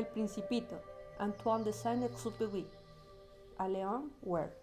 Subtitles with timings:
[0.00, 0.80] El Principito,
[1.18, 2.66] Antoine de Saint-Exupéry,
[3.58, 4.56] a Leon Ware.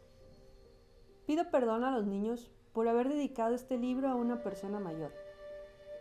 [1.27, 5.13] Pido perdón a los niños por haber dedicado este libro a una persona mayor.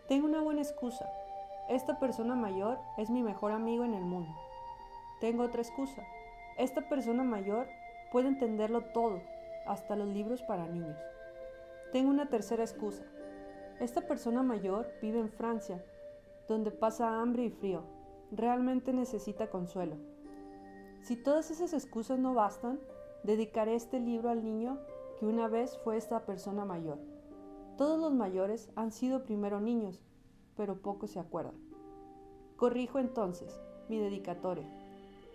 [0.07, 1.07] Tengo una buena excusa.
[1.69, 4.33] Esta persona mayor es mi mejor amigo en el mundo.
[5.21, 6.01] Tengo otra excusa.
[6.57, 7.67] Esta persona mayor
[8.11, 9.21] puede entenderlo todo,
[9.67, 10.97] hasta los libros para niños.
[11.91, 13.03] Tengo una tercera excusa.
[13.79, 15.85] Esta persona mayor vive en Francia,
[16.47, 17.96] donde pasa hambre y frío.
[18.31, 19.95] Realmente necesita consuelo.
[21.01, 22.79] Si todas esas excusas no bastan,
[23.23, 24.79] dedicaré este libro al niño
[25.19, 26.99] que una vez fue esta persona mayor.
[27.77, 30.01] Todos los mayores han sido primero niños,
[30.55, 31.55] pero pocos se acuerdan.
[32.57, 34.67] Corrijo entonces mi dedicatoria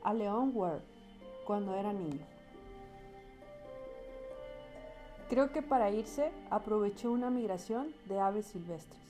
[0.03, 0.83] a Leon Ware
[1.47, 2.27] cuando era niño.
[5.29, 9.01] Creo que para irse aprovechó una migración de aves silvestres.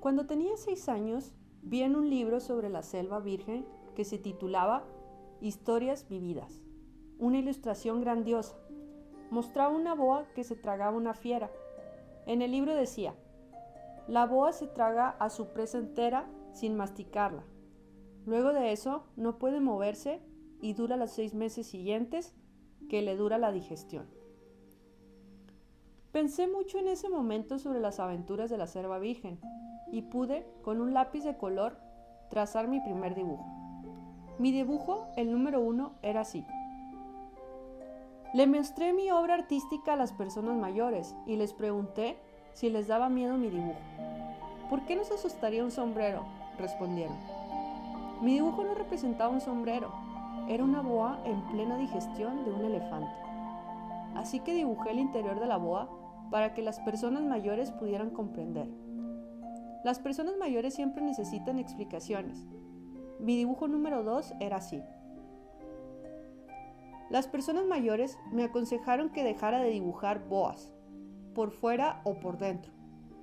[0.00, 1.32] Cuando tenía seis años,
[1.66, 4.84] vi en un libro sobre la selva virgen que se titulaba
[5.40, 6.62] Historias vividas.
[7.18, 8.56] Una ilustración grandiosa.
[9.30, 11.50] Mostraba una boa que se tragaba una fiera.
[12.24, 13.16] En el libro decía,
[14.06, 17.42] la boa se traga a su presa entera sin masticarla.
[18.26, 20.20] Luego de eso no puede moverse
[20.60, 22.32] y dura los seis meses siguientes
[22.88, 24.06] que le dura la digestión.
[26.12, 29.40] Pensé mucho en ese momento sobre las aventuras de la selva virgen
[29.90, 31.78] y pude, con un lápiz de color,
[32.28, 33.44] trazar mi primer dibujo.
[34.38, 36.44] Mi dibujo, el número uno, era así.
[38.34, 42.18] Le mostré mi obra artística a las personas mayores y les pregunté
[42.52, 43.78] si les daba miedo mi dibujo.
[44.68, 46.24] ¿Por qué no se asustaría un sombrero?
[46.58, 47.16] respondieron.
[48.22, 49.92] Mi dibujo no representaba un sombrero,
[50.48, 53.10] era una boa en plena digestión de un elefante.
[54.14, 55.88] Así que dibujé el interior de la boa
[56.30, 58.68] para que las personas mayores pudieran comprender.
[59.86, 62.44] Las personas mayores siempre necesitan explicaciones.
[63.20, 64.82] Mi dibujo número 2 era así.
[67.08, 70.74] Las personas mayores me aconsejaron que dejara de dibujar boas,
[71.36, 72.72] por fuera o por dentro,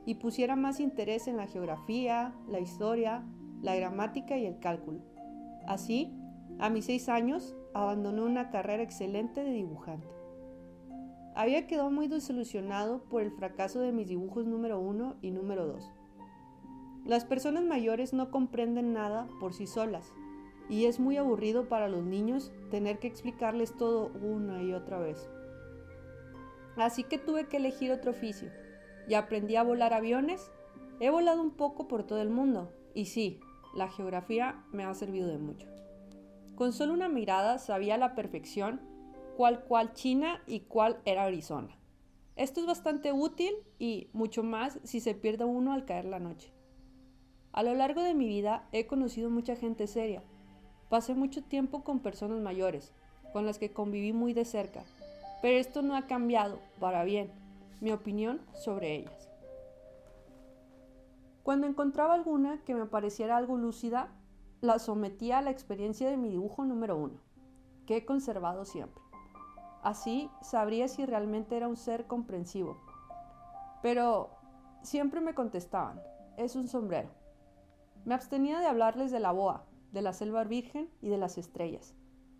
[0.05, 3.25] y pusiera más interés en la geografía, la historia,
[3.61, 5.01] la gramática y el cálculo.
[5.67, 6.17] Así,
[6.59, 10.07] a mis seis años, abandoné una carrera excelente de dibujante.
[11.35, 15.91] Había quedado muy desilusionado por el fracaso de mis dibujos número uno y número dos.
[17.05, 20.13] Las personas mayores no comprenden nada por sí solas
[20.69, 25.29] y es muy aburrido para los niños tener que explicarles todo una y otra vez.
[26.77, 28.51] Así que tuve que elegir otro oficio
[29.07, 30.49] y aprendí a volar aviones.
[31.01, 33.41] He volado un poco por todo el mundo y sí,
[33.75, 35.67] la geografía me ha servido de mucho.
[36.55, 38.79] Con solo una mirada sabía a la perfección
[39.35, 41.77] cuál cuál China y cuál era Arizona.
[42.35, 46.53] Esto es bastante útil y mucho más si se pierde uno al caer la noche.
[47.53, 50.23] A lo largo de mi vida he conocido mucha gente seria.
[50.89, 52.91] Pasé mucho tiempo con personas mayores,
[53.31, 54.83] con las que conviví muy de cerca,
[55.43, 57.29] pero esto no ha cambiado, para bien,
[57.79, 59.29] mi opinión sobre ellas.
[61.43, 64.09] Cuando encontraba alguna que me pareciera algo lúcida,
[64.61, 67.19] la sometía a la experiencia de mi dibujo número uno,
[67.85, 69.03] que he conservado siempre.
[69.83, 72.81] Así sabría si realmente era un ser comprensivo.
[73.83, 74.31] Pero
[74.81, 76.01] siempre me contestaban,
[76.37, 77.22] es un sombrero.
[78.05, 81.95] Me abstenía de hablarles de la boa, de la selva virgen y de las estrellas.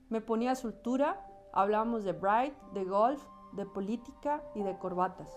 [0.09, 5.29] Me ponía a su altura, hablábamos de Bright, de golf, de política y de corbatas.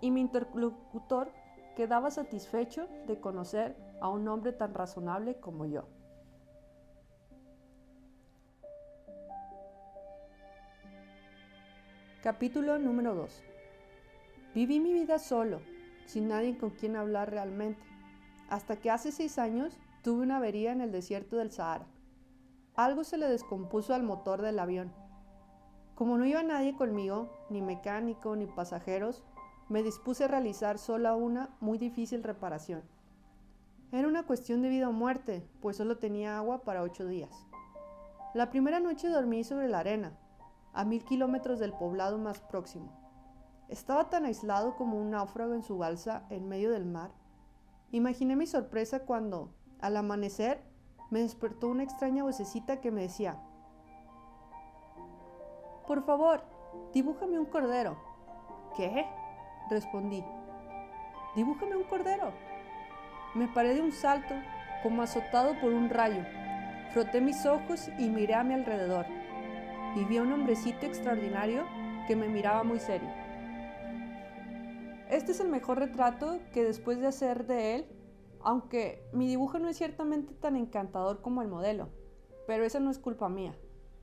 [0.00, 1.32] Y mi interlocutor
[1.74, 5.88] quedaba satisfecho de conocer a un hombre tan razonable como yo.
[12.22, 13.42] Capítulo número 2.
[14.54, 15.60] Viví mi vida solo,
[16.06, 17.84] sin nadie con quien hablar realmente,
[18.54, 21.86] hasta que hace seis años tuve una avería en el desierto del Sahara.
[22.76, 24.92] Algo se le descompuso al motor del avión.
[25.96, 29.24] Como no iba nadie conmigo, ni mecánico ni pasajeros,
[29.68, 32.84] me dispuse a realizar sola una muy difícil reparación.
[33.90, 37.48] Era una cuestión de vida o muerte, pues solo tenía agua para ocho días.
[38.34, 40.16] La primera noche dormí sobre la arena,
[40.72, 42.92] a mil kilómetros del poblado más próximo.
[43.68, 47.10] Estaba tan aislado como un náufrago en su balsa en medio del mar.
[47.94, 50.60] Imaginé mi sorpresa cuando, al amanecer,
[51.10, 53.38] me despertó una extraña vocecita que me decía,
[55.86, 56.42] Por favor,
[56.92, 57.96] dibújame un cordero.
[58.76, 59.06] ¿Qué?
[59.70, 60.24] respondí.
[61.36, 62.32] Dibújame un cordero.
[63.36, 64.34] Me paré de un salto,
[64.82, 66.24] como azotado por un rayo.
[66.92, 69.06] Froté mis ojos y miré a mi alrededor
[69.94, 71.62] y vi a un hombrecito extraordinario
[72.08, 73.23] que me miraba muy serio.
[75.10, 77.86] Este es el mejor retrato que después de hacer de él,
[78.44, 81.88] Aunque mi dibujo no es ciertamente tan encantador como el modelo,
[82.46, 83.56] pero esa no es culpa mía.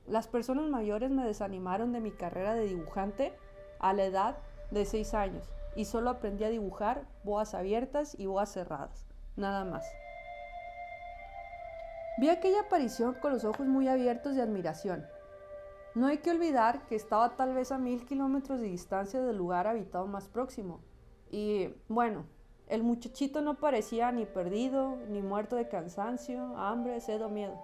[0.04, 3.32] Las personas mayores me desanimaron de mi carrera de dibujante
[3.78, 4.38] a la edad
[4.72, 9.06] de 6 años y solo aprendí a dibujar boas abiertas y boas cerradas,
[9.36, 9.86] nada más.
[12.18, 15.06] Vi aquella aparición con los ojos muy abiertos de admiración.
[15.94, 19.68] No hay que olvidar que estaba tal vez a mil kilómetros de distancia del lugar
[19.68, 20.80] habitado más próximo.
[21.32, 22.26] Y bueno,
[22.68, 27.58] el muchachito no parecía ni perdido, ni muerto de cansancio, hambre, sed o miedo.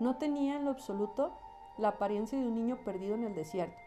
[0.00, 1.32] No tenía en lo absoluto
[1.78, 3.78] la apariencia de un niño perdido en el desierto.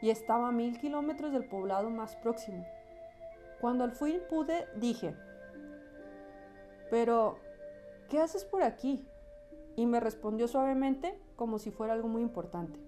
[0.00, 2.64] Y estaba a mil kilómetros del poblado más próximo.
[3.60, 5.16] Cuando al fin pude, dije,
[6.90, 7.38] pero,
[8.08, 9.04] ¿qué haces por aquí?
[9.74, 12.78] Y me respondió suavemente como si fuera algo muy importante.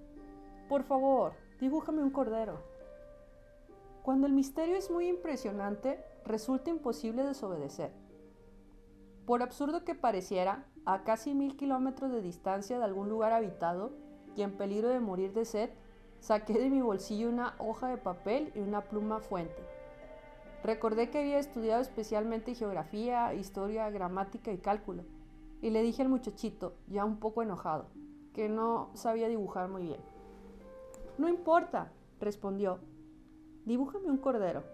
[0.68, 2.69] Por favor, dibújame un cordero.
[4.02, 7.92] Cuando el misterio es muy impresionante, resulta imposible desobedecer.
[9.26, 13.92] Por absurdo que pareciera, a casi mil kilómetros de distancia de algún lugar habitado
[14.34, 15.70] y en peligro de morir de sed,
[16.20, 19.62] saqué de mi bolsillo una hoja de papel y una pluma fuente.
[20.62, 25.04] Recordé que había estudiado especialmente geografía, historia, gramática y cálculo,
[25.62, 27.86] y le dije al muchachito, ya un poco enojado,
[28.32, 30.00] que no sabía dibujar muy bien.
[31.18, 32.80] No importa, respondió,
[33.64, 34.64] dibújame un cordero.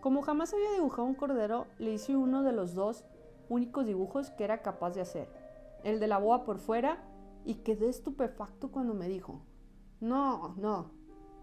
[0.00, 3.04] Como jamás había dibujado un cordero, le hice uno de los dos
[3.48, 5.28] únicos dibujos que era capaz de hacer,
[5.84, 7.02] el de la boa por fuera,
[7.44, 9.42] y quedé estupefacto cuando me dijo,
[10.00, 10.90] no, no,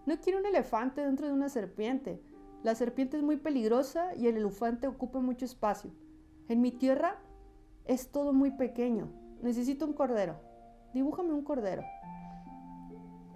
[0.06, 2.22] no quiero un elefante dentro de una serpiente,
[2.64, 5.90] la serpiente es muy peligrosa y el elefante ocupa mucho espacio.
[6.48, 7.18] En mi tierra
[7.84, 9.12] es todo muy pequeño.
[9.42, 10.36] Necesito un cordero.
[10.94, 11.82] Dibújame un cordero.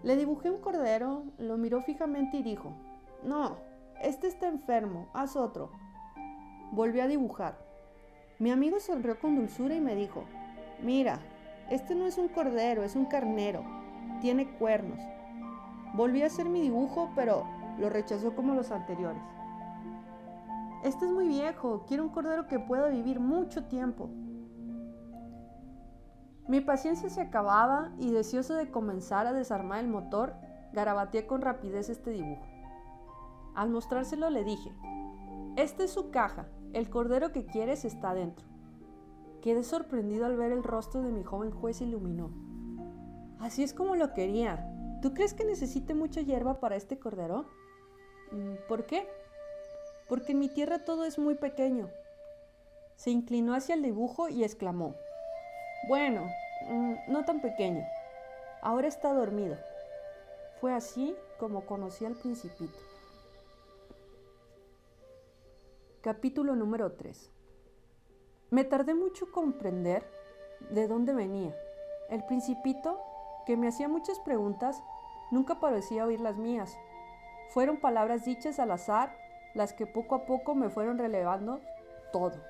[0.03, 2.75] Le dibujé un cordero, lo miró fijamente y dijo,
[3.23, 3.57] no,
[4.03, 5.71] este está enfermo, haz otro.
[6.73, 7.59] Volví a dibujar.
[8.39, 10.25] Mi amigo sonrió con dulzura y me dijo,
[10.83, 11.19] mira,
[11.71, 13.65] este no es un cordero, es un carnero.
[14.21, 15.01] Tiene cuernos.
[15.95, 17.45] Volví a hacer mi dibujo, pero
[17.79, 19.23] lo rechazó como los anteriores.
[20.85, 24.09] Este es muy viejo, quiero un cordero que pueda vivir mucho tiempo.
[26.47, 30.35] Mi paciencia se acababa y deseoso de comenzar a desarmar el motor,
[30.73, 32.58] garabateé con rapidez este dibujo.
[33.59, 34.71] Al mostrárselo le dije,
[35.57, 38.47] esta es su caja, el cordero que quieres está dentro.
[39.43, 42.31] Quedé sorprendido al ver el rostro de mi joven juez iluminó.
[43.41, 44.73] Así es como lo quería.
[45.03, 47.47] ¿Tú crees que necesite mucha hierba para este cordero?
[48.31, 49.09] Mm, ¿Por qué?
[50.09, 51.89] Porque en mi tierra todo es muy pequeño.
[52.95, 54.95] Se inclinó hacia el dibujo y exclamó,
[55.89, 56.29] Bueno,
[56.69, 57.85] mm, no tan pequeño.
[58.63, 59.57] Ahora está dormido.
[60.61, 62.88] Fue así como conocí al principito.
[66.01, 67.33] Capítulo número 3.
[68.51, 70.09] Me tardé mucho en comprender
[70.71, 71.53] de dónde venía.
[72.09, 73.01] El principito,
[73.47, 74.81] que me hacía muchas preguntas,
[75.33, 76.79] nunca parecía oír las mías,
[77.49, 79.13] fueron palabras dichas al azar
[79.57, 81.59] las que poco a poco me fueron relevando
[82.13, 82.45] todo.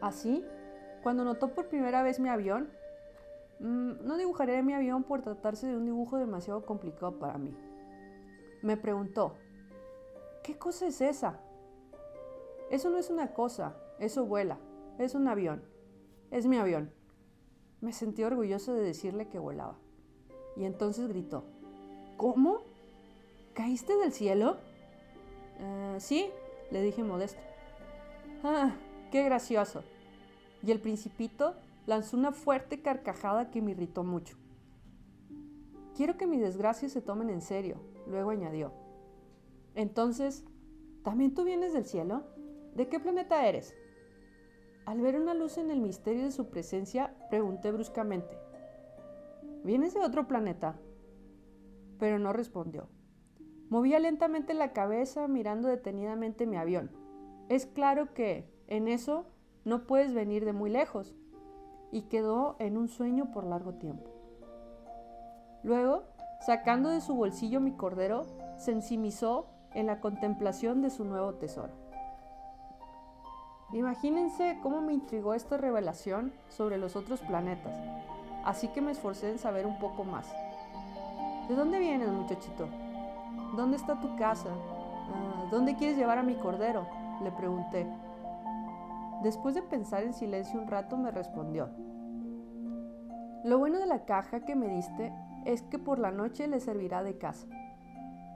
[0.00, 0.42] Así,
[1.02, 2.70] cuando notó por primera vez mi avión,
[3.58, 7.54] mm, no dibujaré mi avión por tratarse de un dibujo demasiado complicado para mí.
[8.62, 9.34] Me preguntó,
[10.42, 11.40] ¿qué cosa es esa?
[12.70, 14.58] Eso no es una cosa, eso vuela,
[14.98, 15.62] es un avión,
[16.30, 16.92] es mi avión.
[17.80, 19.76] Me sentí orgulloso de decirle que volaba.
[20.56, 21.44] Y entonces gritó,
[22.16, 22.60] ¿cómo?
[23.54, 24.56] ¿Caíste del cielo?
[25.58, 26.30] Eh, sí,
[26.70, 27.40] le dije modesto.
[28.44, 28.76] Ah,
[29.10, 29.82] qué gracioso.
[30.62, 31.54] Y el principito
[31.86, 34.36] lanzó una fuerte carcajada que me irritó mucho.
[35.96, 38.72] Quiero que mis desgracias se tomen en serio, luego añadió.
[39.74, 40.44] Entonces,
[41.02, 42.22] ¿también tú vienes del cielo?
[42.74, 43.74] ¿De qué planeta eres?
[44.86, 48.38] Al ver una luz en el misterio de su presencia, pregunté bruscamente.
[49.64, 50.78] ¿Vienes de otro planeta?
[51.98, 52.88] Pero no respondió.
[53.68, 56.90] Movía lentamente la cabeza mirando detenidamente mi avión.
[57.48, 59.26] Es claro que, en eso,
[59.64, 61.14] no puedes venir de muy lejos.
[61.92, 64.10] Y quedó en un sueño por largo tiempo.
[65.62, 66.04] Luego,
[66.40, 68.24] sacando de su bolsillo mi cordero,
[68.56, 71.89] se ensimisó en la contemplación de su nuevo tesoro.
[73.72, 77.76] Imagínense cómo me intrigó esta revelación sobre los otros planetas,
[78.44, 80.26] así que me esforcé en saber un poco más.
[81.48, 82.68] ¿De dónde vienes, muchachito?
[83.56, 84.50] ¿Dónde está tu casa?
[84.50, 86.86] Ah, ¿Dónde quieres llevar a mi cordero?
[87.22, 87.86] Le pregunté.
[89.22, 91.68] Después de pensar en silencio un rato me respondió.
[93.44, 95.12] Lo bueno de la caja que me diste
[95.44, 97.46] es que por la noche le servirá de casa.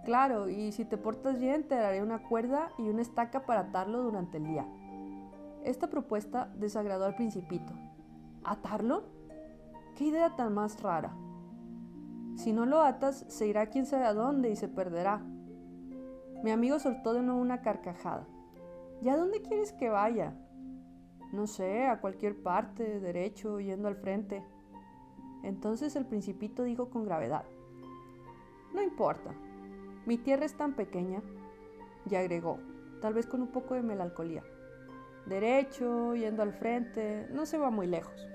[0.05, 4.03] Claro, y si te portas bien te daré una cuerda y una estaca para atarlo
[4.03, 4.67] durante el día.
[5.65, 7.73] Esta propuesta desagradó al principito.
[8.45, 9.05] ¿Atarlo?
[9.97, 11.17] ¿Qué idea tan más rara?
[12.37, 15.23] Si no lo atas, se irá quién sabe a dónde y se perderá.
[16.43, 18.27] Mi amigo soltó de nuevo una carcajada.
[19.01, 20.35] ¿Y a dónde quieres que vaya?
[21.33, 24.45] No sé, a cualquier parte, derecho, yendo al frente.
[25.43, 27.45] Entonces el principito dijo con gravedad.
[28.75, 29.31] No importa,
[30.05, 31.23] mi tierra es tan pequeña.
[32.11, 32.59] Y agregó,
[33.01, 34.43] tal vez con un poco de melancolía.
[35.27, 38.29] Derecho, yendo al frente, no se va muy lejos.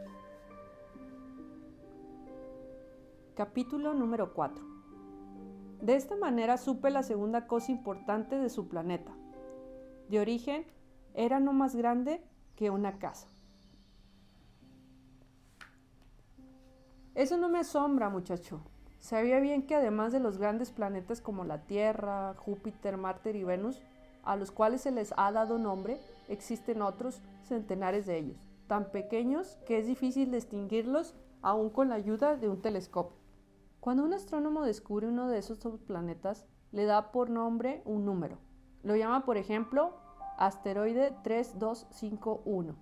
[3.36, 4.66] Capítulo número 4.
[5.82, 9.12] De esta manera supe la segunda cosa importante de su planeta.
[10.10, 10.66] De origen,
[11.14, 12.24] era no más grande
[12.56, 13.28] que una casa.
[17.14, 18.62] Eso no me asombra, muchacho.
[19.00, 23.82] Sabía bien que además de los grandes planetas como la Tierra, Júpiter, Marte y Venus,
[24.24, 26.00] a los cuales se les ha dado nombre,
[26.30, 32.38] existen otros centenares de ellos, tan pequeños que es difícil distinguirlos aún con la ayuda
[32.38, 33.18] de un telescopio.
[33.80, 38.38] Cuando un astrónomo descubre uno de esos planetas, le da por nombre un número.
[38.84, 39.98] Lo llama, por ejemplo,
[40.38, 42.76] asteroide 3251.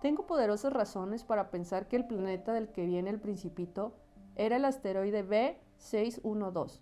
[0.00, 3.94] Tengo poderosas razones para pensar que el planeta del que viene el principito
[4.36, 6.80] era el asteroide B612.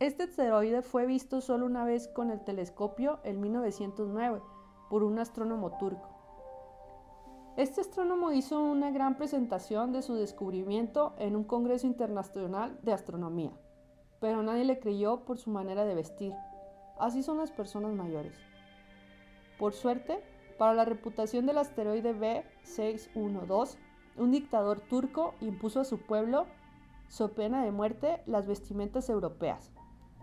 [0.00, 4.42] Este asteroide fue visto solo una vez con el telescopio en 1909
[4.92, 6.06] por un astrónomo turco.
[7.56, 13.52] Este astrónomo hizo una gran presentación de su descubrimiento en un Congreso Internacional de Astronomía,
[14.20, 16.34] pero nadie le creyó por su manera de vestir.
[17.00, 18.36] Así son las personas mayores.
[19.58, 20.22] Por suerte,
[20.58, 23.78] para la reputación del asteroide B612,
[24.18, 26.44] un dictador turco impuso a su pueblo,
[27.08, 29.72] so pena de muerte, las vestimentas europeas.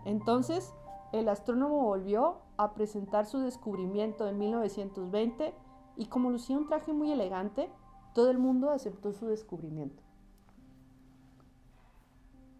[0.04, 0.72] Entonces,
[1.12, 5.54] el astrónomo volvió a presentar su descubrimiento en 1920
[5.96, 7.70] y como lucía un traje muy elegante,
[8.14, 10.02] todo el mundo aceptó su descubrimiento.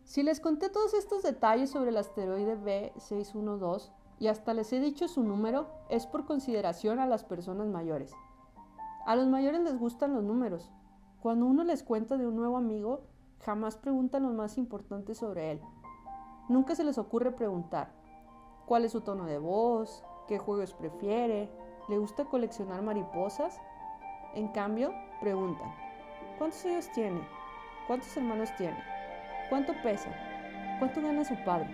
[0.05, 5.07] Si les conté todos estos detalles sobre el asteroide B612 y hasta les he dicho
[5.07, 8.13] su número, es por consideración a las personas mayores.
[9.07, 10.73] A los mayores les gustan los números.
[11.21, 13.03] Cuando uno les cuenta de un nuevo amigo,
[13.39, 15.61] jamás preguntan lo más importante sobre él.
[16.49, 18.00] Nunca se les ocurre preguntar
[18.71, 21.51] cuál es su tono de voz, qué juegos prefiere,
[21.89, 23.61] ¿Le gusta coleccionar mariposas?
[24.37, 25.75] En cambio, preguntan,
[26.39, 27.21] ¿cuántos años tiene?
[27.89, 28.79] ¿Cuántos hermanos tiene?
[29.49, 30.15] ¿Cuánto pesa?
[30.79, 31.69] ¿Cuánto gana su padre?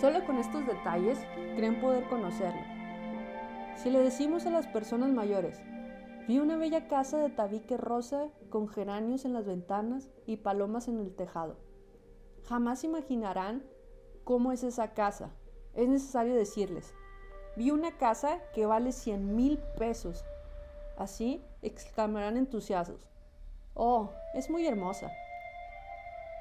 [0.00, 1.18] Solo con estos detalles
[1.56, 2.62] creen poder conocerlo.
[3.74, 5.60] Si le decimos a las personas mayores,
[6.28, 11.00] vi una bella casa de tabique rosa con geranios en las ventanas y palomas en
[11.00, 11.56] el tejado,
[12.44, 13.64] jamás imaginarán
[14.24, 15.30] cómo es esa casa.
[15.74, 16.94] Es necesario decirles,
[17.54, 20.24] Vi una casa que vale 100 mil pesos.
[20.96, 23.06] Así exclamarán entusiastos.
[23.74, 25.10] Oh, es muy hermosa.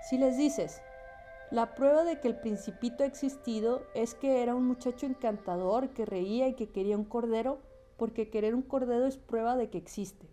[0.10, 0.82] Si les dices,
[1.52, 6.06] la prueba de que el principito ha existido es que era un muchacho encantador que
[6.06, 7.60] reía y que quería un cordero,
[7.98, 10.30] porque querer un cordero es prueba de que existe.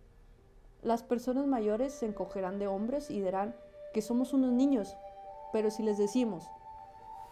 [0.81, 3.57] Las personas mayores se encogerán de hombres y dirán
[3.93, 4.97] que somos unos niños,
[5.52, 6.49] pero si les decimos,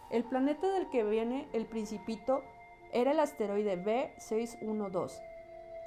[0.09, 2.41] el planeta del que viene el principito
[2.93, 5.21] era el asteroide B612.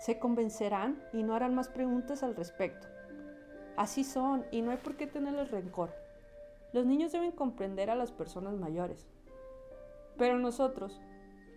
[0.00, 2.86] Se convencerán y no harán más preguntas al respecto.
[3.76, 5.94] Así son y no hay por qué tenerles rencor.
[6.72, 9.08] Los niños deben comprender a las personas mayores.
[10.18, 11.00] Pero nosotros,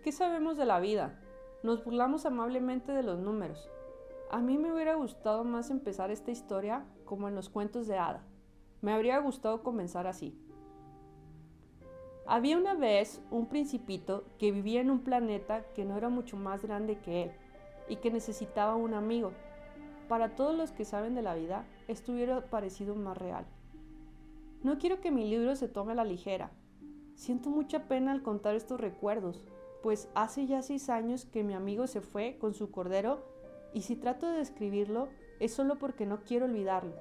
[0.03, 1.20] ¿qué sabemos de la vida?
[1.63, 3.70] Nos burlamos amablemente de los números.
[4.32, 8.25] A mí me hubiera gustado más empezar esta historia como en los cuentos de hada.
[8.82, 10.38] Me habría gustado comenzar así.
[12.25, 16.63] Había una vez un principito que vivía en un planeta que no era mucho más
[16.63, 17.32] grande que él
[17.89, 19.34] y que necesitaba un amigo.
[20.08, 23.46] Para todos los que saben de la vida, esto hubiera parecido más real.
[24.63, 26.51] No quiero que mi libro se tome a la ligera.
[27.15, 29.44] Siento mucha pena al contar estos recuerdos,
[29.82, 33.22] pues hace ya seis años que mi amigo se fue con su cordero
[33.74, 35.10] y si trato de describirlo
[35.42, 36.94] es solo porque no quiero olvidarlo.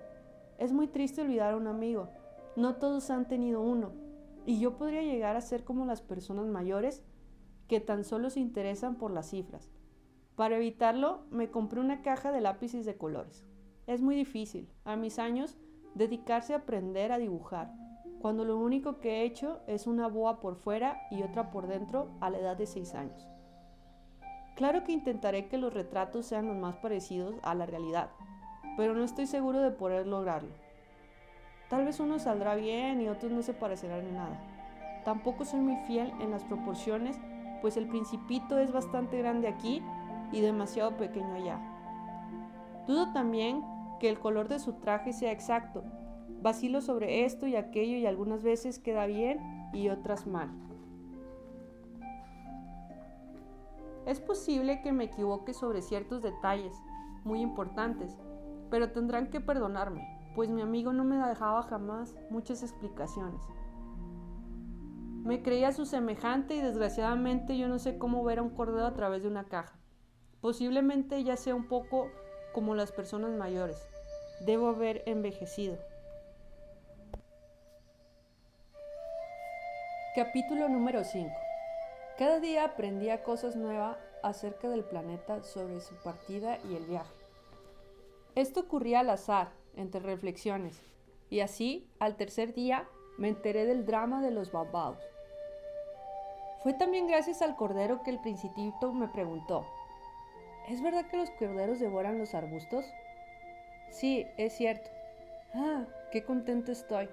[0.58, 2.08] Es muy triste olvidar a un amigo.
[2.56, 3.92] No todos han tenido uno
[4.46, 7.02] y yo podría llegar a ser como las personas mayores
[7.68, 9.70] que tan solo se interesan por las cifras.
[10.36, 13.44] Para evitarlo, me compré una caja de lápices de colores.
[13.86, 15.58] Es muy difícil, a mis años,
[15.94, 17.72] dedicarse a aprender a dibujar,
[18.20, 22.10] cuando lo único que he hecho es una boa por fuera y otra por dentro
[22.20, 23.28] a la edad de 6 años.
[24.54, 28.10] Claro que intentaré que los retratos sean los más parecidos a la realidad,
[28.76, 30.61] pero no estoy seguro de poder lograrlo.
[31.72, 34.38] Tal vez uno saldrá bien y otros no se parecerán en nada.
[35.06, 37.18] Tampoco soy muy fiel en las proporciones,
[37.62, 39.82] pues el principito es bastante grande aquí
[40.32, 41.58] y demasiado pequeño allá.
[42.86, 43.62] Dudo también
[44.00, 45.82] que el color de su traje sea exacto.
[46.42, 49.40] Vacilo sobre esto y aquello y algunas veces queda bien
[49.72, 50.50] y otras mal.
[54.04, 56.76] Es posible que me equivoque sobre ciertos detalles
[57.24, 58.18] muy importantes,
[58.68, 63.42] pero tendrán que perdonarme, pues mi amigo no me dejaba jamás muchas explicaciones.
[65.24, 68.94] Me creía su semejante y desgraciadamente yo no sé cómo ver a un cordero a
[68.94, 69.78] través de una caja.
[70.40, 72.08] Posiblemente ya sea un poco
[72.52, 73.88] como las personas mayores.
[74.44, 75.78] Debo haber envejecido.
[80.16, 81.30] Capítulo número 5.
[82.18, 87.14] Cada día aprendía cosas nuevas acerca del planeta sobre su partida y el viaje.
[88.34, 90.80] Esto ocurría al azar, entre reflexiones,
[91.30, 92.86] y así, al tercer día,
[93.18, 94.98] me enteré del drama de los babaos.
[96.62, 99.66] Fue también gracias al cordero que el principito me preguntó,
[100.68, 102.84] ¿es verdad que los corderos devoran los arbustos?
[103.90, 104.88] Sí, es cierto.
[105.54, 107.08] Ah, qué contento estoy.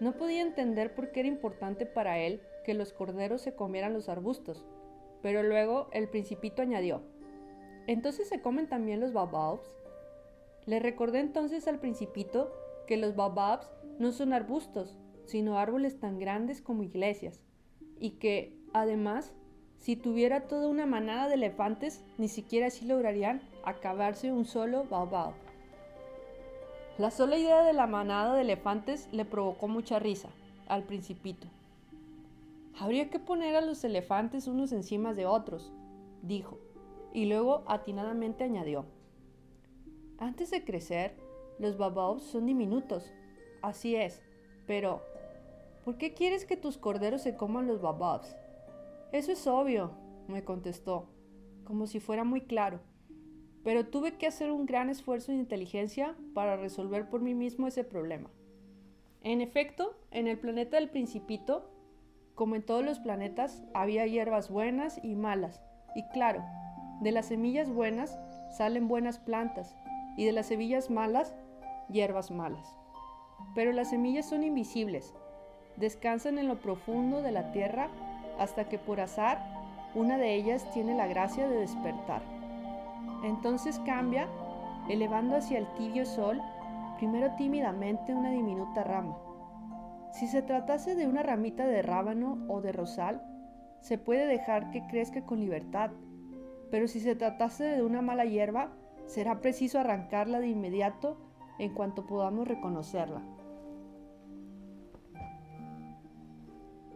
[0.00, 4.08] No podía entender por qué era importante para él que los corderos se comieran los
[4.08, 4.64] arbustos,
[5.22, 7.02] pero luego el principito añadió,
[7.86, 9.68] ¿entonces se comen también los bababs?
[10.68, 12.52] Le recordé entonces al principito
[12.86, 17.40] que los bababs no son arbustos, sino árboles tan grandes como iglesias,
[17.98, 19.32] y que, además,
[19.78, 25.32] si tuviera toda una manada de elefantes, ni siquiera así lograrían acabarse un solo baobab.
[26.98, 30.28] La sola idea de la manada de elefantes le provocó mucha risa
[30.66, 31.46] al principito.
[32.78, 35.72] Habría que poner a los elefantes unos encima de otros,
[36.20, 36.58] dijo,
[37.14, 38.97] y luego atinadamente añadió.
[40.18, 41.14] Antes de crecer,
[41.58, 43.12] los baobabs son diminutos,
[43.62, 44.22] así es,
[44.66, 45.02] pero
[45.88, 48.36] ¿Por qué quieres que tus corderos se coman los bababs?
[49.10, 49.92] Eso es obvio,
[50.26, 51.08] me contestó,
[51.64, 52.80] como si fuera muy claro.
[53.64, 57.84] Pero tuve que hacer un gran esfuerzo de inteligencia para resolver por mí mismo ese
[57.84, 58.28] problema.
[59.22, 61.70] En efecto, en el planeta del principito,
[62.34, 65.62] como en todos los planetas, había hierbas buenas y malas.
[65.96, 66.44] Y claro,
[67.00, 68.18] de las semillas buenas
[68.58, 69.74] salen buenas plantas
[70.18, 71.34] y de las semillas malas,
[71.88, 72.78] hierbas malas.
[73.54, 75.14] Pero las semillas son invisibles
[75.78, 77.88] descansan en lo profundo de la tierra
[78.38, 79.38] hasta que por azar
[79.94, 82.22] una de ellas tiene la gracia de despertar.
[83.24, 84.28] Entonces cambia,
[84.88, 86.40] elevando hacia el tibio sol,
[86.98, 89.16] primero tímidamente una diminuta rama.
[90.12, 93.22] Si se tratase de una ramita de rábano o de rosal,
[93.80, 95.90] se puede dejar que crezca con libertad,
[96.70, 98.72] pero si se tratase de una mala hierba,
[99.08, 101.16] será preciso arrancarla de inmediato
[101.58, 103.22] en cuanto podamos reconocerla.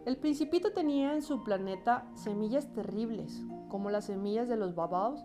[0.05, 5.23] El principito tenía en su planeta semillas terribles, como las semillas de los babaos.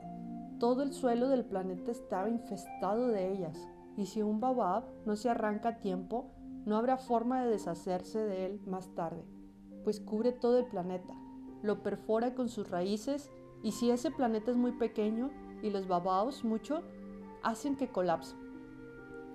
[0.59, 5.29] Todo el suelo del planeta estaba infestado de ellas, y si un babab no se
[5.29, 6.31] arranca a tiempo,
[6.65, 9.25] no habrá forma de deshacerse de él más tarde,
[9.85, 11.15] pues cubre todo el planeta,
[11.63, 13.31] lo perfora con sus raíces,
[13.63, 15.31] y si ese planeta es muy pequeño
[15.63, 16.83] y los babaos mucho,
[17.43, 18.35] hacen que colapse.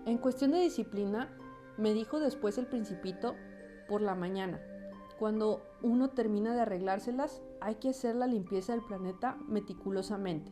[0.06, 1.30] En cuestión de disciplina,
[1.78, 3.36] me dijo después el principito
[3.88, 4.60] por la mañana,
[5.24, 10.52] cuando uno termina de arreglárselas, hay que hacer la limpieza del planeta meticulosamente.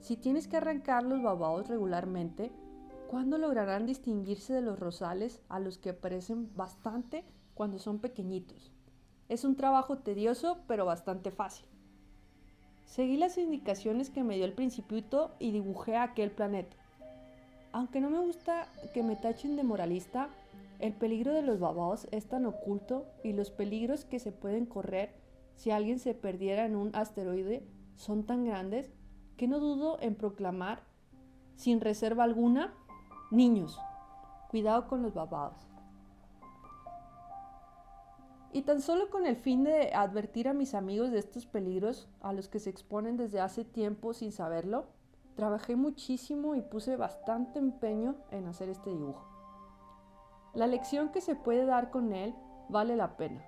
[0.00, 2.50] Si tienes que arrancar los babaos regularmente,
[3.08, 8.72] ¿cuándo lograrán distinguirse de los rosales a los que aparecen bastante cuando son pequeñitos?
[9.28, 11.66] Es un trabajo tedioso, pero bastante fácil.
[12.84, 16.76] Seguí las indicaciones que me dio el principito y dibujé aquel planeta.
[17.72, 20.28] Aunque no me gusta que me tachen de moralista,
[20.78, 25.14] el peligro de los babaos es tan oculto y los peligros que se pueden correr
[25.56, 27.66] si alguien se perdiera en un asteroide
[27.96, 28.92] son tan grandes
[29.36, 30.82] que no dudo en proclamar,
[31.56, 32.74] sin reserva alguna,
[33.30, 33.78] niños,
[34.50, 35.73] cuidado con los babaos.
[38.54, 42.32] Y tan solo con el fin de advertir a mis amigos de estos peligros a
[42.32, 44.86] los que se exponen desde hace tiempo sin saberlo,
[45.34, 49.26] trabajé muchísimo y puse bastante empeño en hacer este dibujo.
[50.54, 52.32] La lección que se puede dar con él
[52.68, 53.44] vale la pena.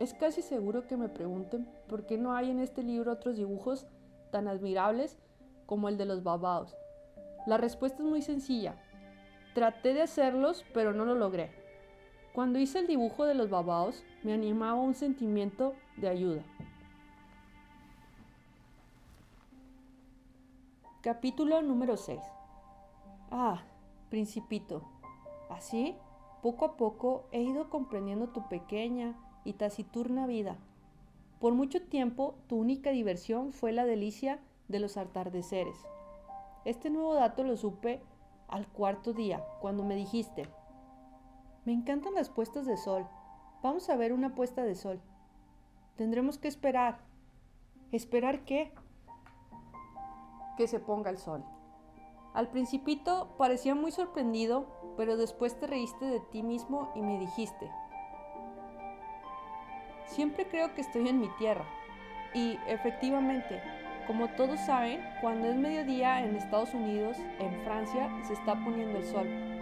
[0.00, 3.86] Es casi seguro que me pregunten por qué no hay en este libro otros dibujos
[4.32, 5.20] tan admirables
[5.66, 6.76] como el de los babaos.
[7.46, 8.74] La respuesta es muy sencilla.
[9.54, 11.57] Traté de hacerlos, pero no lo logré.
[12.32, 16.42] Cuando hice el dibujo de los babaos, me animaba un sentimiento de ayuda.
[21.00, 22.20] Capítulo número 6.
[23.30, 23.62] Ah,
[24.10, 24.82] principito.
[25.48, 25.96] ¿Así?
[26.42, 30.56] Poco a poco he ido comprendiendo tu pequeña y taciturna vida.
[31.40, 34.38] Por mucho tiempo tu única diversión fue la delicia
[34.68, 35.76] de los atardeceres.
[36.64, 38.02] Este nuevo dato lo supe
[38.48, 40.48] al cuarto día, cuando me dijiste,
[41.68, 43.06] me encantan las puestas de sol,
[43.62, 45.02] vamos a ver una puesta de sol.
[45.96, 47.00] Tendremos que esperar.
[47.92, 48.72] ¿Esperar qué?
[50.56, 51.44] Que se ponga el sol.
[52.32, 57.70] Al principito parecía muy sorprendido, pero después te reíste de ti mismo y me dijiste,
[60.06, 61.66] siempre creo que estoy en mi tierra.
[62.32, 63.60] Y efectivamente,
[64.06, 69.04] como todos saben, cuando es mediodía en Estados Unidos, en Francia, se está poniendo el
[69.04, 69.57] sol.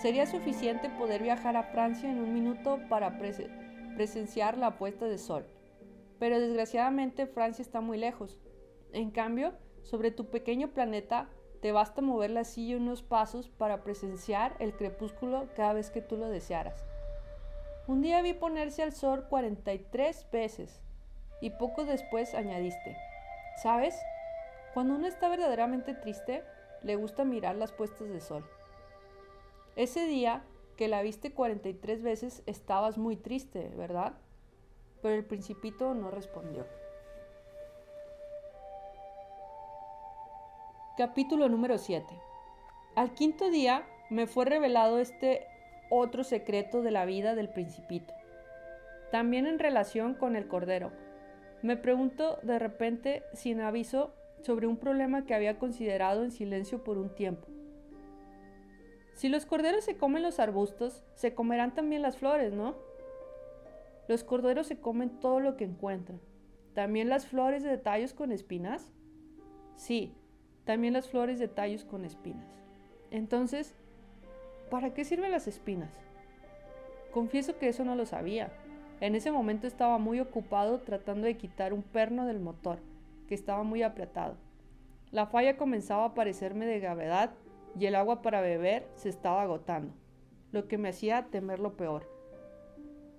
[0.00, 5.44] Sería suficiente poder viajar a Francia en un minuto para presenciar la puesta de sol.
[6.18, 8.40] Pero desgraciadamente Francia está muy lejos.
[8.92, 11.28] En cambio, sobre tu pequeño planeta
[11.60, 16.16] te basta mover la silla unos pasos para presenciar el crepúsculo cada vez que tú
[16.16, 16.82] lo desearas.
[17.86, 20.80] Un día vi ponerse al sol 43 veces
[21.42, 22.96] y poco después añadiste,
[23.62, 23.94] ¿Sabes?
[24.72, 26.42] Cuando uno está verdaderamente triste,
[26.82, 28.48] le gusta mirar las puestas de sol.
[29.80, 30.42] Ese día
[30.76, 34.12] que la viste 43 veces estabas muy triste, ¿verdad?
[35.00, 36.66] Pero el principito no respondió.
[40.98, 42.04] Capítulo número 7.
[42.94, 45.46] Al quinto día me fue revelado este
[45.88, 48.12] otro secreto de la vida del principito,
[49.10, 50.92] también en relación con el cordero
[51.62, 56.98] me pregunto de repente, sin aviso, sobre un problema que había considerado en silencio por
[56.98, 57.48] un tiempo.
[59.20, 62.74] Si los corderos se comen los arbustos, se comerán también las flores, ¿no?
[64.08, 66.18] Los corderos se comen todo lo que encuentran.
[66.72, 68.94] ¿También las flores de tallos con espinas?
[69.76, 70.14] Sí,
[70.64, 72.46] también las flores de tallos con espinas.
[73.10, 73.74] Entonces,
[74.70, 75.92] ¿para qué sirven las espinas?
[77.12, 78.50] Confieso que eso no lo sabía.
[79.02, 82.78] En ese momento estaba muy ocupado tratando de quitar un perno del motor,
[83.28, 84.36] que estaba muy apretado.
[85.10, 87.32] La falla comenzaba a parecerme de gravedad
[87.78, 89.94] y el agua para beber se estaba agotando,
[90.52, 92.08] lo que me hacía temer lo peor.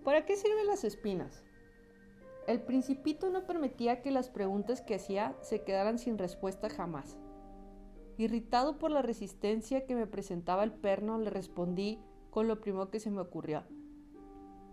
[0.03, 1.43] ¿Para qué sirven las espinas?
[2.47, 7.17] El principito no permitía que las preguntas que hacía se quedaran sin respuesta jamás.
[8.17, 12.99] Irritado por la resistencia que me presentaba el perno, le respondí con lo primero que
[12.99, 13.63] se me ocurrió.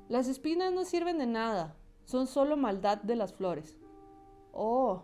[0.09, 3.79] Las espinas no sirven de nada, son solo maldad de las flores.
[4.53, 5.03] Oh.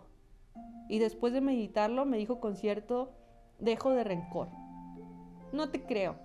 [0.89, 3.13] Y después de meditarlo me dijo con cierto
[3.59, 4.49] dejo de rencor.
[5.55, 6.15] No te creo.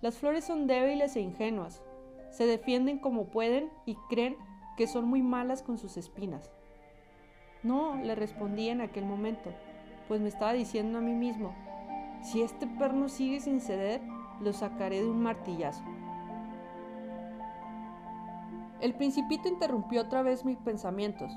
[0.00, 1.82] Las flores son débiles e ingenuas.
[2.30, 4.38] Se defienden como pueden y creen
[4.78, 6.50] que son muy malas con sus espinas.
[7.62, 9.50] No, le respondí en aquel momento,
[10.08, 11.54] pues me estaba diciendo a mí mismo,
[12.22, 14.00] si este perno sigue sin ceder,
[14.40, 15.84] lo sacaré de un martillazo.
[18.80, 21.30] El principito interrumpió otra vez mis pensamientos.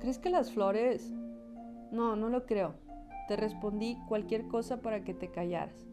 [0.00, 1.12] ¿Crees que las flores...
[1.92, 2.76] No, no lo creo.
[3.28, 5.86] Te respondí cualquier cosa para que te callaras.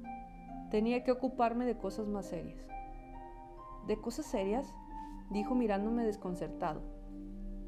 [0.73, 2.65] Tenía que ocuparme de cosas más serias.
[3.86, 4.73] ¿De cosas serias?
[5.29, 6.81] dijo mirándome desconcertado.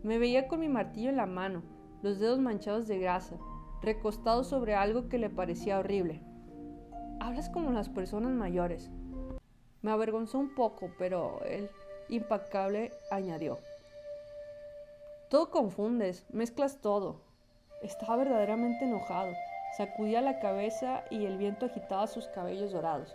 [0.02, 1.62] Me veía con mi martillo en la mano,
[2.02, 3.38] los dedos manchados de grasa,
[3.84, 6.24] recostado sobre algo que le parecía horrible.
[7.20, 8.90] Hablas como las personas mayores.
[9.84, 11.70] Me avergonzó un poco, pero él
[12.10, 13.60] impacable, añadió.
[15.30, 17.22] Todo confundes, mezclas todo.
[17.84, 19.32] Estaba verdaderamente enojado.
[19.78, 23.14] Sacudía la cabeza y el viento agitaba sus cabellos dorados.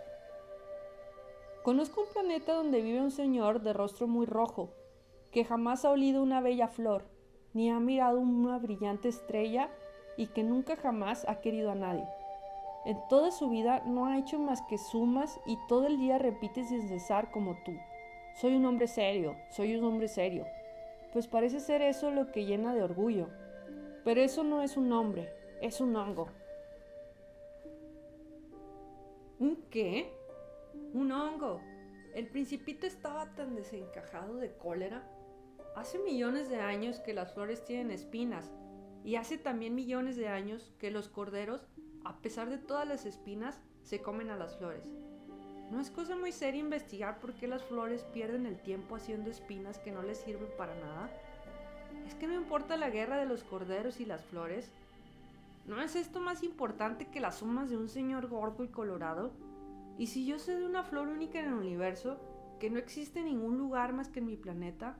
[1.63, 4.69] Conozco un planeta donde vive un señor de rostro muy rojo,
[5.31, 7.05] que jamás ha olido una bella flor,
[7.53, 9.71] ni ha mirado una brillante estrella
[10.17, 12.07] y que nunca jamás ha querido a nadie.
[12.85, 16.63] En toda su vida no ha hecho más que sumas y todo el día repite
[16.63, 17.73] sin cesar como tú.
[18.35, 20.45] Soy un hombre serio, soy un hombre serio.
[21.11, 23.29] Pues parece ser eso lo que llena de orgullo.
[24.03, 26.27] Pero eso no es un hombre, es un hongo.
[29.41, 30.13] ¿Un qué?
[30.93, 31.61] Un hongo.
[32.13, 35.03] El principito estaba tan desencajado de cólera.
[35.75, 38.51] Hace millones de años que las flores tienen espinas
[39.03, 41.65] y hace también millones de años que los corderos,
[42.05, 44.91] a pesar de todas las espinas, se comen a las flores.
[45.71, 49.79] ¿No es cosa muy seria investigar por qué las flores pierden el tiempo haciendo espinas
[49.79, 51.09] que no les sirven para nada?
[52.05, 54.71] ¿Es que no importa la guerra de los corderos y las flores?
[55.65, 59.33] ¿No es esto más importante que las sumas de un señor gordo y colorado?
[59.97, 62.19] ¿Y si yo sé de una flor única en el universo,
[62.59, 64.97] que no existe en ningún lugar más que en mi planeta?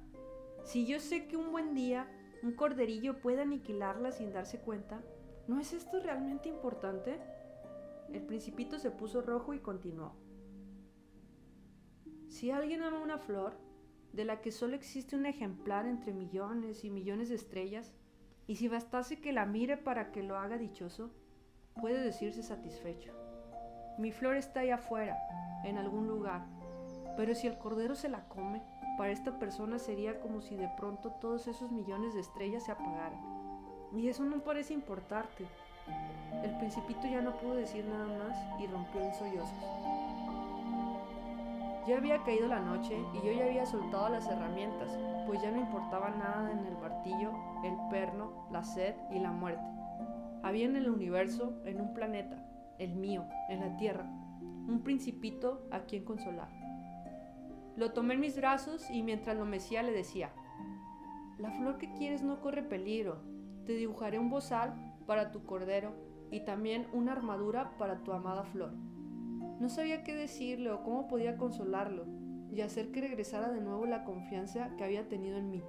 [0.63, 2.07] Si yo sé que un buen día
[2.43, 5.03] un corderillo puede aniquilarla sin darse cuenta,
[5.47, 7.19] ¿no es esto realmente importante?
[8.11, 10.15] El principito se puso rojo y continuó.
[12.29, 13.57] Si alguien ama una flor,
[14.13, 17.93] de la que solo existe un ejemplar entre millones y millones de estrellas,
[18.47, 21.11] Y si bastase que la mire para que lo haga dichoso,
[21.79, 23.13] puede decirse satisfecho.
[23.97, 25.17] Mi flor está allá afuera,
[25.63, 26.45] en algún lugar,
[27.17, 28.61] pero si el cordero se la come,
[28.97, 33.19] para esta persona sería como si de pronto todos esos millones de estrellas se apagaran.
[33.93, 35.45] Y eso no parece importarte.
[36.43, 39.65] El principito ya no pudo decir nada más y rompió en sollozos.
[41.87, 45.59] Ya había caído la noche y yo ya había soltado las herramientas, pues ya no
[45.59, 47.31] importaba nada en el martillo,
[47.63, 49.63] el perno, la sed y la muerte.
[50.43, 52.45] Había en el universo, en un planeta,
[52.77, 54.05] el mío, en la Tierra,
[54.67, 56.49] un principito a quien consolar.
[57.75, 60.31] Lo tomé en mis brazos y mientras lo mecía le decía,
[61.37, 63.23] la flor que quieres no corre peligro,
[63.65, 64.73] te dibujaré un bozal
[65.07, 65.95] para tu cordero
[66.29, 68.73] y también una armadura para tu amada flor.
[69.61, 72.07] No sabía qué decirle o cómo podía consolarlo
[72.51, 75.63] y hacer que regresara de nuevo la confianza que había tenido en mí.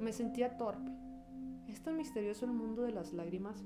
[0.00, 0.90] Me sentía torpe.
[1.68, 3.62] ¿Es tan misterioso el mundo de las lágrimas?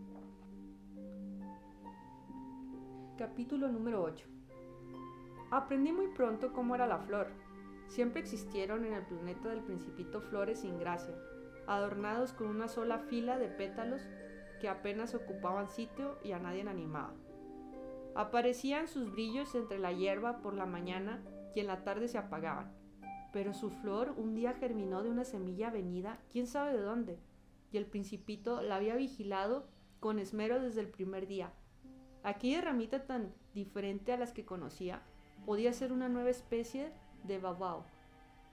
[3.16, 4.26] Capítulo número 8
[5.52, 7.28] Aprendí muy pronto cómo era la flor.
[7.86, 11.14] Siempre existieron en el planeta del principito flores sin gracia,
[11.68, 14.02] adornados con una sola fila de pétalos
[14.60, 17.14] que apenas ocupaban sitio y a nadie animaba.
[18.14, 21.22] Aparecían sus brillos entre la hierba por la mañana
[21.54, 22.72] y en la tarde se apagaban.
[23.32, 27.18] Pero su flor un día germinó de una semilla venida, quién sabe de dónde,
[27.72, 29.68] y el principito la había vigilado
[30.00, 31.52] con esmero desde el primer día.
[32.22, 35.02] Aquella ramita tan diferente a las que conocía
[35.46, 36.92] podía ser una nueva especie
[37.24, 37.84] de babao,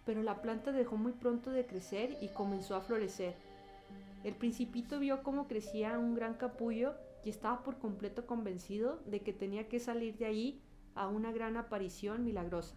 [0.06, 3.36] pero la planta dejó muy pronto de crecer y comenzó a florecer.
[4.24, 9.34] El principito vio cómo crecía un gran capullo y estaba por completo convencido de que
[9.34, 10.62] tenía que salir de ahí
[10.96, 12.76] a una gran aparición milagrosa.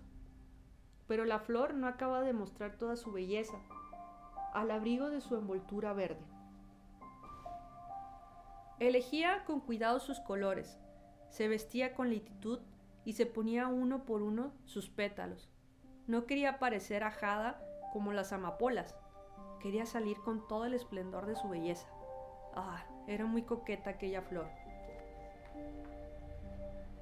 [1.07, 3.59] Pero la flor no acaba de mostrar toda su belleza,
[4.53, 6.25] al abrigo de su envoltura verde.
[8.79, 10.79] Elegía con cuidado sus colores,
[11.29, 12.61] se vestía con lentitud
[13.05, 15.51] y se ponía uno por uno sus pétalos.
[16.07, 18.97] No quería parecer ajada como las amapolas,
[19.61, 21.89] quería salir con todo el esplendor de su belleza.
[22.55, 24.47] Ah, era muy coqueta aquella flor.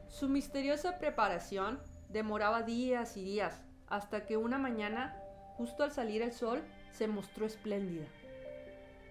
[0.08, 5.20] Su misteriosa preparación demoraba días y días, hasta que una mañana,
[5.58, 8.06] justo al salir el sol, se mostró espléndida.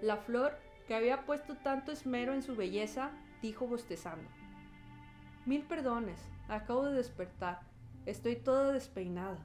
[0.01, 0.57] La flor,
[0.87, 3.11] que había puesto tanto esmero en su belleza,
[3.43, 4.27] dijo bostezando.
[5.45, 7.59] Mil perdones, acabo de despertar,
[8.07, 9.37] estoy toda despeinada.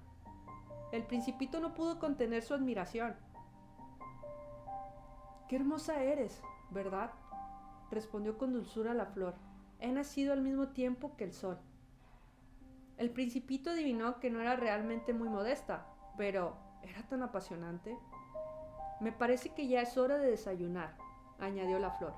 [0.90, 3.14] El principito no pudo contener su admiración.
[5.50, 7.10] Qué hermosa eres, ¿verdad?
[7.92, 9.34] Respondió con dulzura la flor.
[9.78, 11.58] He nacido al mismo tiempo que el sol.
[12.98, 17.96] El principito adivinó que no era realmente muy modesta, pero ¿era tan apasionante?
[19.00, 20.96] Me parece que ya es hora de desayunar,
[21.38, 22.14] añadió la flor.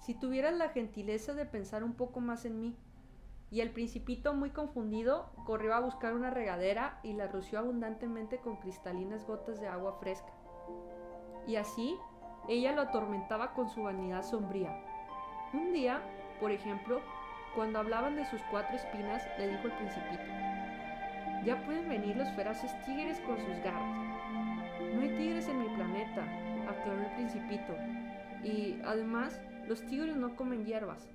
[0.00, 2.76] Si tuvieras la gentileza de pensar un poco más en mí.
[3.50, 8.56] Y el principito, muy confundido, corrió a buscar una regadera y la roció abundantemente con
[8.56, 10.32] cristalinas gotas de agua fresca.
[11.48, 11.98] Y así
[12.50, 14.76] ella lo atormentaba con su vanidad sombría.
[15.52, 16.02] Un día,
[16.40, 17.00] por ejemplo,
[17.54, 20.22] cuando hablaban de sus cuatro espinas, le dijo el principito,
[21.44, 23.96] ya pueden venir los feraces tigres con sus garras.
[24.94, 26.22] No hay tigres en mi planeta,
[26.68, 27.76] aclaró el principito.
[28.42, 31.08] Y además, los tigres no comen hierbas.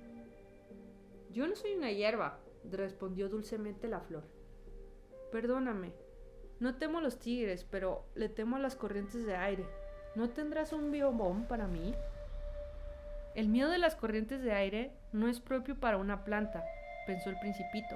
[1.30, 4.24] Yo no soy una hierba, respondió dulcemente la flor.
[5.30, 5.92] Perdóname,
[6.60, 9.66] no temo a los tigres, pero le temo a las corrientes de aire.
[10.16, 11.94] ¿No tendrás un biomón para mí?
[13.34, 16.64] El miedo de las corrientes de aire no es propio para una planta,
[17.06, 17.94] pensó el principito.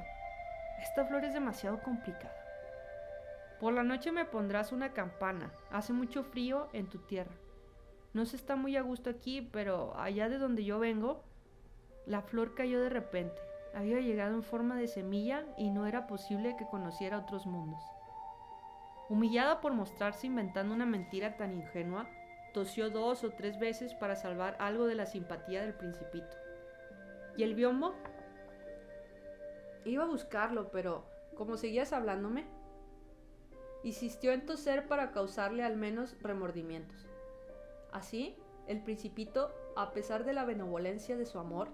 [0.83, 2.37] Esta flor es demasiado complicada.
[3.59, 5.51] Por la noche me pondrás una campana.
[5.71, 7.33] Hace mucho frío en tu tierra.
[8.13, 11.25] No se está muy a gusto aquí, pero allá de donde yo vengo,
[12.05, 13.41] la flor cayó de repente.
[13.75, 17.83] Había llegado en forma de semilla y no era posible que conociera otros mundos.
[19.11, 22.09] Humillada por mostrarse inventando una mentira tan ingenua,
[22.55, 26.37] tosió dos o tres veces para salvar algo de la simpatía del principito.
[27.37, 27.93] ¿Y el biombo?
[29.85, 32.47] Iba a buscarlo, pero como seguías hablándome,
[33.83, 37.09] insistió en toser para causarle al menos remordimientos.
[37.91, 38.37] Así,
[38.69, 41.71] el principito, a pesar de la benevolencia de su amor,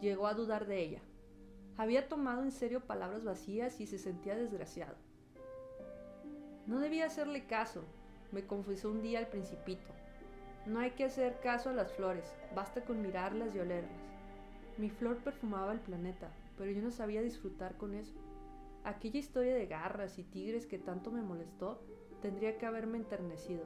[0.00, 1.02] llegó a dudar de ella.
[1.76, 4.96] Había tomado en serio palabras vacías y se sentía desgraciado.
[6.66, 7.82] No debía hacerle caso,
[8.30, 9.90] me confesó un día el principito.
[10.64, 13.90] No hay que hacer caso a las flores, basta con mirarlas y olerlas.
[14.78, 18.14] Mi flor perfumaba el planeta, pero yo no sabía disfrutar con eso.
[18.84, 21.82] Aquella historia de garras y tigres que tanto me molestó
[22.20, 23.64] tendría que haberme enternecido.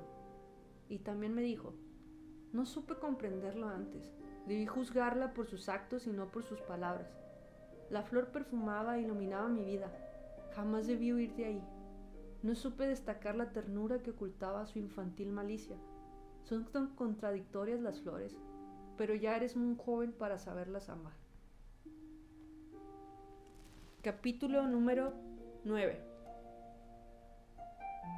[0.89, 1.75] Y también me dijo,
[2.53, 4.11] No supe comprenderlo antes.
[4.47, 7.11] Debí juzgarla por sus actos y no por sus palabras.
[7.91, 9.93] La flor perfumaba e iluminaba mi vida.
[10.55, 11.63] Jamás debí huir de ahí.
[12.47, 15.77] No supe destacar la ternura que ocultaba su infantil malicia.
[16.45, 18.39] Son tan contradictorias las flores,
[18.97, 21.15] pero ya eres muy joven para saberlas amar.
[24.01, 25.13] Capítulo número
[25.65, 26.01] 9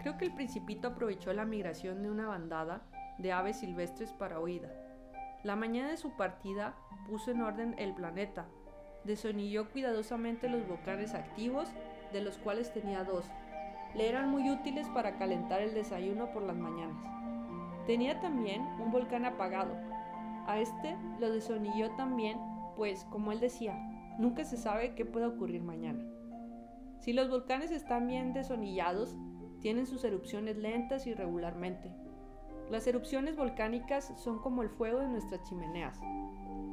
[0.02, 2.82] Creo que el principito aprovechó la migración de una bandada
[3.16, 4.68] de aves silvestres para oída.
[5.42, 6.76] La mañana de su partida
[7.08, 8.46] puso en orden el planeta,
[9.04, 11.70] desonilló cuidadosamente los volcanes activos,
[12.12, 13.24] de los cuales tenía dos.
[13.94, 17.02] Le eran muy útiles para calentar el desayuno por las mañanas.
[17.86, 19.74] Tenía también un volcán apagado.
[20.46, 22.38] A este lo desonilló también,
[22.76, 23.74] pues, como él decía,
[24.18, 26.04] nunca se sabe qué pueda ocurrir mañana.
[26.98, 29.16] Si los volcanes están bien desonillados,
[29.60, 31.92] tienen sus erupciones lentas y regularmente.
[32.70, 35.98] Las erupciones volcánicas son como el fuego de nuestras chimeneas.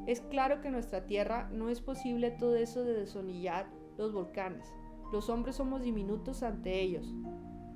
[0.06, 4.72] Es claro que en nuestra Tierra no es posible todo eso de desonillar los volcanes.
[5.12, 7.06] Los hombres somos diminutos ante ellos.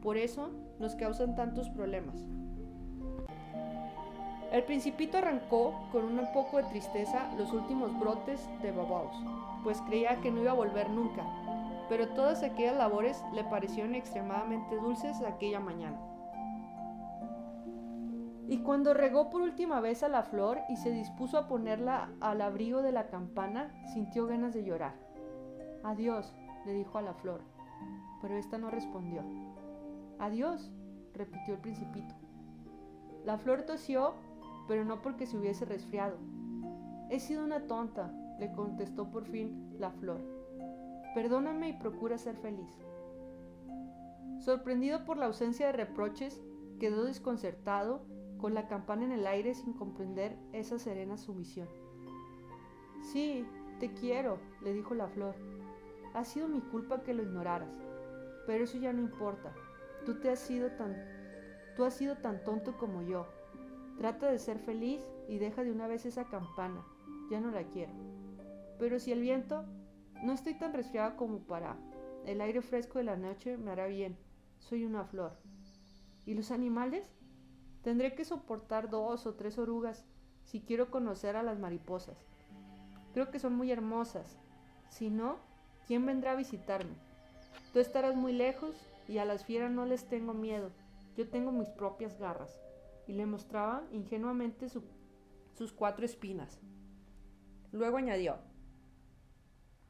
[0.02, 2.16] Por eso nos causan tantos problemas.
[4.52, 9.14] El principito arrancó con un poco de tristeza los últimos brotes de babaos,
[9.62, 11.24] pues creía que no iba a volver nunca,
[11.88, 16.00] pero todas aquellas labores le parecieron extremadamente dulces aquella mañana.
[18.48, 22.40] Y cuando regó por última vez a la flor y se dispuso a ponerla al
[22.40, 24.94] abrigo de la campana, sintió ganas de llorar.
[25.84, 26.34] Adiós,
[26.70, 27.40] le dijo a la flor,
[28.22, 29.22] pero ésta no respondió.
[30.20, 30.70] Adiós,
[31.14, 32.14] repitió el principito.
[33.24, 34.14] La flor tosió,
[34.68, 36.16] pero no porque se hubiese resfriado.
[37.10, 40.20] He sido una tonta, le contestó por fin la flor.
[41.14, 42.78] Perdóname y procura ser feliz.
[44.38, 46.40] Sorprendido por la ausencia de reproches,
[46.78, 48.06] quedó desconcertado
[48.38, 51.68] con la campana en el aire sin comprender esa serena sumisión.
[53.02, 53.44] Sí,
[53.80, 55.34] te quiero, le dijo la flor.
[56.14, 57.70] Ha sido mi culpa que lo ignoraras,
[58.46, 59.52] pero eso ya no importa.
[60.04, 60.96] Tú te has sido tan
[61.76, 63.26] tú has sido tan tonto como yo.
[63.98, 66.84] Trata de ser feliz y deja de una vez esa campana.
[67.30, 67.92] Ya no la quiero.
[68.78, 69.64] Pero si el viento
[70.22, 71.76] no estoy tan resfriado como para.
[72.26, 74.16] El aire fresco de la noche me hará bien.
[74.58, 75.36] Soy una flor.
[76.26, 77.08] ¿Y los animales?
[77.82, 80.04] Tendré que soportar dos o tres orugas
[80.44, 82.18] si quiero conocer a las mariposas.
[83.14, 84.38] Creo que son muy hermosas.
[84.88, 85.38] Si no,
[85.90, 86.94] ¿quién vendrá a visitarme?
[87.72, 88.76] Tú estarás muy lejos
[89.08, 90.70] y a las fieras no les tengo miedo.
[91.16, 92.60] Yo tengo mis propias garras.
[93.08, 96.60] Y le mostraba ingenuamente sus cuatro espinas.
[97.72, 98.38] Luego añadió,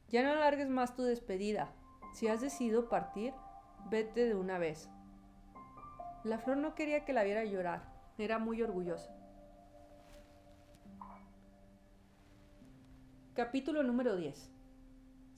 [0.09, 1.71] ya no alargues más tu despedida.
[2.15, 3.35] Si has decidido partir,
[3.91, 4.89] vete de una vez.
[6.23, 9.15] La flor no quería que la viera llorar, era muy orgullosa.
[13.35, 14.60] Capítulo número 10.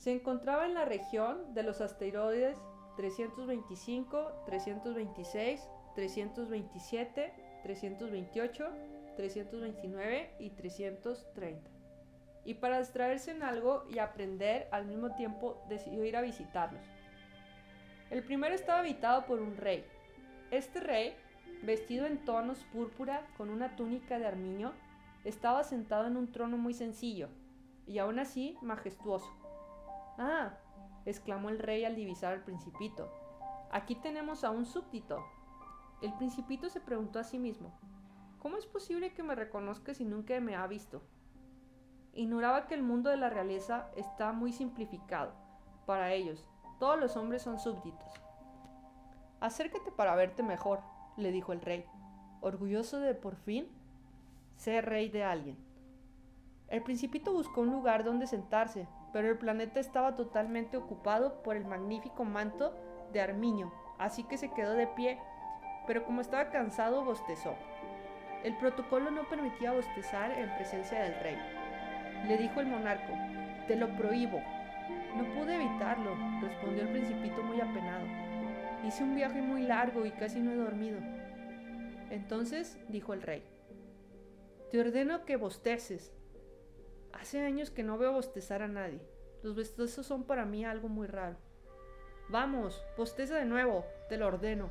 [0.03, 2.57] Se encontraba en la región de los asteroides
[2.97, 5.61] 325, 326,
[5.95, 8.69] 327, 328,
[9.15, 11.71] 329 y 330.
[12.43, 16.83] Y para distraerse en algo y aprender al mismo tiempo decidió ir a visitarlos.
[18.09, 19.85] El primero estaba habitado por un rey,
[20.51, 21.13] este rey,
[21.61, 24.73] vestido en tonos púrpura con una túnica de armiño,
[25.23, 27.29] estaba sentado en un trono muy sencillo,
[27.87, 29.42] y aún así majestuoso.
[30.17, 30.53] Ah,
[31.05, 33.11] exclamó el rey al divisar al principito,
[33.71, 35.23] aquí tenemos a un súbdito.
[36.01, 37.73] El principito se preguntó a sí mismo,
[38.39, 41.01] ¿cómo es posible que me reconozca si nunca me ha visto?
[42.13, 45.33] Ignoraba que el mundo de la realeza está muy simplificado.
[45.85, 46.47] Para ellos,
[46.79, 48.13] todos los hombres son súbditos.
[49.39, 50.81] Acércate para verte mejor,
[51.17, 51.85] le dijo el rey,
[52.41, 53.67] orgulloso de por fin
[54.55, 55.57] ser rey de alguien.
[56.67, 61.65] El principito buscó un lugar donde sentarse, pero el planeta estaba totalmente ocupado por el
[61.65, 62.75] magnífico manto
[63.13, 65.19] de armiño, así que se quedó de pie,
[65.87, 67.55] pero como estaba cansado, bostezó.
[68.43, 71.37] El protocolo no permitía bostezar en presencia del rey.
[72.27, 73.13] Le dijo el monarca,
[73.67, 74.41] te lo prohíbo.
[75.15, 78.05] No pude evitarlo, respondió el principito muy apenado.
[78.85, 80.99] Hice un viaje muy largo y casi no he dormido.
[82.09, 83.43] Entonces dijo el rey,
[84.71, 86.13] te ordeno que bosteces.
[87.13, 89.01] Hace años que no veo bostezar a nadie.
[89.43, 91.37] Los bostezos son para mí algo muy raro.
[92.29, 94.69] Vamos, bosteza de nuevo, te lo ordeno.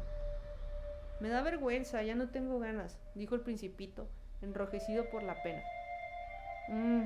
[1.21, 4.09] Me da vergüenza, ya no tengo ganas, dijo el principito,
[4.41, 5.63] enrojecido por la pena.
[6.69, 7.05] Mmm,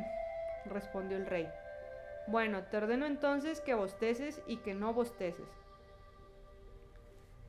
[0.66, 1.48] respondió el rey.
[2.26, 5.48] Bueno, te ordeno entonces que bosteces y que no bosteces.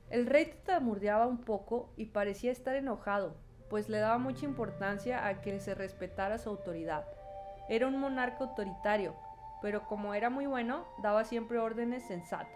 [0.09, 3.35] El rey tartamudeaba un poco y parecía estar enojado,
[3.69, 7.05] pues le daba mucha importancia a que se respetara su autoridad.
[7.69, 9.15] Era un monarca autoritario,
[9.61, 12.51] pero como era muy bueno, daba siempre órdenes sensatas.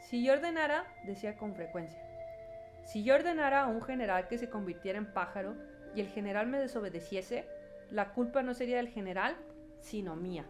[0.00, 2.00] Si yo ordenara, decía con frecuencia,
[2.84, 5.56] si yo ordenara a un general que se convirtiera en pájaro
[5.94, 7.46] y el general me desobedeciese,
[7.90, 9.36] la culpa no sería del general,
[9.80, 10.44] sino mía.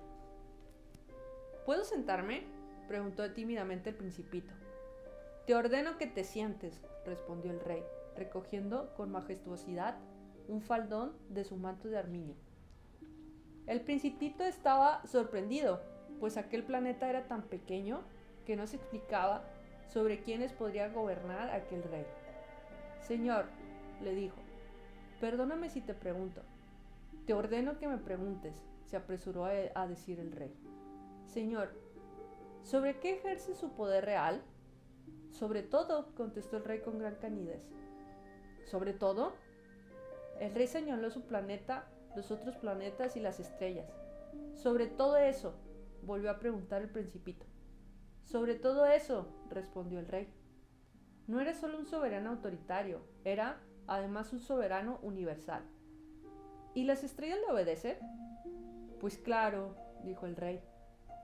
[1.65, 2.45] ¿Puedo sentarme?
[2.89, 4.53] preguntó tímidamente el principito.
[5.47, 7.83] Te ordeno que te sientes, respondió el rey,
[8.17, 9.97] recogiendo con majestuosidad
[10.49, 12.35] un faldón de su manto de armiño.
[13.67, 15.81] El principito estaba sorprendido,
[16.21, 18.03] pues aquel planeta era tan pequeño
[18.45, 19.45] que no se explicaba
[19.89, 22.05] sobre quiénes podría gobernar aquel rey.
[23.01, 23.47] Señor,
[24.03, 24.37] le dijo,
[25.21, 26.43] perdóname si te pregunto.
[27.27, 28.55] Te ordeno que me preguntes,
[28.85, 30.55] se apresuró a, decir el rey.
[31.27, 31.73] Señor,
[32.63, 34.43] ¿sobre qué ejerce su poder real?
[35.31, 37.63] Sobre todo, contestó el rey con gran canidez.
[38.67, 39.33] ¿Sobre todo?
[40.39, 43.91] El rey señaló su planeta los otros planetas y las estrellas.
[44.55, 45.55] Sobre todo eso,
[46.03, 47.47] volvió a preguntar el principito.
[48.25, 50.33] Sobre todo eso, respondió el rey.
[51.27, 55.63] No eres solo un soberano autoritario, era además un soberano universal.
[56.75, 57.97] ¿Y las estrellas le obedecen?
[59.01, 60.61] Pues claro, dijo el rey,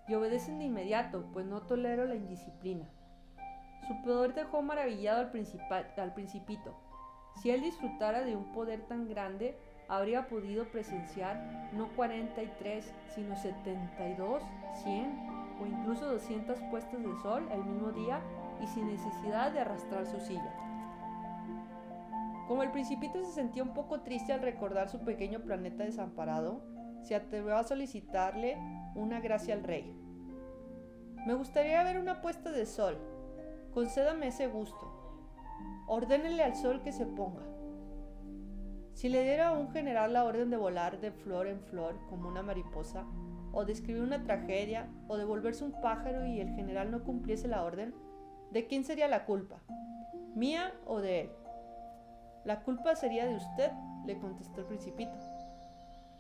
[0.09, 2.88] y obedecen de inmediato, pues no tolero la indisciplina.
[3.86, 6.76] Su poder dejó maravillado al, al principito.
[7.41, 9.57] Si él disfrutara de un poder tan grande,
[9.91, 14.43] habría podido presenciar no 43, sino 72,
[14.84, 15.28] 100
[15.61, 18.20] o incluso 200 puestas de sol el mismo día
[18.62, 20.55] y sin necesidad de arrastrar su silla.
[22.47, 26.62] Como el principito se sentía un poco triste al recordar su pequeño planeta desamparado,
[27.03, 28.59] se atrevió a solicitarle
[28.95, 29.97] una gracia al rey.
[31.26, 32.97] Me gustaría ver una puesta de sol.
[33.72, 34.91] Concédame ese gusto.
[35.86, 37.49] Ordénele al sol que se ponga.
[39.01, 42.28] Si le diera a un general la orden de volar de flor en flor como
[42.28, 43.07] una mariposa,
[43.51, 47.48] o de escribir una tragedia, o de volverse un pájaro y el general no cumpliese
[47.48, 47.94] la orden,
[48.51, 49.62] ¿de quién sería la culpa?
[50.34, 51.30] ¿Mía o de él?
[52.44, 53.70] La culpa sería de usted,
[54.05, 55.16] le contestó el principito.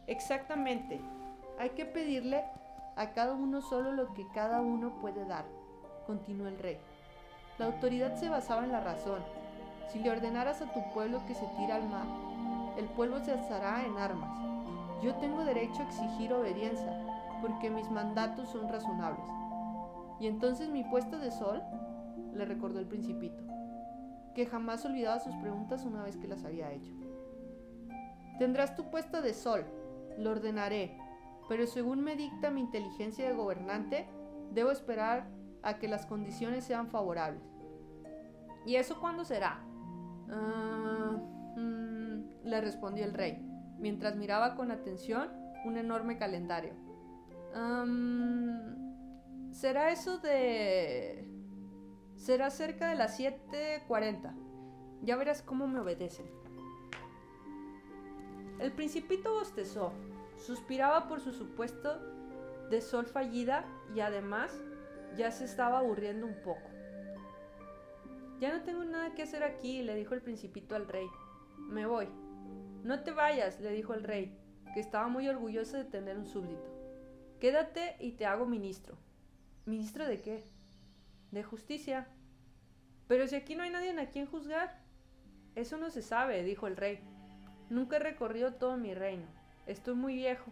[0.06, 1.02] Exactamente.
[1.58, 2.46] Hay que pedirle
[2.96, 5.44] a cada uno solo lo que cada uno puede dar,
[6.06, 6.78] continuó el rey.
[7.58, 9.22] La autoridad se basaba en la razón.
[9.88, 12.29] Si le ordenaras a tu pueblo que se tira al mar,
[12.76, 14.38] el pueblo se alzará en armas.
[15.02, 17.06] Yo tengo derecho a exigir obediencia,
[17.40, 19.24] porque mis mandatos son razonables.
[20.20, 21.62] Y entonces mi puesta de sol,
[22.34, 23.42] le recordó el principito,
[24.34, 26.92] que jamás olvidaba sus preguntas una vez que las había hecho.
[28.38, 29.64] Tendrás tu puesta de sol,
[30.18, 30.98] lo ordenaré,
[31.48, 34.06] pero según me dicta mi inteligencia de gobernante,
[34.52, 35.26] debo esperar
[35.62, 37.42] a que las condiciones sean favorables.
[38.66, 39.60] ¿Y eso cuándo será?
[40.30, 41.16] Ah,
[42.44, 43.38] le respondió el rey,
[43.78, 45.28] mientras miraba con atención
[45.64, 46.74] un enorme calendario.
[49.52, 51.26] será eso de...
[52.16, 54.34] Será cerca de las 7.40.
[55.02, 56.26] Ya verás cómo me obedecen.
[58.58, 59.92] El principito bostezó,
[60.36, 61.98] suspiraba por su supuesto
[62.68, 63.64] de sol fallida
[63.94, 64.60] y además
[65.16, 66.68] ya se estaba aburriendo un poco.
[68.38, 71.06] Ya no tengo nada que hacer aquí, le dijo el principito al rey.
[71.58, 72.08] Me voy.
[72.82, 74.38] No te vayas, le dijo el rey,
[74.72, 76.70] que estaba muy orgulloso de tener un súbdito.
[77.38, 78.96] Quédate y te hago ministro.
[79.66, 80.42] ¿Ministro de qué?
[81.30, 82.08] De justicia.
[83.06, 84.80] Pero si aquí no hay nadie a quien juzgar.
[85.54, 87.00] Eso no se sabe, dijo el rey.
[87.68, 89.26] Nunca he recorrido todo mi reino.
[89.66, 90.50] Estoy muy viejo.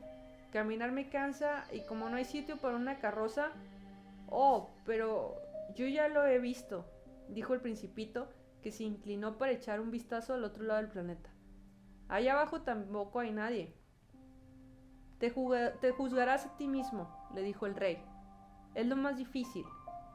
[0.53, 3.53] Caminar me cansa y como no hay sitio para una carroza...
[4.31, 5.41] Oh, pero
[5.75, 6.85] yo ya lo he visto,
[7.29, 8.29] dijo el principito,
[8.63, 11.31] que se inclinó para echar un vistazo al otro lado del planeta.
[12.09, 13.75] Allá abajo tampoco hay nadie.
[15.19, 18.03] Te, juzgarás a ti mismo, le dijo el rey.
[18.75, 19.67] Es lo más difícil.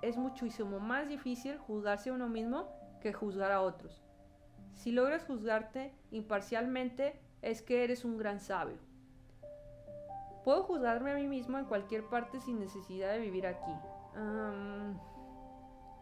[0.02, 2.68] Es muchísimo más difícil juzgarse a uno mismo
[3.02, 4.04] que juzgar a otros.
[4.74, 8.78] Si logras juzgarte imparcialmente, es que eres un gran sabio.
[10.44, 13.72] Puedo juzgarme a mí mismo en cualquier parte sin necesidad de vivir aquí.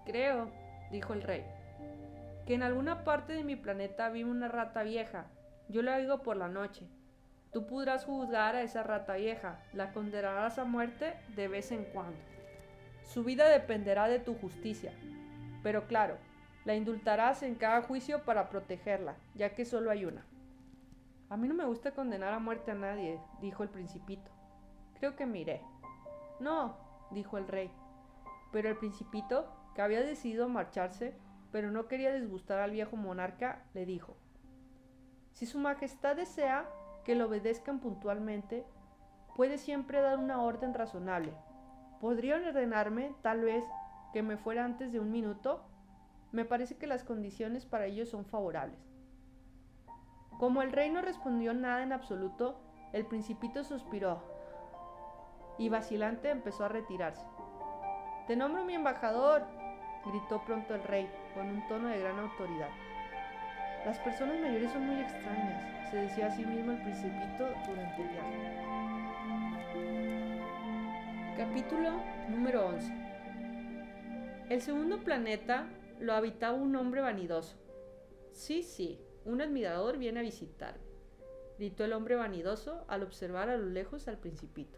[0.06, 0.52] creo,
[0.92, 1.46] dijo el rey,
[2.46, 5.28] que en alguna parte de mi planeta vive una rata vieja
[5.72, 6.88] yo la oigo por la noche.
[7.52, 12.18] Tú podrás juzgar a esa rata vieja, la condenarás a muerte de vez en cuando.
[13.04, 14.94] Su vida dependerá de tu justicia.
[15.64, 16.18] Pero claro,
[16.66, 20.26] la indultarás en cada juicio para protegerla, ya que solo hay una.
[21.30, 24.32] A mí no me gusta condenar a muerte a nadie, dijo el principito.
[25.00, 25.62] Creo que miré.
[26.40, 26.78] No,
[27.12, 27.72] dijo el rey.
[28.52, 31.16] Pero el principito, que había decidido marcharse,
[31.52, 34.18] pero no quería disgustar al viejo monarca, le dijo,
[35.32, 36.70] Si Su Majestad desea
[37.04, 38.66] que lo obedezcan puntualmente,
[39.36, 41.34] puede siempre dar una orden razonable.
[42.00, 43.64] ¿Podrían ordenarme, tal vez,
[44.14, 45.64] que me fuera antes de un minuto?
[46.32, 48.80] Me parece que las condiciones para ello son favorables.
[50.40, 52.60] Como el rey no respondió nada en absoluto,
[52.94, 54.24] el principito suspiró
[55.58, 57.24] y vacilante empezó a retirarse.
[58.28, 59.44] Te nombro mi embajador,
[60.06, 62.70] gritó pronto el rey, con un tono de gran autoridad.
[63.86, 68.10] Las personas mayores son muy extrañas, se decía a sí mismo el principito durante el
[68.10, 68.62] viaje.
[71.36, 71.90] Capítulo
[72.30, 72.94] número 11
[74.50, 75.68] El segundo planeta
[76.00, 77.58] lo habitaba un hombre vanidoso.
[78.32, 80.86] Sí, sí, un admirador viene a visitarme,
[81.58, 84.78] gritó el hombre vanidoso al observar a lo lejos al principito.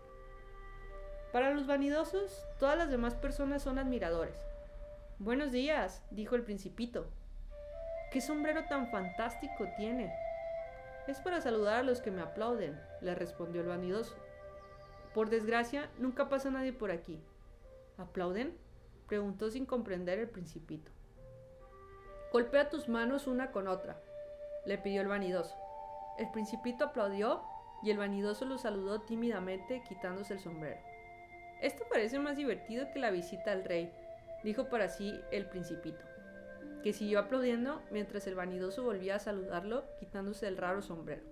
[1.33, 4.37] Para los vanidosos, todas las demás personas son admiradores.
[5.19, 7.11] Buenos días, dijo el principito.
[8.13, 10.13] ¿Qué sombrero tan fantástico tiene?
[11.07, 14.13] Es para saludar a los que me aplauden, le respondió el vanidoso.
[15.15, 17.19] Por desgracia, nunca pasa nadie por aquí.
[17.97, 18.55] ¿Aplauden?
[19.07, 20.91] preguntó sin comprender el principito.
[22.31, 23.99] Golpea tus manos una con otra,
[24.67, 25.55] le pidió el vanidoso.
[26.19, 27.41] El principito aplaudió
[27.81, 30.79] y el vanidoso lo saludó tímidamente quitándose el sombrero.
[31.61, 33.91] Esto parece más divertido que la visita al rey,
[34.43, 36.05] dijo para sí el principito,
[36.83, 41.23] que siguió aplaudiendo mientras el vanidoso volvía a saludarlo quitándose el raro sombrero.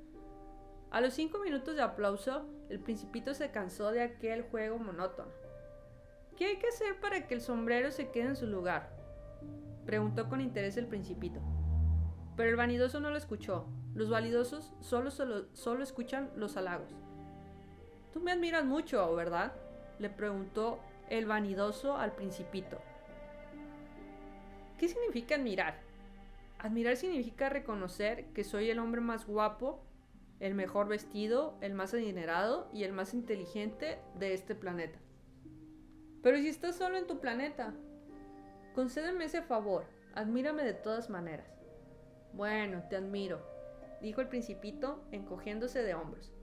[0.89, 5.31] A los cinco minutos de aplauso, el principito se cansó de aquel juego monótono.
[6.37, 8.89] ¿Qué hay que hacer para que el sombrero se quede en su lugar?
[9.85, 11.39] Preguntó con interés el principito.
[12.35, 13.67] Pero el vanidoso no lo escuchó.
[13.93, 16.95] Los validosos solo, solo, escuchan los halagos.
[18.13, 19.53] Tú me admiras mucho, ¿verdad?
[19.99, 20.79] Le preguntó
[21.09, 22.81] el vanidoso al principito.
[24.81, 25.75] ¿Qué significa admirar?
[26.57, 29.85] Admirar significa reconocer que soy el hombre más guapo,
[30.39, 34.97] el mejor vestido, el más adinerado y el más inteligente de este planeta.
[36.23, 37.75] Pero si estás solo en tu planeta,
[38.73, 41.61] Concédeme ese favor, admírame de todas maneras.
[42.33, 43.39] Bueno, te admiro,
[44.01, 46.33] dijo el principito, encogiéndose de hombros.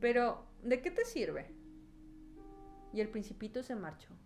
[0.00, 1.54] Pero, ¿de qué te sirve?
[2.92, 4.16] Y el principito se marchó.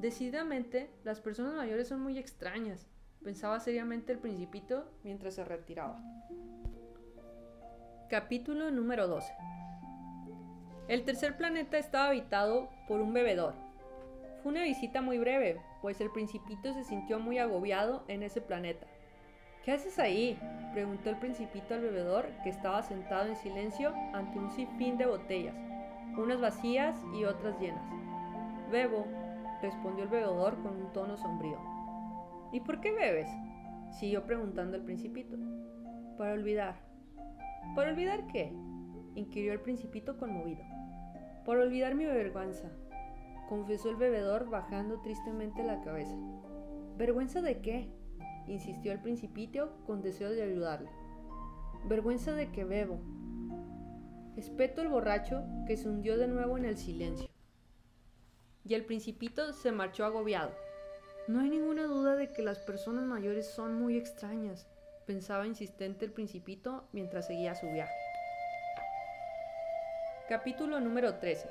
[0.00, 2.86] Decididamente, las personas mayores son muy extrañas,
[3.22, 6.00] pensaba seriamente el principito mientras se retiraba.
[8.08, 9.32] Capítulo número 12.
[10.86, 13.54] El tercer planeta estaba habitado por un bebedor,
[14.42, 18.86] fue una visita muy breve, pues el principito se sintió muy agobiado en ese planeta.
[19.64, 20.38] ¿Qué haces ahí?
[20.72, 25.56] preguntó el principito al bebedor, que estaba sentado en silencio ante un sinfín de botellas,
[26.16, 27.82] unas vacías y otras llenas.
[28.70, 29.06] Bebo,
[29.62, 31.58] respondió el bebedor con un tono sombrío.
[32.52, 33.28] ¿Y por qué bebes?
[33.90, 35.36] siguió preguntando el principito.
[36.16, 36.76] Para olvidar.
[37.74, 38.52] ¿Para olvidar qué?
[39.14, 40.62] inquirió el principito conmovido.
[41.44, 42.70] Por olvidar mi vergüenza,
[43.48, 46.16] confesó el bebedor bajando tristemente la cabeza.
[46.96, 47.88] ¿Vergüenza de qué?
[48.46, 50.90] insistió el principito con deseo de ayudarle.
[51.84, 52.98] Vergüenza de que bebo.
[54.36, 57.28] Espeto el borracho que se hundió de nuevo en el silencio.
[58.68, 60.52] Y el principito se marchó agobiado.
[61.26, 64.66] No hay ninguna duda de que las personas mayores son muy extrañas,
[65.06, 67.98] pensaba insistente el principito mientras seguía su viaje.
[70.28, 71.48] Capítulo número 13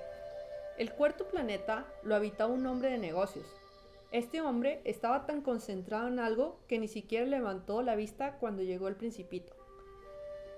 [0.77, 3.47] el cuarto planeta lo habitaba un hombre de negocios.
[4.11, 8.87] Este hombre estaba tan concentrado en algo que ni siquiera levantó la vista cuando llegó
[8.87, 9.53] el principito.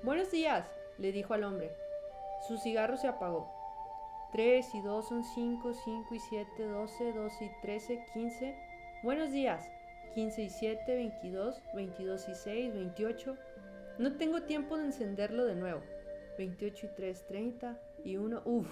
[0.03, 1.71] Buenos días, le dijo al hombre.
[2.49, 3.58] Su cigarro se apagó.
[4.31, 8.55] Tres y dos son cinco, cinco y siete, doce, doce y trece, quince.
[9.01, 9.67] Buenos días.
[10.13, 13.37] Quince y siete, veintidós, veintidós y seis, veintiocho.
[13.97, 15.81] No tengo tiempo de encenderlo de nuevo.
[16.37, 18.43] Veintiocho y tres, treinta y uno.
[18.45, 18.67] Uf,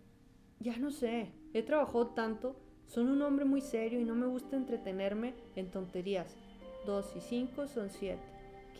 [0.60, 4.56] Ya no sé, he trabajado tanto, soy un hombre muy serio y no me gusta
[4.56, 6.34] entretenerme en tonterías.
[6.86, 8.18] 2 y 5 son 7.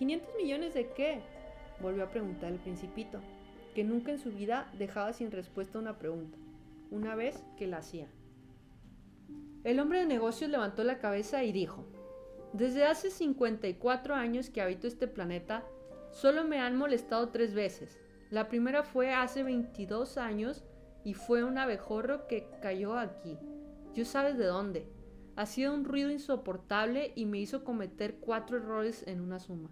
[0.00, 1.20] ¿500 millones de qué?
[1.80, 3.20] Volvió a preguntar el principito,
[3.74, 6.38] que nunca en su vida dejaba sin respuesta una pregunta,
[6.90, 8.08] una vez que la hacía.
[9.62, 11.84] El hombre de negocios levantó la cabeza y dijo,
[12.54, 15.64] desde hace 54 años que habito este planeta,
[16.12, 17.98] solo me han molestado tres veces.
[18.30, 20.64] La primera fue hace 22 años
[21.04, 23.38] y fue un abejorro que cayó aquí.
[23.98, 24.88] Yo sabes de dónde.
[25.34, 29.70] Ha sido un ruido insoportable y me hizo cometer cuatro errores en una suma.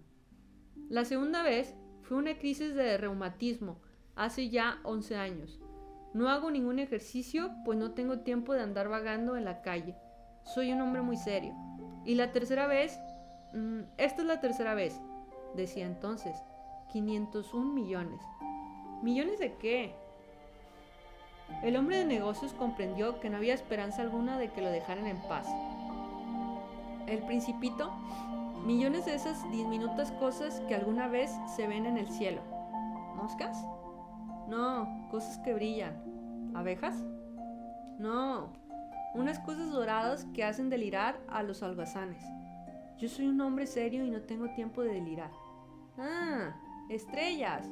[0.89, 3.79] La segunda vez fue una crisis de reumatismo
[4.17, 5.61] hace ya 11 años.
[6.13, 9.95] No hago ningún ejercicio, pues no tengo tiempo de andar vagando en la calle.
[10.43, 11.55] Soy un hombre muy serio.
[12.03, 12.99] Y la tercera vez,
[13.53, 14.99] mm, esta es la tercera vez,
[15.55, 16.35] decía entonces,
[16.91, 18.19] 501 millones.
[19.01, 19.95] ¿Millones de qué?
[21.63, 25.17] El hombre de negocios comprendió que no había esperanza alguna de que lo dejaran en
[25.27, 25.47] paz.
[27.07, 27.91] El principito,
[28.65, 32.41] millones de esas diminutas cosas que alguna vez se ven en el cielo.
[33.15, 33.57] ¿Moscas?
[34.47, 36.51] No, cosas que brillan.
[36.55, 37.03] ¿Abejas?
[37.97, 38.53] No,
[39.15, 42.23] unas cosas doradas que hacen delirar a los algazanes.
[42.97, 45.31] Yo soy un hombre serio y no tengo tiempo de delirar.
[45.97, 46.55] Ah,
[46.89, 47.67] estrellas.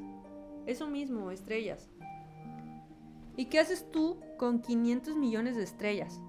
[0.65, 1.89] Eso mismo, estrellas.
[3.37, 6.21] ¿Y qué haces tú con 500 millones de estrellas?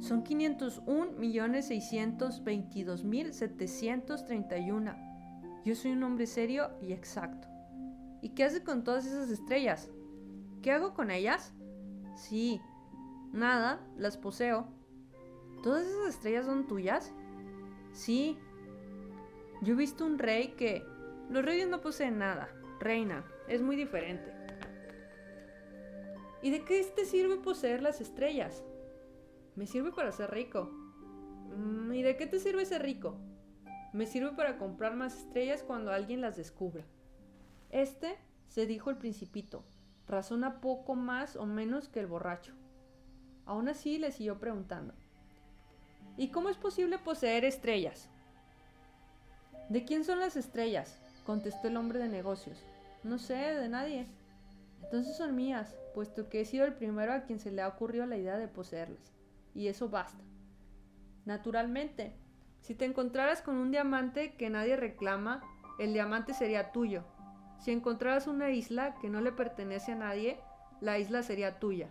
[0.00, 4.94] Son 501 millones 622 mil 731.
[5.64, 7.48] Yo soy un hombre serio y exacto.
[8.22, 9.90] ¿Y qué haces con todas esas estrellas?
[10.62, 11.54] ¿Qué hago con ellas?
[12.16, 12.60] Sí,
[13.32, 14.66] nada, las poseo.
[15.62, 17.12] ¿Todas esas estrellas son tuyas?
[17.92, 18.38] Sí.
[19.62, 20.84] Yo he visto un rey que...
[21.30, 22.48] Los reyes no poseen nada.
[22.80, 24.37] Reina, es muy diferente.
[26.42, 28.62] ¿Y de qué te sirve poseer las estrellas?
[29.56, 30.70] Me sirve para ser rico.
[31.56, 33.16] Mm, ¿Y de qué te sirve ser rico?
[33.92, 36.84] Me sirve para comprar más estrellas cuando alguien las descubra.
[37.70, 38.16] Este,
[38.48, 39.64] se dijo el principito,
[40.06, 42.52] razona poco más o menos que el borracho.
[43.46, 44.94] Aún así le siguió preguntando.
[46.16, 48.08] ¿Y cómo es posible poseer estrellas?
[49.68, 50.98] ¿De quién son las estrellas?
[51.24, 52.62] contestó el hombre de negocios.
[53.02, 54.06] No sé, de nadie.
[54.82, 58.06] Entonces son mías, puesto que he sido el primero a quien se le ha ocurrido
[58.06, 59.12] la idea de poseerlas.
[59.54, 60.22] Y eso basta.
[61.24, 62.14] Naturalmente,
[62.60, 65.42] si te encontraras con un diamante que nadie reclama,
[65.78, 67.04] el diamante sería tuyo,
[67.58, 70.40] si encontraras una isla que no le pertenece a nadie,
[70.80, 71.88] la isla sería tuya.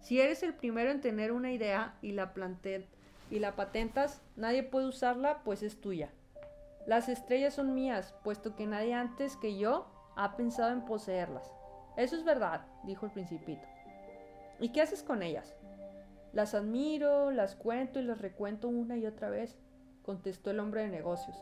[0.00, 2.32] Si eres el primero en tener una idea y la,
[3.30, 6.10] y la patentas, nadie puede usarla, pues es tuya.
[6.86, 9.86] Las estrellas son mías, puesto que nadie antes que yo
[10.16, 11.50] ha pensado en poseerlas.
[11.96, 13.66] Eso es verdad, dijo el principito.
[14.60, 15.54] ¿Y qué haces con ellas?
[16.32, 19.56] Las admiro, las cuento y las recuento una y otra vez,
[20.02, 21.36] contestó el hombre de negocios.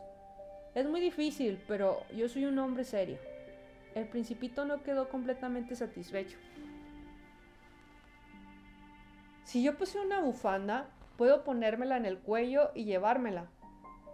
[0.75, 3.17] Es muy difícil, pero yo soy un hombre serio.
[3.95, 6.37] El principito no quedó completamente satisfecho.
[9.43, 10.87] Si yo poseo una bufanda,
[11.17, 13.47] puedo ponérmela en el cuello y llevármela.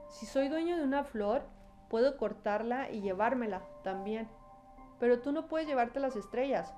[0.09, 1.43] Si soy dueño de una flor,
[1.89, 4.27] puedo cortarla y llevármela también.
[4.99, 6.73] Pero tú no puedes llevarte las estrellas.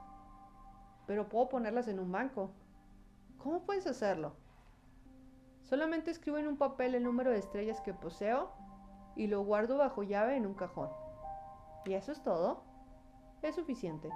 [1.08, 2.52] Pero puedo ponerlas en un banco.
[3.38, 4.34] ¿Cómo puedes hacerlo?
[5.64, 8.52] Solamente escribo en un papel el número de estrellas que poseo
[9.16, 10.90] y lo guardo bajo llave en un cajón.
[11.86, 12.64] ¿Y eso es todo?
[13.42, 14.10] Es suficiente.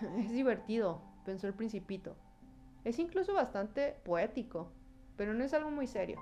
[0.18, 2.16] es divertido, pensó el principito.
[2.84, 4.72] Es incluso bastante poético,
[5.16, 6.18] pero no es algo muy serio.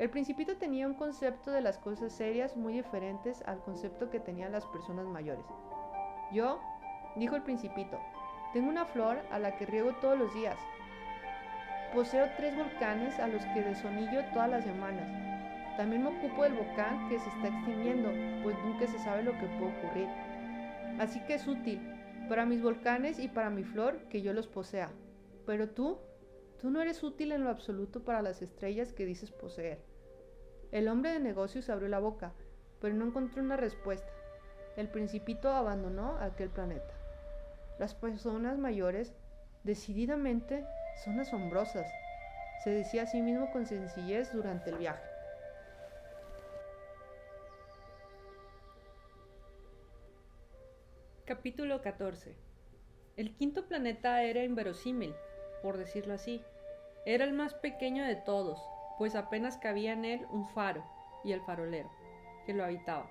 [0.00, 4.50] El principito tenía un concepto de las cosas serias muy diferentes al concepto que tenían
[4.50, 5.44] las personas mayores.
[6.32, 6.58] Yo,
[7.16, 8.00] dijo el principito,
[8.54, 10.56] tengo una flor a la que riego todos los días.
[11.94, 15.06] Poseo tres volcanes a los que desonillo todas las semanas.
[15.76, 18.08] También me ocupo del volcán que se está extinguiendo,
[18.42, 20.08] pues nunca se sabe lo que puede ocurrir.
[20.98, 21.78] Así que es útil
[22.26, 24.92] para mis volcanes y para mi flor que yo los posea.
[25.44, 25.98] Pero tú,
[26.58, 29.89] tú no eres útil en lo absoluto para las estrellas que dices poseer.
[30.72, 32.32] El hombre de negocios abrió la boca,
[32.80, 34.12] pero no encontró una respuesta.
[34.76, 36.94] El principito abandonó aquel planeta.
[37.78, 39.12] Las personas mayores,
[39.64, 40.64] decididamente,
[41.04, 41.90] son asombrosas,
[42.62, 45.02] se decía a sí mismo con sencillez durante el viaje.
[51.24, 52.34] Capítulo 14
[53.16, 55.14] El quinto planeta era inverosímil,
[55.62, 56.42] por decirlo así.
[57.06, 58.60] Era el más pequeño de todos,
[59.00, 60.84] pues apenas cabía en él un faro
[61.24, 61.90] y el farolero,
[62.44, 63.10] que lo habitaba.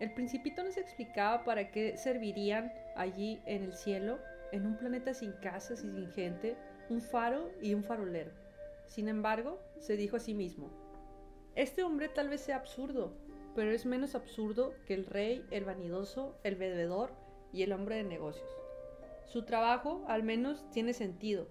[0.00, 4.20] El principito nos explicaba para qué servirían allí en el cielo,
[4.52, 6.56] en un planeta sin casas y sin gente,
[6.88, 8.30] un faro y un farolero.
[8.86, 10.70] Sin embargo, se dijo a sí mismo,
[11.56, 13.12] este hombre tal vez sea absurdo,
[13.54, 17.12] pero es menos absurdo que el rey, el vanidoso, el bebedor
[17.52, 18.48] y el hombre de negocios.
[19.26, 21.50] Su trabajo al menos tiene sentido.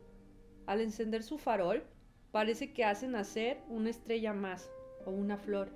[0.65, 1.83] Al encender su farol,
[2.37, 4.69] parece que hace nacer una estrella más
[5.07, 5.69] o una flor,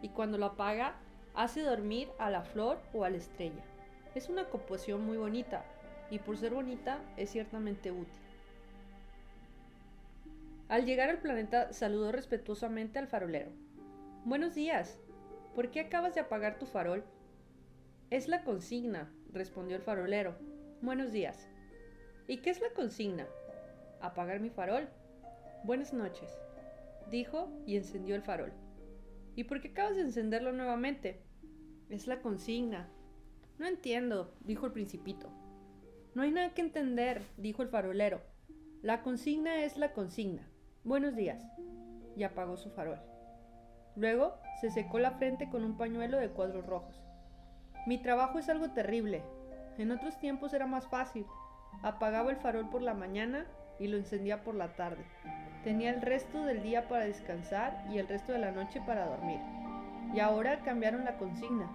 [0.00, 0.94] y cuando lo apaga,
[1.34, 3.64] hace dormir a la flor o a la estrella.
[4.14, 5.64] Es una composición muy bonita,
[6.10, 8.22] y por ser bonita es ciertamente útil.
[10.68, 13.50] Al llegar al planeta, saludó respetuosamente al farolero.
[14.24, 15.00] Buenos días.
[15.56, 17.02] ¿Por qué acabas de apagar tu farol?
[18.10, 20.36] Es la consigna, respondió el farolero.
[20.80, 21.48] Buenos días.
[22.28, 23.26] ¿Y qué es la consigna?
[24.00, 24.88] Apagar mi farol.
[25.64, 26.28] Buenas noches,
[27.10, 28.52] dijo y encendió el farol.
[29.34, 31.22] ¿Y por qué acabas de encenderlo nuevamente?
[31.88, 32.90] Es la consigna.
[33.58, 35.30] No entiendo, dijo el principito.
[36.14, 38.20] No hay nada que entender, dijo el farolero.
[38.82, 40.46] La consigna es la consigna.
[40.84, 41.42] Buenos días.
[42.14, 42.98] Y apagó su farol.
[43.96, 47.02] Luego se secó la frente con un pañuelo de cuadros rojos.
[47.86, 49.22] Mi trabajo es algo terrible.
[49.78, 51.24] En otros tiempos era más fácil.
[51.82, 53.46] Apagaba el farol por la mañana
[53.78, 55.04] y lo encendía por la tarde.
[55.64, 59.40] Tenía el resto del día para descansar y el resto de la noche para dormir.
[60.14, 61.70] Y ahora cambiaron la consigna.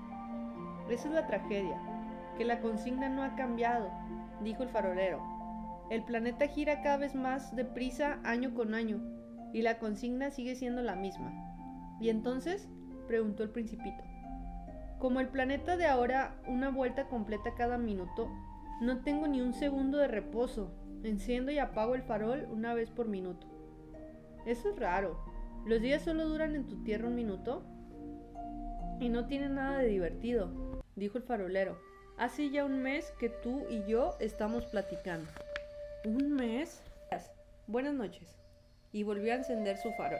[0.89, 1.79] Esa es la tragedia,
[2.37, 3.91] que la consigna no ha cambiado,
[4.41, 5.21] dijo el farolero.
[5.89, 9.01] El planeta gira cada vez más deprisa año con año
[9.53, 11.31] y la consigna sigue siendo la misma.
[11.99, 12.69] ¿Y entonces?
[13.07, 14.03] preguntó el principito.
[14.99, 18.29] Como el planeta de ahora una vuelta completa cada minuto,
[18.81, 20.71] no tengo ni un segundo de reposo.
[21.03, 23.47] Enciendo y apago el farol una vez por minuto.
[24.45, 25.17] Eso es raro.
[25.65, 27.63] ¿Los días solo duran en tu tierra un minuto?
[28.99, 31.79] Y no tiene nada de divertido, dijo el farolero.
[32.17, 35.29] Hace ya un mes que tú y yo estamos platicando.
[36.05, 36.81] ¿Un mes?
[37.67, 38.35] Buenas noches.
[38.91, 40.19] Y volvió a encender su farol.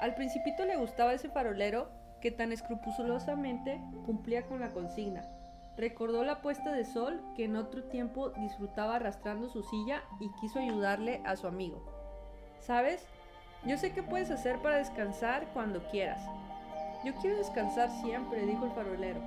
[0.00, 1.88] Al principito le gustaba ese farolero
[2.20, 5.22] que tan escrupulosamente cumplía con la consigna.
[5.76, 10.58] Recordó la puesta de sol que en otro tiempo disfrutaba arrastrando su silla y quiso
[10.58, 11.82] ayudarle a su amigo.
[12.60, 13.06] ¿Sabes?
[13.64, 16.24] Yo sé qué puedes hacer para descansar cuando quieras.
[17.04, 19.20] Yo quiero descansar siempre, dijo el farolero,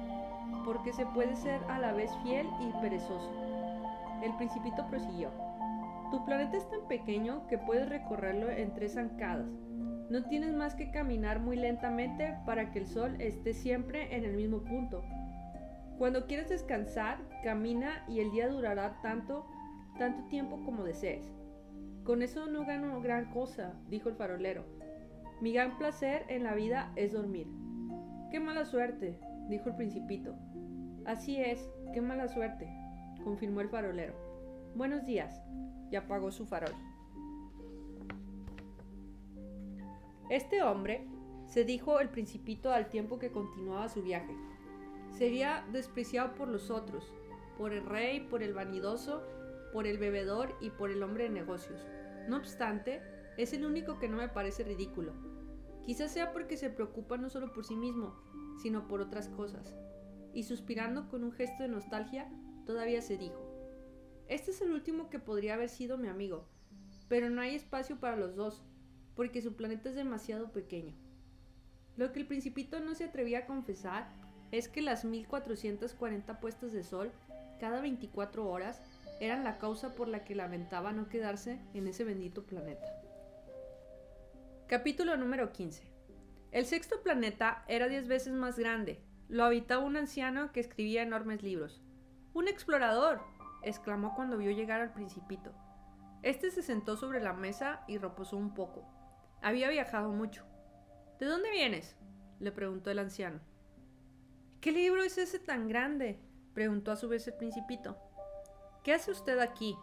[0.66, 3.32] porque se puede ser a la vez fiel y perezoso.
[4.24, 5.30] El principito prosiguió.
[6.10, 9.48] Tu planeta es tan pequeño que puedes recorrerlo en tres zancadas.
[10.10, 14.36] No tienes más que caminar muy lentamente para que el sol esté siempre en el
[14.36, 15.04] mismo punto.
[16.00, 19.46] Cuando quieras descansar, camina y el día durará tanto,
[19.98, 21.30] tanto tiempo como desees.
[22.06, 24.64] Con eso no gano gran cosa, dijo el farolero.
[25.42, 27.48] Mi gran placer en la vida es dormir.
[28.32, 29.20] Qué mala suerte,
[29.50, 30.38] dijo el principito.
[31.06, 32.70] Así es, qué mala suerte,
[33.26, 34.14] confirmó el farolero.
[34.76, 35.44] Buenos días,
[35.92, 36.74] y apagó su farol.
[40.30, 41.06] Este hombre,
[41.46, 44.34] se dijo el principito al tiempo que continuaba su viaje,
[45.18, 47.12] sería despreciado por los otros,
[47.58, 49.24] por el rey, por el vanidoso,
[49.74, 51.86] por el bebedor y por el hombre de negocios.
[52.28, 53.02] No obstante,
[53.38, 55.14] es el único que no me parece ridículo.
[55.86, 58.16] Quizás sea porque se preocupa no solo por sí mismo,
[58.62, 59.76] sino por otras cosas.
[60.34, 62.30] Y suspirando con un gesto de nostalgia,
[62.66, 63.42] todavía se dijo,
[64.28, 66.46] Este es el último que podría haber sido mi amigo,
[67.08, 68.64] pero no hay espacio para los dos,
[69.16, 70.96] porque su planeta es demasiado pequeño.
[71.98, 74.10] Lo que el principito no se atrevía a confesar
[74.52, 77.12] es que las 1440 puestas de sol
[77.60, 78.82] cada 24 horas
[79.20, 82.88] eran la causa por la que lamentaba no quedarse en ese bendito planeta.
[84.68, 85.84] Capítulo número 15.
[86.52, 89.02] El sexto planeta era diez veces más grande.
[89.28, 91.82] Lo habitaba un anciano que escribía enormes libros.
[92.34, 93.22] ¡Un explorador!
[93.62, 95.52] exclamó cuando vio llegar al principito.
[96.24, 98.86] Este se sentó sobre la mesa y reposó un poco.
[99.42, 100.46] Había viajado mucho.
[101.20, 101.98] ¿De dónde vienes?
[102.40, 103.42] le preguntó el anciano.
[104.62, 106.20] ¿Qué libro es ese tan grande?
[106.54, 107.98] preguntó a su vez el principito.
[108.84, 109.74] ¿Qué hace usted aquí?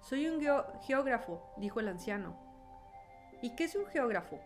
[0.00, 0.40] Soy un
[0.80, 2.34] geógrafo, dijo el anciano.
[3.42, 4.40] ¿Y qué es un geógrafo?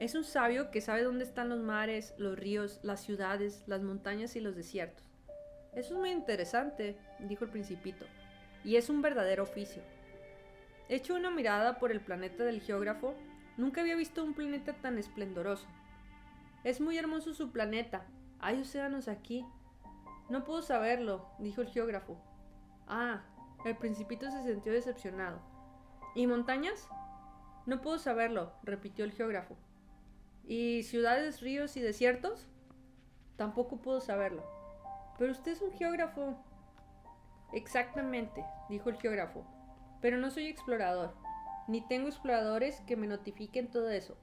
[0.00, 4.34] Es un sabio que sabe dónde están los mares, los ríos, las ciudades, las montañas
[4.34, 5.06] y los desiertos.
[5.72, 8.06] Eso es muy interesante, dijo el principito,
[8.64, 9.82] y es un verdadero oficio.
[10.88, 13.14] Hecho una mirada por el planeta del geógrafo,
[13.56, 15.68] nunca había visto un planeta tan esplendoroso.
[16.64, 18.04] Es muy hermoso su planeta.
[18.40, 19.46] Hay océanos aquí.
[20.30, 22.16] No puedo saberlo, dijo el geógrafo.
[22.86, 23.22] Ah,
[23.64, 25.40] el principito se sintió decepcionado.
[26.14, 26.88] ¿Y montañas?
[27.66, 29.56] No puedo saberlo, repitió el geógrafo.
[30.46, 32.48] ¿Y ciudades, ríos y desiertos?
[33.36, 34.42] Tampoco puedo saberlo.
[35.18, 36.36] Pero usted es un geógrafo.
[37.52, 39.44] Exactamente, dijo el geógrafo.
[40.00, 41.14] Pero no soy explorador,
[41.68, 44.16] ni tengo exploradores que me notifiquen todo eso.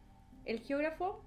[0.46, 1.22] El geógrafo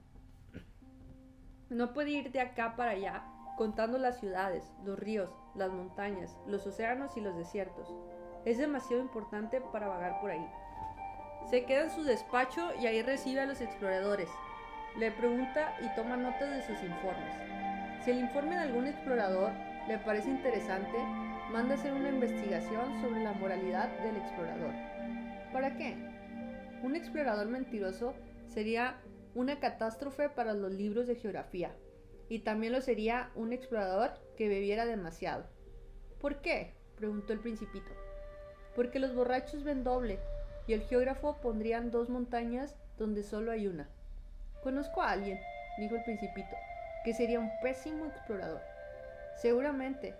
[1.70, 3.22] no puede ir de acá para allá
[3.56, 7.94] contando las ciudades, los ríos, las montañas, los océanos y los desiertos.
[8.44, 10.46] Es demasiado importante para vagar por ahí.
[11.50, 14.30] Se queda en su despacho y ahí recibe a los exploradores.
[14.98, 17.34] Le pregunta y toma notas de sus informes.
[18.02, 19.52] Si el informe de algún explorador
[19.86, 20.96] le parece interesante,
[21.52, 24.72] manda hacer una investigación sobre la moralidad del explorador.
[25.52, 25.96] ¿Para qué?
[26.82, 28.14] Un explorador mentiroso
[28.46, 28.96] sería
[29.34, 31.74] una catástrofe para los libros de geografía
[32.28, 35.44] y también lo sería un explorador que bebiera demasiado.
[36.20, 36.74] ¿Por qué?
[36.96, 37.90] preguntó el principito.
[38.76, 40.20] Porque los borrachos ven doble
[40.66, 43.88] y el geógrafo pondrían dos montañas donde solo hay una.
[44.62, 45.40] Conozco a alguien,
[45.78, 46.54] dijo el principito,
[47.04, 48.60] que sería un pésimo explorador.
[49.36, 50.14] Seguramente,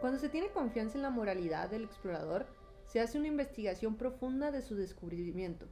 [0.00, 2.46] cuando se tiene confianza en la moralidad del explorador,
[2.86, 5.66] se hace una investigación profunda de su descubrimiento.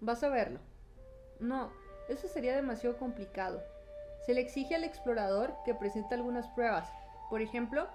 [0.00, 0.58] Vas a verlo.
[1.38, 1.70] No,
[2.08, 3.62] eso sería demasiado complicado.
[4.24, 6.88] Se le exige al explorador que presente algunas pruebas.
[7.30, 7.88] Por ejemplo,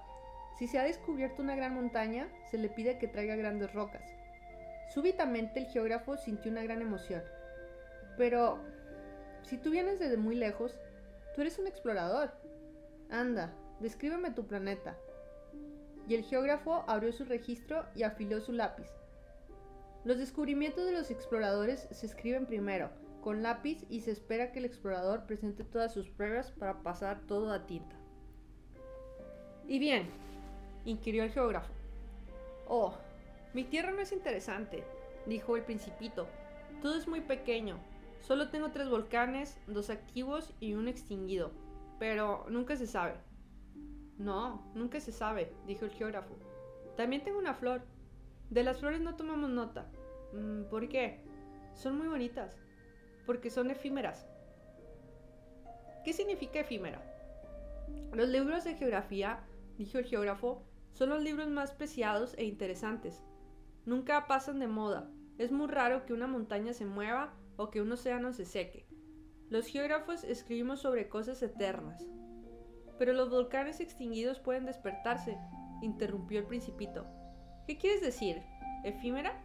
[0.57, 4.03] si se ha descubierto una gran montaña, se le pide que traiga grandes rocas.
[4.93, 7.23] Súbitamente el geógrafo sintió una gran emoción.
[8.17, 8.59] Pero,
[9.43, 10.79] si tú vienes desde muy lejos,
[11.33, 12.31] tú eres un explorador.
[13.09, 14.97] Anda, descríbeme tu planeta.
[16.07, 18.89] Y el geógrafo abrió su registro y afiló su lápiz.
[20.03, 22.89] Los descubrimientos de los exploradores se escriben primero,
[23.21, 27.51] con lápiz, y se espera que el explorador presente todas sus pruebas para pasar todo
[27.51, 27.95] a tinta.
[29.67, 30.09] ¿Y bien?
[30.85, 31.71] inquirió el geógrafo.
[32.67, 32.93] Oh,
[33.53, 34.83] mi tierra no es interesante,
[35.25, 36.27] dijo el principito.
[36.81, 37.77] Todo es muy pequeño.
[38.21, 41.51] Solo tengo tres volcanes, dos activos y un extinguido.
[41.99, 43.13] Pero nunca se sabe.
[44.17, 46.35] No, nunca se sabe, dijo el geógrafo.
[46.95, 47.81] También tengo una flor.
[48.49, 49.89] De las flores no tomamos nota.
[50.33, 51.23] Mm, ¿Por qué?
[51.73, 52.57] Son muy bonitas.
[53.25, 54.27] Porque son efímeras.
[56.03, 57.01] ¿Qué significa efímera?
[58.13, 59.39] Los libros de geografía,
[59.77, 60.63] dijo el geógrafo,
[60.93, 63.23] son los libros más preciados e interesantes.
[63.85, 65.09] Nunca pasan de moda.
[65.37, 68.87] Es muy raro que una montaña se mueva o que un océano se seque.
[69.49, 72.07] Los geógrafos escribimos sobre cosas eternas.
[72.97, 75.37] Pero los volcanes extinguidos pueden despertarse,
[75.81, 77.05] interrumpió el principito.
[77.67, 78.41] ¿Qué quieres decir?
[78.83, 79.43] ¿Efímera?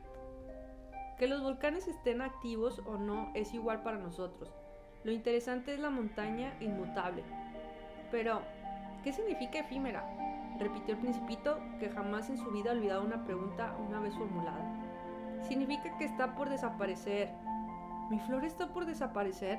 [1.18, 4.52] Que los volcanes estén activos o no es igual para nosotros.
[5.04, 7.22] Lo interesante es la montaña inmutable.
[8.10, 8.42] Pero,
[9.02, 10.04] ¿qué significa efímera?
[10.58, 14.64] repitió el principito, que jamás en su vida ha olvidado una pregunta una vez formulada.
[15.42, 17.30] Significa que está por desaparecer.
[18.10, 19.58] ¿Mi flor está por desaparecer?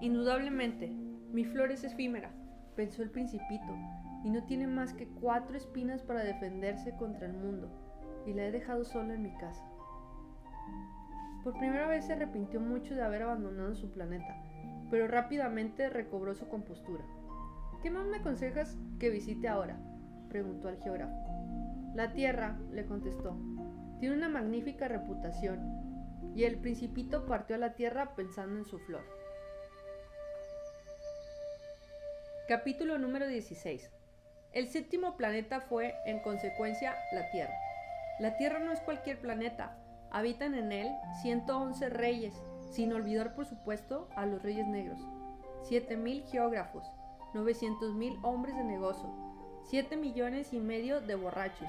[0.00, 0.88] Indudablemente,
[1.32, 2.30] mi flor es efímera,
[2.76, 3.76] pensó el principito,
[4.24, 7.68] y no tiene más que cuatro espinas para defenderse contra el mundo,
[8.26, 9.69] y la he dejado sola en mi casa.
[11.42, 14.36] Por primera vez se arrepintió mucho de haber abandonado su planeta,
[14.90, 17.04] pero rápidamente recobró su compostura.
[17.82, 19.78] ¿Qué más me aconsejas que visite ahora?
[20.28, 21.14] preguntó al geógrafo.
[21.94, 23.36] La Tierra, le contestó,
[23.98, 25.80] tiene una magnífica reputación,
[26.34, 29.02] y el principito partió a la Tierra pensando en su flor.
[32.48, 33.90] Capítulo número 16.
[34.52, 37.54] El séptimo planeta fue, en consecuencia, la Tierra.
[38.18, 39.79] La Tierra no es cualquier planeta,
[40.10, 40.88] habitan en él
[41.22, 42.34] 111 reyes,
[42.70, 45.00] sin olvidar por supuesto a los reyes negros,
[45.68, 46.84] 7.000 geógrafos,
[47.34, 49.08] 900.000 hombres de negocio,
[49.64, 51.68] 7 millones y medio de borrachos,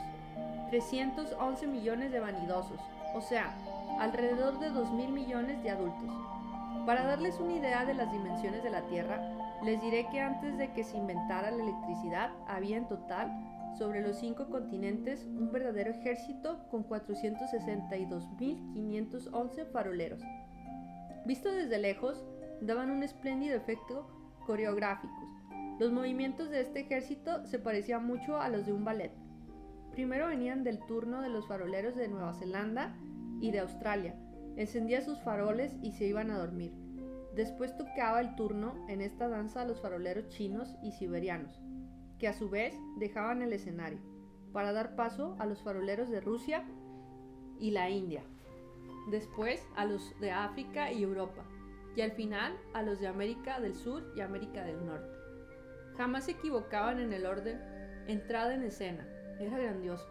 [0.69, 2.79] 311 millones de vanidosos,
[3.13, 3.53] o sea,
[3.99, 6.09] alrededor de 2 mil millones de adultos.
[6.85, 9.21] Para darles una idea de las dimensiones de la Tierra,
[9.63, 13.29] les diré que antes de que se inventara la electricidad había en total
[13.77, 20.21] sobre los cinco continentes un verdadero ejército con 462.511 faroleros.
[21.25, 22.25] Visto desde lejos,
[22.61, 24.07] daban un espléndido efecto
[24.45, 25.31] coreográfico
[25.81, 29.11] los movimientos de este ejército se parecían mucho a los de un ballet.
[29.91, 32.95] Primero venían del turno de los faroleros de Nueva Zelanda
[33.39, 34.13] y de Australia.
[34.57, 36.71] Encendía sus faroles y se iban a dormir.
[37.35, 41.60] Después tocaba el turno en esta danza a los faroleros chinos y siberianos,
[42.21, 43.97] que a su vez dejaban el escenario,
[44.53, 46.63] para dar paso a los faroleros de Rusia
[47.59, 48.21] y la India.
[49.09, 51.43] Después a los de África y Europa.
[51.95, 55.11] Y al final a los de América del Sur y América del Norte.
[55.97, 57.59] Jamás se equivocaban en el orden
[58.05, 59.07] entrada en escena.
[59.39, 60.07] Era grandioso.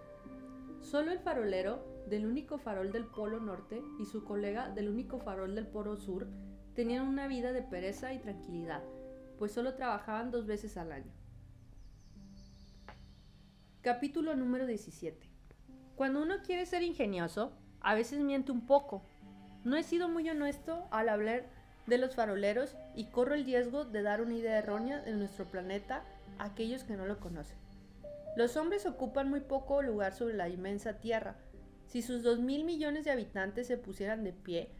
[0.80, 5.54] Solo el farolero del único farol del Polo Norte y su colega del único farol
[5.54, 6.26] del Polo Sur
[6.74, 8.82] tenían una vida de pereza y tranquilidad,
[9.38, 11.19] pues solo trabajaban dos veces al año.
[13.82, 15.26] Capítulo número 17.
[15.96, 19.00] Cuando uno quiere ser ingenioso, a veces miente un poco.
[19.64, 21.46] No he sido muy honesto al hablar
[21.86, 26.04] de los faroleros y corro el riesgo de dar una idea errónea de nuestro planeta
[26.36, 27.56] a aquellos que no lo conocen.
[28.36, 31.36] Los hombres ocupan muy poco lugar sobre la inmensa Tierra.
[31.86, 34.74] Si sus dos mil millones de habitantes se pusieran de pie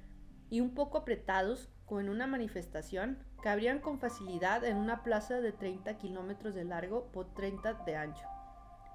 [0.50, 5.52] y un poco apretados, como en una manifestación, cabrían con facilidad en una plaza de
[5.52, 8.29] 30 kilómetros de largo por 30 de ancho.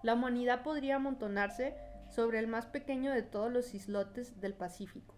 [0.06, 1.76] La humanidad podría amontonarse
[2.10, 5.16] sobre el más pequeño de todos los islotes del Pacífico.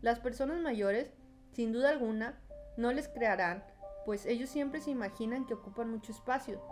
[0.00, 1.12] Las personas mayores
[1.52, 2.38] sin duda alguna,
[2.78, 3.62] no les crearán,
[4.06, 6.62] pues ellos siempre se imaginan que ocupan mucho espacio.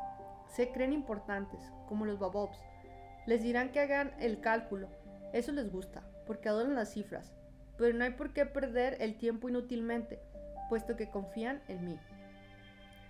[0.49, 2.59] Se creen importantes, como los babobs.
[3.27, 4.89] Les dirán que hagan el cálculo.
[5.35, 7.35] Eso les gusta, porque adoran las cifras.
[7.77, 10.19] Pero no hay por qué perder el tiempo inútilmente,
[10.71, 12.01] puesto que confían en mí.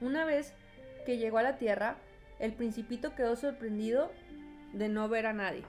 [0.00, 0.54] Una vez
[1.06, 1.96] que llegó a la Tierra,
[2.38, 4.10] el principito quedó sorprendido
[4.72, 5.64] de no ver a nadie.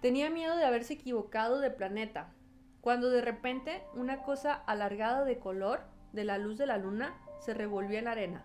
[0.00, 2.32] Tenía miedo de haberse equivocado de planeta,
[2.80, 7.54] cuando de repente una cosa alargada de color de la luz de la luna se
[7.54, 8.44] revolvió en la arena.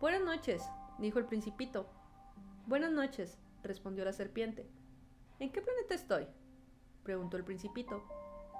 [0.00, 0.62] Buenas noches,
[0.98, 1.88] dijo el principito.
[2.66, 4.66] Buenas noches, respondió la serpiente.
[5.38, 6.26] ¿En qué planeta estoy?
[7.04, 8.02] preguntó el principito.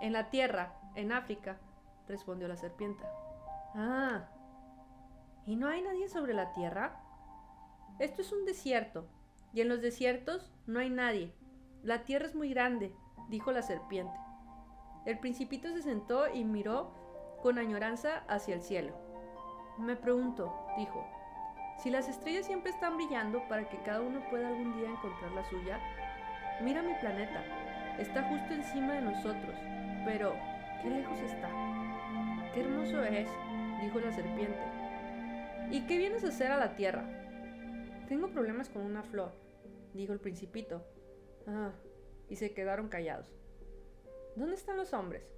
[0.00, 1.58] En la Tierra, en África,
[2.06, 3.02] respondió la serpiente.
[3.74, 4.28] Ah,
[5.46, 7.00] ¿y no hay nadie sobre la Tierra?
[7.98, 9.06] Esto es un desierto,
[9.52, 11.32] y en los desiertos no hay nadie.
[11.82, 12.92] La Tierra es muy grande,
[13.28, 14.18] dijo la serpiente.
[15.06, 16.92] El principito se sentó y miró
[17.42, 18.92] con añoranza hacia el cielo.
[19.78, 21.06] Me pregunto, dijo,
[21.78, 25.48] si las estrellas siempre están brillando para que cada uno pueda algún día encontrar la
[25.48, 25.78] suya,
[26.62, 27.44] mira mi planeta,
[27.98, 29.54] está justo encima de nosotros,
[30.04, 30.34] pero
[30.82, 31.48] qué lejos está.
[32.52, 33.28] Qué hermoso es,
[33.82, 34.75] dijo la serpiente.
[35.70, 37.04] ¿Y qué vienes a hacer a la tierra?
[38.08, 39.32] Tengo problemas con una flor,
[39.94, 40.86] dijo el principito.
[41.46, 41.72] Ah,
[42.28, 43.34] y se quedaron callados.
[44.36, 45.34] ¿Dónde están los hombres?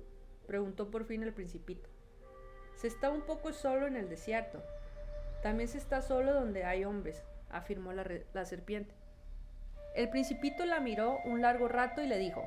[0.47, 1.89] preguntó por fin el principito.
[2.77, 4.63] Se está un poco solo en el desierto.
[5.43, 8.95] También se está solo donde hay hombres, afirmó la, la serpiente.
[9.95, 12.43] El principito la miró un largo rato y le dijo,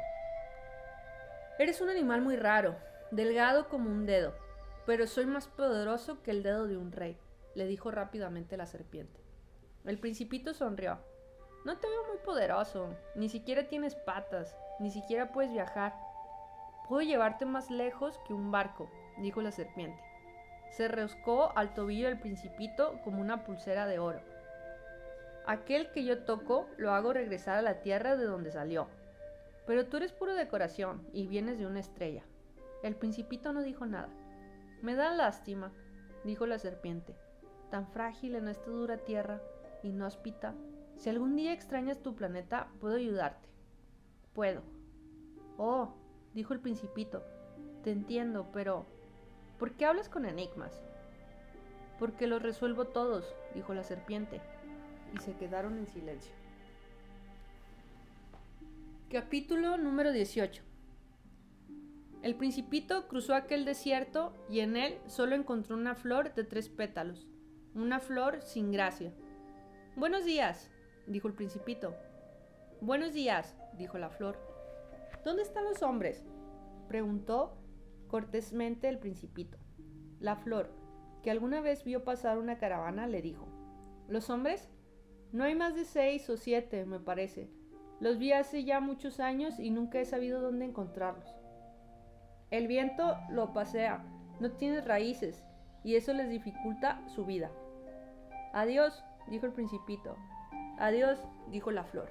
[1.58, 2.76] Eres un animal muy raro,
[3.12, 4.36] delgado como un dedo,
[4.86, 7.18] pero soy más poderoso que el dedo de un rey,
[7.56, 9.20] le dijo rápidamente la serpiente.
[9.86, 11.00] El principito sonrió.
[11.66, 15.94] No te veo muy poderoso, ni siquiera tienes patas, ni siquiera puedes viajar.
[16.88, 18.90] Puedo llevarte más lejos que un barco,
[19.20, 20.02] dijo la serpiente.
[20.72, 24.22] Se roscó al tobillo del principito como una pulsera de oro.
[25.46, 28.88] Aquel que yo toco lo hago regresar a la tierra de donde salió.
[29.68, 32.24] Pero tú eres puro decoración y vienes de una estrella.
[32.84, 34.10] El principito no dijo nada.
[34.82, 35.72] Me da lástima,
[36.24, 37.16] dijo la serpiente.
[37.72, 39.42] Tan frágil en esta dura tierra,
[39.82, 40.54] inhóspita.
[40.98, 43.48] Si algún día extrañas tu planeta, puedo ayudarte.
[44.34, 44.62] Puedo.
[45.58, 45.94] Oh,
[46.34, 47.24] dijo el principito.
[47.82, 48.86] Te entiendo, pero
[49.58, 50.84] ¿por qué hablas con enigmas?
[51.98, 54.42] Porque los resuelvo todos, dijo la serpiente,
[55.16, 56.34] y se quedaron en silencio.
[59.10, 60.62] Capítulo número 18.
[62.22, 67.28] El principito cruzó aquel desierto y en él solo encontró una flor de tres pétalos,
[67.74, 69.14] una flor sin gracia.
[69.96, 70.70] Buenos días,
[71.08, 71.96] dijo el principito.
[72.82, 74.38] Buenos días, dijo la flor.
[75.24, 76.26] ¿Dónde están los hombres?
[76.90, 77.58] preguntó
[78.08, 79.58] cortésmente el principito.
[80.20, 80.70] La flor,
[81.24, 83.48] que alguna vez vio pasar una caravana, le dijo,
[84.10, 84.70] ¿Los hombres?
[85.32, 87.50] No hay más de seis o siete, me parece.
[88.02, 91.34] Los vi hace ya muchos años y nunca he sabido dónde encontrarlos.
[92.50, 94.04] El viento lo pasea,
[94.42, 95.46] no tiene raíces,
[95.86, 97.50] y eso les dificulta su vida.
[98.54, 100.18] Adiós, dijo el principito.
[100.78, 101.18] Adiós,
[101.50, 102.10] dijo la flor.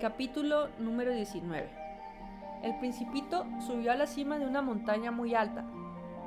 [0.00, 1.68] Capítulo número 19.
[2.62, 5.64] El principito subió a la cima de una montaña muy alta.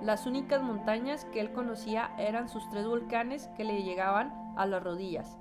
[0.01, 4.83] Las únicas montañas que él conocía eran sus tres volcanes que le llegaban a las
[4.83, 5.37] rodillas.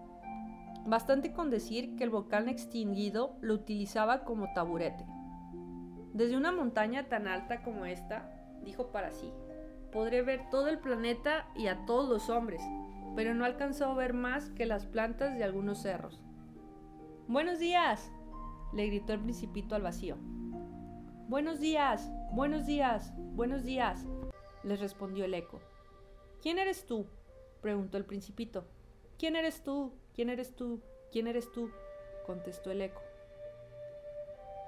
[0.87, 5.05] Bastante con decir que el volcán extinguido lo utilizaba como taburete.
[6.13, 8.31] Desde una montaña tan alta como esta,
[8.63, 9.33] dijo para sí,
[9.91, 12.63] podré ver todo el planeta y a todos los hombres,
[13.17, 16.23] pero no alcanzó a ver más que las plantas de algunos cerros.
[17.27, 18.11] Buenos días,
[18.73, 20.17] le gritó el principito al vacío.
[21.29, 24.07] Buenos días, buenos días, buenos días,
[24.63, 25.61] le respondió el eco.
[26.43, 27.07] ¿Quién eres tú?
[27.61, 28.65] preguntó el principito.
[29.19, 29.93] ¿Quién eres tú?
[30.15, 30.81] ¿Quién eres tú?
[31.13, 31.71] ¿Quién eres tú?
[32.27, 33.01] contestó el eco.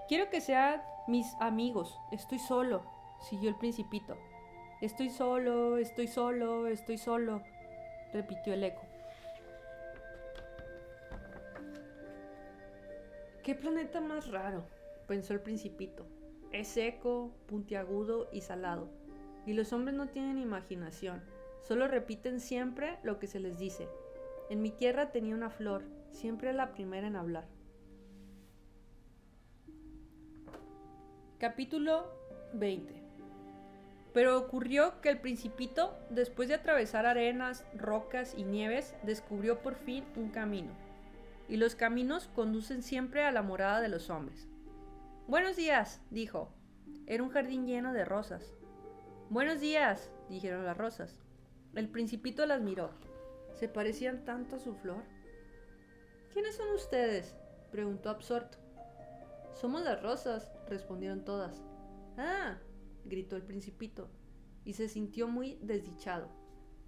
[0.08, 1.96] Quiero que sean mis amigos.
[2.10, 2.84] Estoy solo,
[3.28, 4.16] siguió el principito.
[4.82, 7.40] Estoy solo, estoy solo, estoy solo,
[8.12, 8.82] repitió el eco.
[13.44, 14.64] ¿Qué planeta más raro?
[15.06, 16.04] pensó el principito.
[16.50, 18.88] Es seco, puntiagudo y salado.
[19.46, 21.22] Y los hombres no tienen imaginación,
[21.62, 23.86] solo repiten siempre lo que se les dice.
[24.50, 27.46] En mi tierra tenía una flor, siempre la primera en hablar.
[31.38, 32.10] Capítulo
[32.54, 33.01] 20
[34.12, 40.04] Pero ocurrió que el principito, después de atravesar arenas, rocas y nieves, descubrió por fin
[40.16, 40.72] un camino.
[41.48, 44.48] Y los caminos conducen siempre a la morada de los hombres.
[45.26, 46.52] Buenos días, dijo.
[47.06, 48.54] Era un jardín lleno de rosas.
[49.30, 51.18] Buenos días, dijeron las rosas.
[51.74, 52.90] El principito las miró.
[53.54, 55.04] Se parecían tanto a su flor.
[56.32, 57.34] ¿Quiénes son ustedes?
[57.70, 58.58] preguntó absorto.
[59.54, 61.62] Somos las rosas, respondieron todas.
[62.18, 62.58] Ah,
[63.04, 64.08] gritó el principito,
[64.64, 66.28] y se sintió muy desdichado.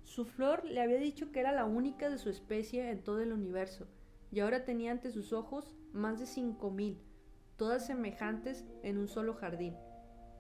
[0.03, 3.33] Su flor le había dicho que era la única de su especie en todo el
[3.33, 3.87] universo,
[4.31, 7.01] y ahora tenía ante sus ojos más de cinco mil,
[7.57, 9.77] todas semejantes en un solo jardín.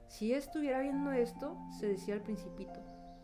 [0.08, 2.80] Si estuviera viendo esto, se decía el principito,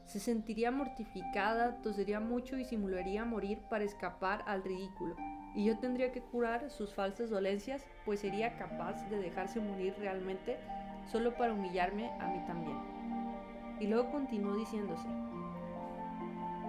[0.06, 5.16] se sentiría mortificada, tosería mucho y simularía morir para escapar al ridículo,
[5.54, 10.56] y yo tendría que curar sus falsas dolencias, pues sería capaz de dejarse morir realmente
[11.10, 12.78] solo para humillarme a mí también.
[13.80, 15.08] Y luego continuó diciéndose,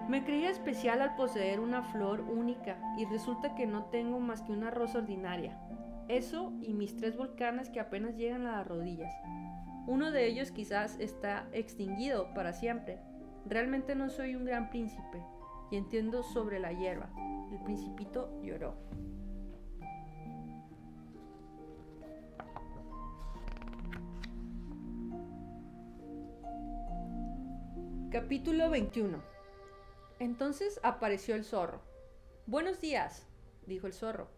[0.08, 4.52] me creía especial al poseer una flor única y resulta que no tengo más que
[4.52, 5.58] una rosa ordinaria.
[6.08, 9.14] Eso y mis tres volcanes que apenas llegan a las rodillas.
[9.86, 12.98] Uno de ellos quizás está extinguido para siempre.
[13.46, 15.22] Realmente no soy un gran príncipe
[15.70, 17.10] y entiendo sobre la hierba.
[17.52, 18.74] El principito lloró.
[28.12, 29.22] Capítulo 21
[30.18, 31.80] Entonces apareció el zorro.
[32.44, 33.26] Buenos días,
[33.66, 34.28] dijo el zorro.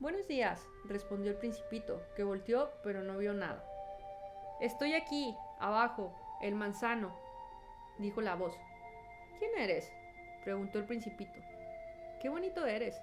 [0.00, 3.64] Buenos días, respondió el principito, que volteó pero no vio nada.
[4.60, 7.16] Estoy aquí, abajo, el manzano,
[8.00, 8.58] dijo la voz.
[9.38, 9.88] ¿Quién eres?
[10.42, 11.38] preguntó el principito.
[12.20, 13.00] Qué bonito eres.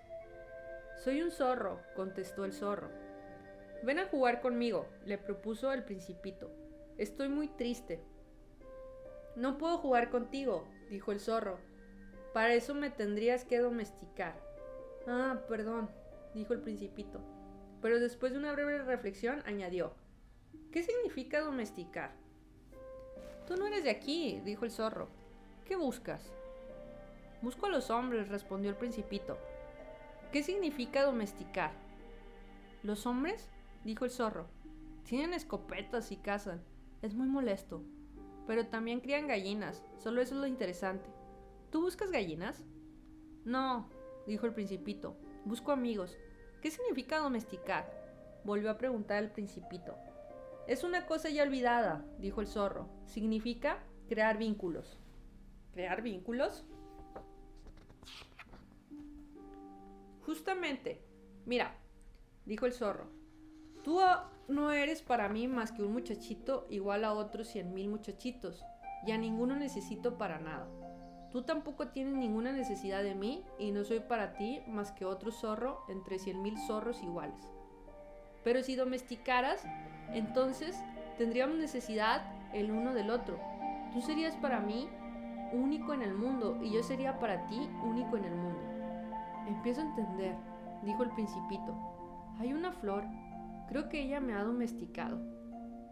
[1.02, 2.90] Soy un zorro, contestó el zorro.
[3.84, 6.52] Ven a jugar conmigo, le propuso el principito.
[6.98, 8.04] Estoy muy triste.
[9.36, 11.58] No puedo jugar contigo, dijo el zorro.
[12.34, 14.36] Para eso me tendrías que domesticar.
[15.08, 15.90] Ah, perdón,
[16.34, 17.22] dijo el principito.
[17.82, 19.94] Pero después de una breve reflexión añadió,
[20.72, 22.12] ¿qué significa domesticar?
[23.48, 25.08] Tú no eres de aquí, dijo el zorro.
[25.66, 26.32] ¿Qué buscas?
[27.42, 29.38] Busco a los hombres, respondió el principito.
[30.32, 31.72] ¿Qué significa domesticar?
[32.84, 33.50] ¿Los hombres?
[33.86, 34.48] dijo el zorro.
[35.06, 36.62] Tienen escopetas y cazan.
[37.02, 37.82] Es muy molesto
[38.48, 41.10] pero también crían gallinas, solo eso es lo interesante.
[41.70, 42.64] ¿Tú buscas gallinas?
[43.46, 43.90] No,
[44.28, 45.16] dijo el principito,
[45.46, 46.18] busco amigos.
[46.62, 47.92] ¿Qué significa domesticar?
[48.44, 49.96] Volvió a preguntar el principito.
[50.68, 52.88] Es una cosa ya olvidada, dijo el zorro.
[53.06, 55.00] Significa crear vínculos.
[55.74, 56.66] ¿Crear vínculos?
[60.26, 61.02] Justamente.
[61.46, 61.76] Mira,
[62.46, 63.08] dijo el zorro.
[63.84, 64.00] Tú
[64.48, 68.64] no eres para mí más que un muchachito igual a otros cien mil muchachitos,
[69.06, 70.68] y a ninguno necesito para nada.
[71.32, 75.32] Tú tampoco tienes ninguna necesidad de mí y no soy para ti más que otro
[75.32, 77.42] zorro entre cien mil zorros iguales.
[78.44, 79.64] Pero si domesticaras,
[80.14, 80.78] entonces
[81.18, 82.22] tendríamos necesidad
[82.54, 83.40] el uno del otro.
[83.94, 84.90] Tú serías para mí
[85.54, 88.60] único en el mundo y yo sería para ti único en el mundo.
[89.48, 90.36] Empiezo a entender,
[90.84, 91.76] dijo el principito.
[92.40, 93.06] Hay una flor
[93.72, 95.18] Creo que ella me ha domesticado.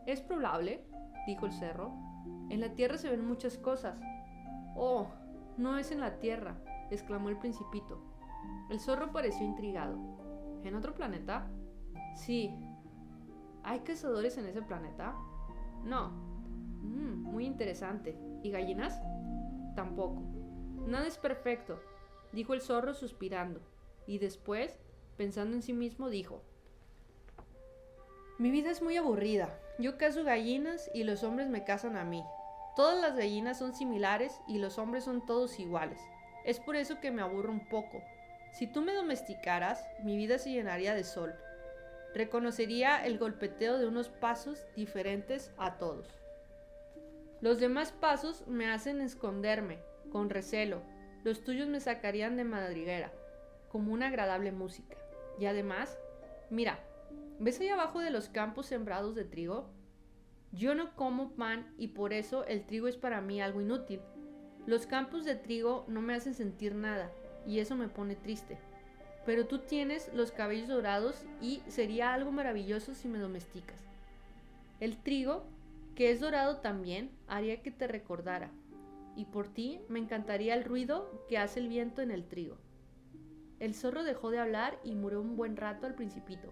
[0.06, 0.84] Es probable,
[1.26, 1.94] dijo el cerro.
[2.50, 3.98] En la tierra se ven muchas cosas.
[4.76, 5.08] Oh,
[5.56, 6.58] no es en la tierra,
[6.92, 8.04] exclamó el principito.
[8.70, 9.98] El zorro pareció intrigado.
[10.66, 11.48] ¿En otro planeta?
[12.16, 12.54] Sí.
[13.64, 15.16] ¿Hay cazadores en ese planeta?
[15.86, 16.10] No.
[16.82, 18.20] Mm, muy interesante.
[18.44, 19.02] ¿Y gallinas?
[19.78, 20.22] Tampoco.
[20.86, 21.80] Nada es perfecto,
[22.34, 23.62] dijo el zorro suspirando,
[24.06, 24.78] y después,
[25.16, 26.44] pensando en sí mismo, dijo,
[28.40, 29.50] mi vida es muy aburrida.
[29.80, 32.24] Yo cazo gallinas y los hombres me cazan a mí.
[32.74, 36.00] Todas las gallinas son similares y los hombres son todos iguales.
[36.46, 38.02] Es por eso que me aburro un poco.
[38.54, 41.36] Si tú me domesticaras, mi vida se llenaría de sol.
[42.16, 46.08] Reconocería el golpeteo de unos pasos diferentes a todos.
[47.42, 49.80] Los demás pasos me hacen esconderme,
[50.14, 50.82] con recelo.
[51.26, 53.12] Los tuyos me sacarían de madriguera,
[53.68, 54.96] como una agradable música.
[55.38, 56.00] Y además,
[56.50, 56.80] mira,
[57.42, 59.70] ¿Ves ahí abajo de los campos sembrados de trigo?
[60.52, 64.02] Yo no como pan y por eso el trigo es para mí algo inútil.
[64.66, 67.10] Los campos de trigo no me hacen sentir nada
[67.48, 68.58] y eso me pone triste.
[69.26, 73.80] Pero tú tienes los cabellos dorados y sería algo maravilloso si me domesticas.
[74.82, 75.46] El trigo,
[75.96, 78.52] que es dorado también, haría que te recordara.
[79.16, 82.58] Y por ti me encantaría el ruido que hace el viento en el trigo.
[83.62, 86.52] El zorro dejó de hablar y murió un buen rato al principito.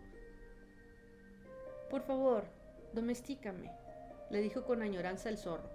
[1.89, 2.45] Por favor,
[2.93, 3.71] domestícame,
[4.29, 5.69] le dijo con añoranza el zorro.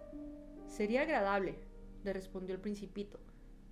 [0.66, 1.56] Sería agradable,
[2.04, 3.20] le respondió el principito,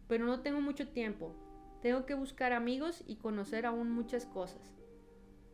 [0.09, 1.35] pero no tengo mucho tiempo.
[1.83, 4.75] Tengo que buscar amigos y conocer aún muchas cosas.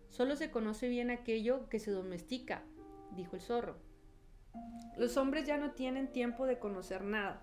[0.08, 2.62] Solo se conoce bien aquello que se domestica,
[3.12, 3.76] dijo el zorro.
[4.96, 7.42] Los hombres ya no tienen tiempo de conocer nada.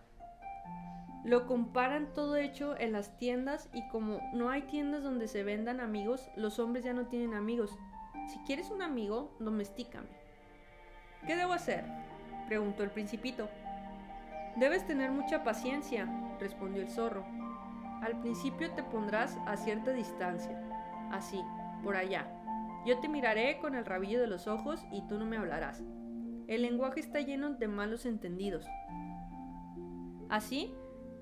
[1.24, 5.80] Lo comparan todo hecho en las tiendas y como no hay tiendas donde se vendan
[5.80, 7.78] amigos, los hombres ya no tienen amigos.
[8.28, 10.08] Si quieres un amigo, domestícame.
[11.26, 11.86] ¿Qué debo hacer?
[12.48, 13.50] preguntó el principito.
[14.56, 16.08] Debes tener mucha paciencia,
[16.40, 17.26] respondió el zorro.
[18.02, 20.62] Al principio te pondrás a cierta distancia,
[21.12, 21.42] así,
[21.84, 22.28] por allá.
[22.86, 25.82] Yo te miraré con el rabillo de los ojos y tú no me hablarás.
[26.48, 28.66] El lenguaje está lleno de malos entendidos.
[30.30, 30.74] Así,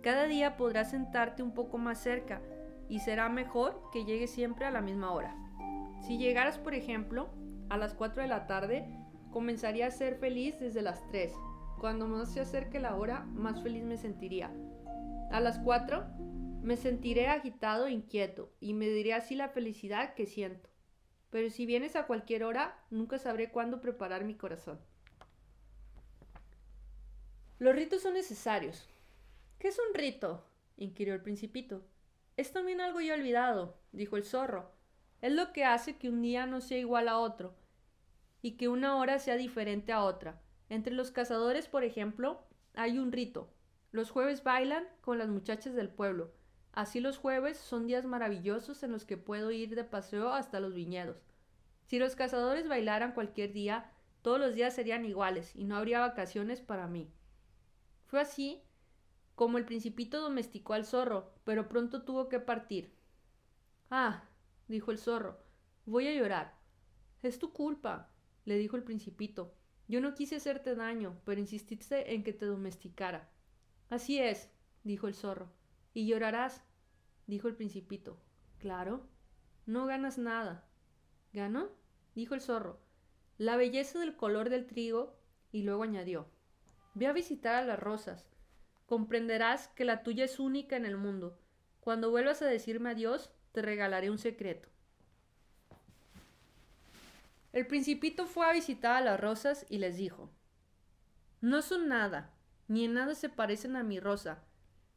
[0.01, 2.41] cada día podrás sentarte un poco más cerca
[2.89, 5.35] y será mejor que llegues siempre a la misma hora.
[6.01, 7.29] Si llegaras, por ejemplo,
[7.69, 8.85] a las 4 de la tarde,
[9.31, 11.31] comenzaría a ser feliz desde las 3.
[11.79, 14.51] Cuando más se acerque la hora, más feliz me sentiría.
[15.31, 16.05] A las 4
[16.61, 20.69] me sentiré agitado e inquieto y me diré así la felicidad que siento.
[21.29, 24.79] Pero si vienes a cualquier hora, nunca sabré cuándo preparar mi corazón.
[27.57, 28.89] Los ritos son necesarios.
[29.59, 30.45] ¿Qué es un rito?
[30.77, 31.83] inquirió el principito.
[32.37, 34.80] Es también algo ya olvidado, dijo el zorro.
[35.21, 37.53] Es lo que hace que un día no sea igual a otro
[38.41, 40.41] y que una hora sea diferente a otra.
[40.69, 42.43] Entre los cazadores, por ejemplo,
[42.73, 43.53] hay un rito.
[43.91, 46.31] Los jueves bailan con las muchachas del pueblo.
[46.73, 50.73] Así los jueves son días maravillosos en los que puedo ir de paseo hasta los
[50.73, 51.17] viñedos.
[51.85, 53.91] Si los cazadores bailaran cualquier día,
[54.21, 57.11] todos los días serían iguales y no habría vacaciones para mí.
[58.05, 58.61] Fue así
[59.35, 62.93] como el principito domesticó al zorro, pero pronto tuvo que partir.
[63.89, 64.23] Ah,
[64.71, 65.37] dijo el zorro,
[65.85, 66.57] voy a llorar.
[67.21, 68.09] Es tu culpa,
[68.45, 69.53] le dijo el principito.
[69.87, 73.29] Yo no quise hacerte daño, pero insististe en que te domesticara.
[73.89, 74.49] Así es,
[74.83, 75.51] dijo el zorro.
[75.93, 76.63] Y llorarás,
[77.27, 78.17] dijo el principito.
[78.57, 79.07] Claro.
[79.65, 80.67] No ganas nada.
[81.33, 81.69] ¿Gano?
[82.15, 82.79] dijo el zorro.
[83.37, 85.19] La belleza del color del trigo,
[85.51, 86.27] y luego añadió.
[86.93, 88.29] Ve a visitar a las rosas.
[88.85, 91.37] Comprenderás que la tuya es única en el mundo.
[91.81, 94.69] Cuando vuelvas a decirme adiós, te regalaré un secreto.
[97.53, 100.29] El principito fue a visitar a las rosas y les dijo
[101.41, 102.33] No son nada,
[102.67, 104.43] ni en nada se parecen a mi rosa.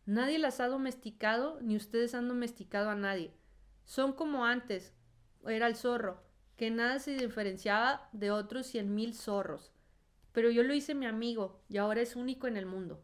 [0.07, 3.35] Nadie las ha domesticado, ni ustedes han domesticado a nadie.
[3.85, 4.93] Son como antes,
[5.47, 6.23] era el zorro,
[6.57, 9.73] que nada se diferenciaba de otros cien mil zorros.
[10.33, 13.03] Pero yo lo hice mi amigo, y ahora es único en el mundo.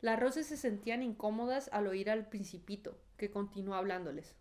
[0.00, 4.36] Las rosas se sentían incómodas al oír al principito, que continuó hablándoles.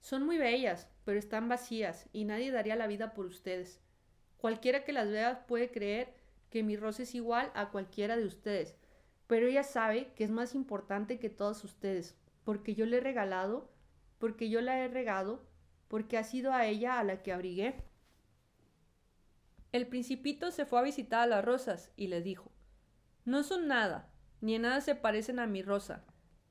[0.00, 3.80] Son muy bellas, pero están vacías, y nadie daría la vida por ustedes.
[4.36, 6.14] Cualquiera que las vea puede creer
[6.50, 8.76] que mi rosa es igual a cualquiera de ustedes,
[9.26, 13.70] pero ella sabe que es más importante que todos ustedes, porque yo le he regalado,
[14.18, 15.46] porque yo la he regado,
[15.88, 17.84] porque ha sido a ella a la que abrigué.
[19.72, 22.50] El principito se fue a visitar a las rosas y le dijo
[23.24, 24.10] No son nada,
[24.40, 26.04] ni en nada se parecen a mi rosa.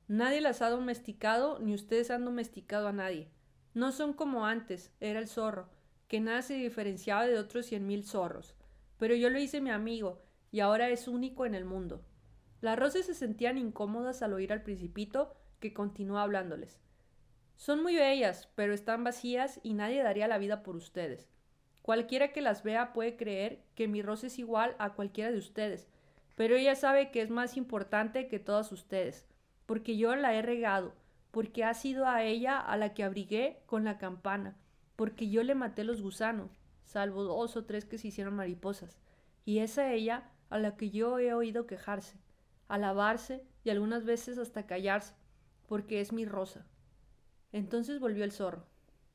[0.08, 3.28] Nadie las ha domesticado, ni ustedes han domesticado a nadie.
[3.74, 5.68] No son como antes, era el zorro,
[6.08, 8.54] que nada se diferenciaba de otros cien mil zorros.
[8.98, 12.02] Pero yo lo hice mi amigo, y ahora es único en el mundo.
[12.62, 16.80] Las rosas se sentían incómodas al oír al principito, que continuó hablándoles.
[17.56, 21.28] Son muy bellas, pero están vacías y nadie daría la vida por ustedes.
[21.82, 25.86] Cualquiera que las vea puede creer que mi rosa es igual a cualquiera de ustedes,
[26.34, 29.26] pero ella sabe que es más importante que todas ustedes,
[29.68, 30.94] porque yo la he regado,
[31.30, 34.56] porque ha sido a ella a la que abrigué con la campana,
[34.96, 38.98] porque yo le maté los gusanos, salvo dos o tres que se hicieron mariposas,
[39.44, 42.16] y es a ella a la que yo he oído quejarse,
[42.66, 45.12] alabarse y algunas veces hasta callarse,
[45.66, 46.64] porque es mi rosa.
[47.52, 48.64] Entonces volvió el zorro.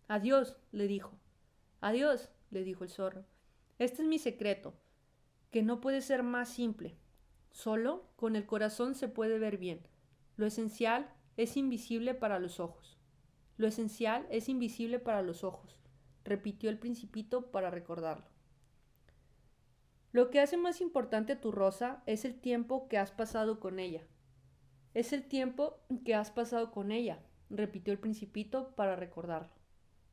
[0.07, 1.17] Adiós, le dijo.
[1.81, 3.25] Adiós, le dijo el zorro.
[3.79, 4.75] Este es mi secreto,
[5.49, 6.95] que no puede ser más simple.
[7.49, 9.81] Solo con el corazón se puede ver bien.
[10.35, 12.97] Lo esencial es invisible para los ojos.
[13.57, 15.77] Lo esencial es invisible para los ojos,
[16.23, 18.25] repitió el principito para recordarlo.
[20.11, 24.01] Lo que hace más importante tu rosa es el tiempo que has pasado con ella.
[24.93, 27.19] Es el tiempo que has pasado con ella,
[27.49, 29.53] repitió el principito para recordarlo.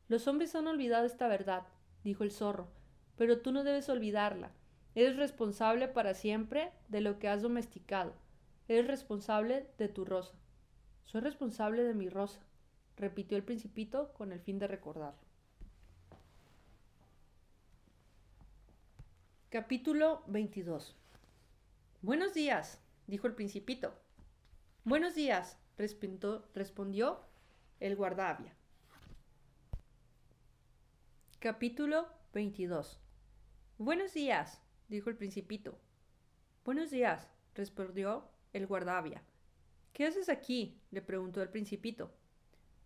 [0.09, 1.66] Los hombres han olvidado esta verdad,
[2.02, 2.68] dijo el zorro,
[3.16, 4.52] pero tú no debes olvidarla.
[4.94, 8.14] Eres responsable para siempre de lo que has domesticado.
[8.70, 10.32] Eres responsable de tu rosa.
[11.05, 12.38] Soy responsable de mi rosa,
[12.97, 15.18] repitió el principito con el fin de recordarlo.
[19.48, 20.94] Capítulo 22
[22.02, 23.92] Buenos días, dijo el principito.
[24.84, 27.18] Buenos días, respondió
[27.80, 28.55] el guardavia.
[31.40, 33.01] Capítulo 22
[33.78, 35.76] Buenos días, dijo el principito.
[36.64, 37.26] Buenos días,
[37.56, 39.22] respondió el guardavia.
[39.93, 40.81] ¿Qué haces aquí?
[40.90, 42.12] le preguntó el principito.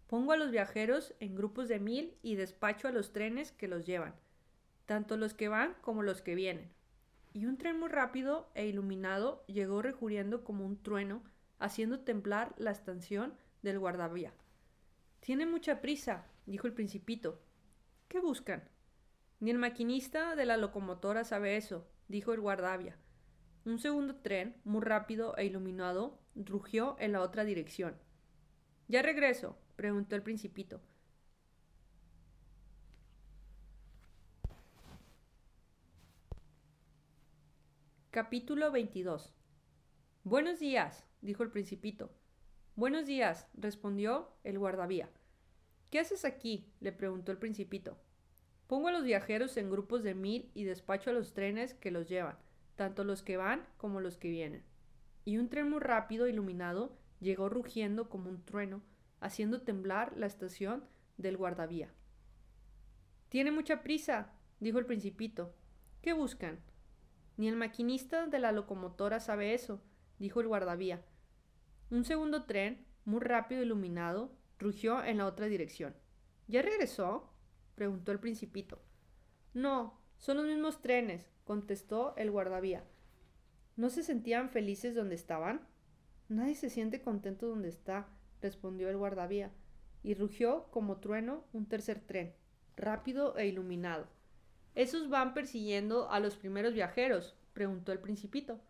[0.06, 3.86] Pongo a los viajeros en grupos de mil y despacho a los trenes que los
[3.86, 4.14] llevan,
[4.86, 6.70] tanto los que van como los que vienen.
[7.32, 11.22] Y un tren muy rápido e iluminado llegó rejuriendo como un trueno,
[11.58, 14.32] haciendo temblar la estación del guardavía.
[15.20, 17.40] Tiene mucha prisa, dijo el principito.
[18.08, 18.62] ¿Qué buscan?
[19.40, 22.96] Ni el maquinista de la locomotora sabe eso, dijo el guardavia.
[23.64, 27.96] Un segundo tren, muy rápido e iluminado, rugió en la otra dirección.
[28.88, 30.82] Ya regreso, preguntó el principito.
[38.10, 39.32] Capítulo 22
[40.24, 42.10] Buenos días, dijo el principito.
[42.76, 45.08] Buenos días, respondió el guardavía.
[45.90, 46.70] ¿Qué haces aquí?
[46.80, 47.96] le preguntó el principito.
[48.66, 52.08] Pongo a los viajeros en grupos de mil y despacho a los trenes que los
[52.08, 52.36] llevan,
[52.76, 54.64] tanto los que van como los que vienen.
[55.24, 58.82] Y un tren muy rápido, iluminado, llegó rugiendo como un trueno,
[59.20, 60.84] haciendo temblar la estación
[61.16, 61.92] del guardavía.
[63.28, 65.54] Tiene mucha prisa, dijo el principito.
[66.02, 66.60] ¿Qué buscan?
[67.36, 69.80] Ni el maquinista de la locomotora sabe eso,
[70.18, 71.02] dijo el guardavía.
[71.90, 75.94] Un segundo tren, muy rápido iluminado, rugió en la otra dirección.
[76.46, 77.30] ¿Ya regresó?
[77.74, 78.80] preguntó el principito.
[79.52, 82.84] No, son los mismos trenes, contestó el guardavía.
[83.76, 85.66] ¿No se sentían felices donde estaban?
[86.28, 88.08] Nadie se siente contento donde está,
[88.40, 89.50] respondió el guardavía,
[90.02, 92.34] y rugió como trueno un tercer tren,
[92.76, 94.06] rápido e iluminado.
[94.74, 97.36] ¿Esos van persiguiendo a los primeros viajeros?
[97.52, 98.60] preguntó el principito.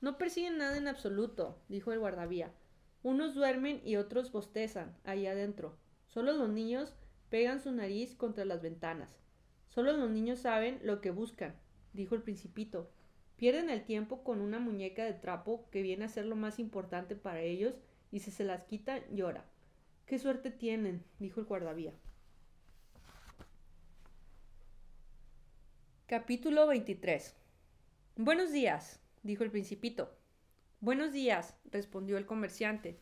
[0.00, 2.52] No persiguen nada en absoluto, dijo el guardavía.
[3.02, 5.76] Unos duermen y otros bostezan ahí adentro.
[6.08, 6.92] Solo los niños
[7.30, 9.18] pegan su nariz contra las ventanas.
[9.68, 11.54] Solo los niños saben lo que buscan,
[11.92, 12.90] dijo el principito.
[13.36, 17.16] Pierden el tiempo con una muñeca de trapo que viene a ser lo más importante
[17.16, 17.74] para ellos
[18.12, 19.44] y si se las quitan llora.
[20.06, 21.92] Qué suerte tienen, dijo el guardavía.
[26.06, 27.36] Capítulo 23
[28.16, 30.12] Buenos días, dijo el principito.
[30.80, 32.98] Buenos días, respondió el comerciante.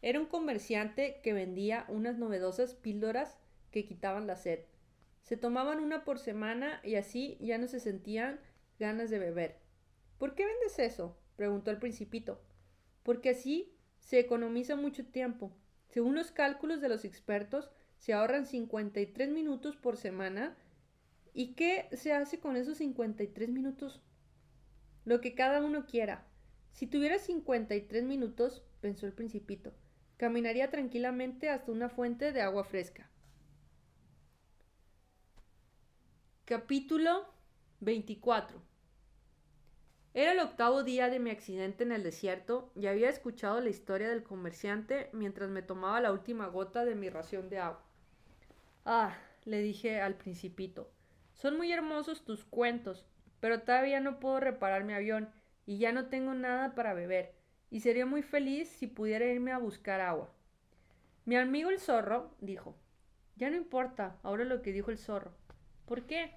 [0.00, 3.36] Era un comerciante que vendía unas novedosas píldoras
[3.70, 4.60] que quitaban la sed.
[5.26, 8.38] Se tomaban una por semana y así ya no se sentían
[8.78, 9.56] ganas de beber.
[10.18, 11.18] ¿Por qué vendes eso?
[11.34, 12.40] preguntó el principito.
[13.02, 15.52] Porque así se economiza mucho tiempo.
[15.88, 20.56] Según los cálculos de los expertos, se ahorran 53 minutos por semana.
[21.34, 24.00] ¿Y qué se hace con esos 53 minutos?
[25.04, 26.24] Lo que cada uno quiera.
[26.70, 29.74] Si tuviera 53 minutos, pensó el principito,
[30.18, 33.10] caminaría tranquilamente hasta una fuente de agua fresca.
[36.48, 37.26] Capítulo
[37.80, 38.62] 24
[40.14, 44.08] Era el octavo día de mi accidente en el desierto y había escuchado la historia
[44.08, 47.82] del comerciante mientras me tomaba la última gota de mi ración de agua.
[48.84, 50.88] Ah, le dije al principito,
[51.34, 53.04] son muy hermosos tus cuentos,
[53.40, 55.28] pero todavía no puedo reparar mi avión
[55.66, 57.34] y ya no tengo nada para beber,
[57.72, 60.32] y sería muy feliz si pudiera irme a buscar agua.
[61.24, 62.76] Mi amigo el zorro dijo,
[63.34, 65.32] ya no importa ahora lo que dijo el zorro.
[65.86, 66.30] ¿Por qué?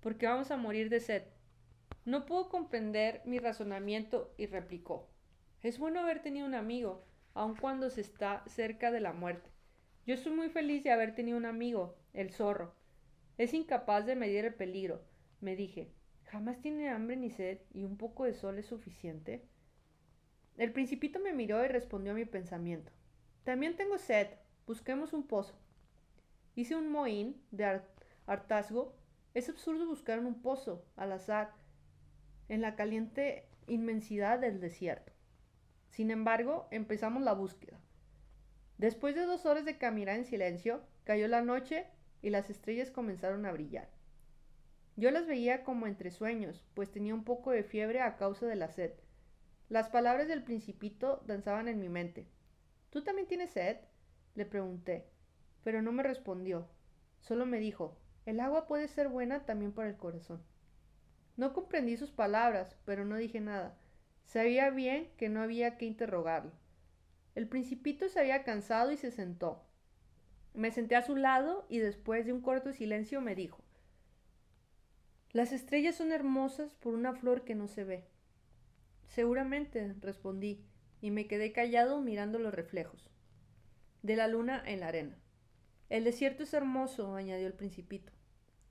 [0.00, 1.22] Porque vamos a morir de sed.
[2.04, 5.08] No pudo comprender mi razonamiento y replicó,
[5.62, 7.04] es bueno haber tenido un amigo,
[7.34, 9.50] aun cuando se está cerca de la muerte.
[10.06, 12.74] Yo estoy muy feliz de haber tenido un amigo, el zorro.
[13.38, 15.02] Es incapaz de medir el peligro,
[15.40, 15.92] me dije,
[16.26, 19.46] ¿Jamás tiene hambre ni sed y un poco de sol es suficiente?
[20.56, 22.90] El principito me miró y respondió a mi pensamiento.
[23.44, 24.28] También tengo sed.
[24.66, 25.54] Busquemos un pozo.
[26.56, 27.64] Hice un mohín de
[28.26, 28.94] hartazgo.
[29.34, 31.52] Es absurdo buscar un pozo al azar
[32.48, 35.12] en la caliente inmensidad del desierto.
[35.90, 37.80] Sin embargo, empezamos la búsqueda.
[38.78, 41.86] Después de dos horas de caminar en silencio, cayó la noche
[42.22, 43.88] y las estrellas comenzaron a brillar.
[44.96, 48.56] Yo las veía como entre sueños, pues tenía un poco de fiebre a causa de
[48.56, 48.92] la sed.
[49.68, 52.28] Las palabras del principito danzaban en mi mente.
[52.90, 53.78] ¿Tú también tienes sed?
[54.34, 55.08] le pregunté,
[55.64, 56.68] pero no me respondió.
[57.20, 60.42] Solo me dijo, el agua puede ser buena también para el corazón.
[61.36, 63.78] No comprendí sus palabras, pero no dije nada.
[64.24, 66.52] Sabía bien que no había que interrogarlo.
[67.34, 69.64] El principito se había cansado y se sentó.
[70.52, 73.62] Me senté a su lado y después de un corto silencio me dijo
[75.36, 78.06] las estrellas son hermosas por una flor que no se ve.
[79.04, 80.64] Seguramente, respondí,
[81.02, 83.10] y me quedé callado mirando los reflejos
[84.00, 85.18] de la luna en la arena.
[85.90, 88.14] El desierto es hermoso, añadió el principito.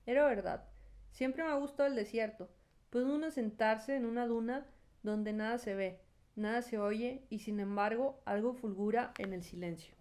[0.06, 0.64] Era verdad.
[1.10, 2.48] Siempre me ha gustado el desierto.
[2.90, 4.66] Puede uno sentarse en una duna
[5.02, 6.00] donde nada se ve,
[6.36, 9.94] nada se oye y sin embargo algo fulgura en el silencio.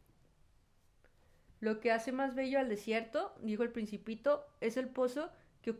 [1.60, 5.30] Lo que hace más bello al desierto, dijo el principito, es el pozo
[5.62, 5.76] que,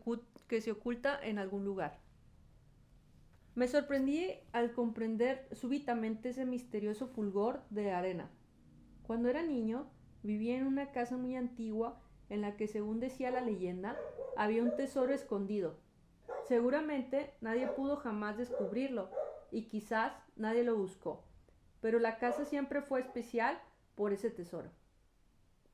[0.48, 1.98] que se oculta en algún lugar.
[3.54, 8.30] Me sorprendí al comprender súbitamente ese misterioso fulgor de arena.
[9.06, 9.88] Cuando era niño,
[10.22, 13.96] vivía en una casa muy antigua en la que, según decía la leyenda,
[14.36, 15.76] había un tesoro escondido.
[16.48, 19.10] Seguramente nadie pudo jamás descubrirlo
[19.50, 21.24] y quizás nadie lo buscó,
[21.80, 23.60] pero la casa siempre fue especial
[23.94, 24.70] por ese tesoro.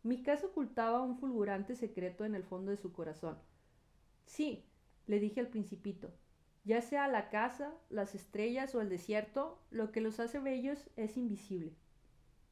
[0.03, 3.39] Mi casa ocultaba un fulgurante secreto en el fondo de su corazón.
[4.25, 4.65] Sí,
[5.07, 6.11] le dije al principito,
[6.65, 11.17] ya sea la casa, las estrellas o el desierto, lo que los hace bellos es
[11.17, 11.75] invisible.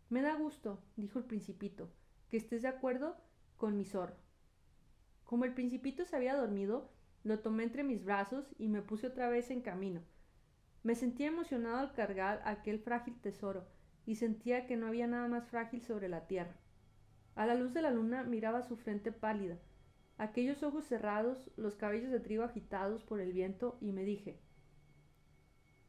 [0.08, 1.88] Me da gusto, dijo el principito,
[2.28, 3.16] que estés de acuerdo
[3.60, 4.16] con mi zorro.
[5.24, 6.90] Como el principito se había dormido,
[7.22, 10.00] lo tomé entre mis brazos y me puse otra vez en camino.
[10.82, 13.68] Me sentía emocionado al cargar aquel frágil tesoro
[14.06, 16.56] y sentía que no había nada más frágil sobre la tierra.
[17.36, 19.58] A la luz de la luna miraba su frente pálida,
[20.16, 24.40] aquellos ojos cerrados, los cabellos de trigo agitados por el viento, y me dije,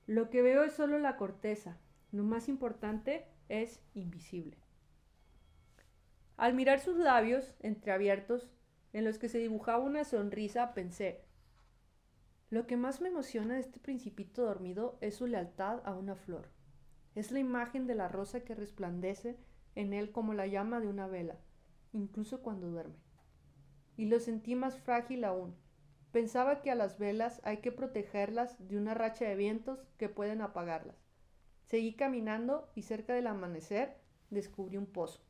[0.07, 1.77] lo que veo es solo la corteza,
[2.11, 4.60] lo más importante es invisible.
[6.41, 8.49] Al mirar sus labios entreabiertos,
[8.93, 11.23] en los que se dibujaba una sonrisa, pensé,
[12.49, 16.49] lo que más me emociona de este principito dormido es su lealtad a una flor.
[17.13, 19.37] Es la imagen de la rosa que resplandece
[19.75, 21.37] en él como la llama de una vela,
[21.93, 22.97] incluso cuando duerme.
[23.95, 25.55] Y lo sentí más frágil aún.
[26.11, 30.41] Pensaba que a las velas hay que protegerlas de una racha de vientos que pueden
[30.41, 31.05] apagarlas.
[31.65, 34.01] Seguí caminando y cerca del amanecer
[34.31, 35.21] descubrí un pozo.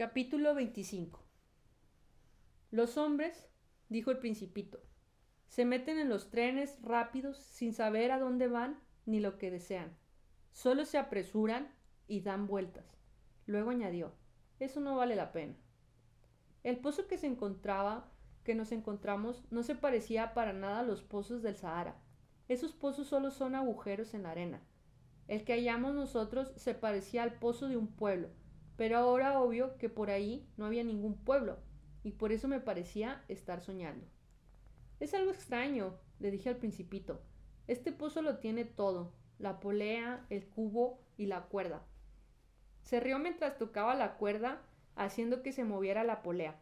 [0.00, 1.20] Capítulo 25
[2.70, 3.50] Los hombres,
[3.90, 4.80] dijo el principito,
[5.46, 9.94] se meten en los trenes rápidos sin saber a dónde van ni lo que desean.
[10.52, 11.70] Solo se apresuran
[12.08, 12.86] y dan vueltas.
[13.44, 14.14] Luego añadió,
[14.58, 15.54] eso no vale la pena.
[16.62, 18.10] El pozo que se encontraba,
[18.42, 22.00] que nos encontramos, no se parecía para nada a los pozos del Sahara.
[22.48, 24.62] Esos pozos solo son agujeros en la arena.
[25.28, 28.30] El que hallamos nosotros se parecía al pozo de un pueblo,
[28.80, 31.58] pero ahora obvio que por ahí no había ningún pueblo,
[32.02, 34.06] y por eso me parecía estar soñando.
[35.00, 37.20] Es algo extraño, le dije al principito.
[37.66, 41.84] Este pozo lo tiene todo, la polea, el cubo y la cuerda.
[42.80, 44.62] Se rió mientras tocaba la cuerda,
[44.96, 46.58] haciendo que se moviera la polea,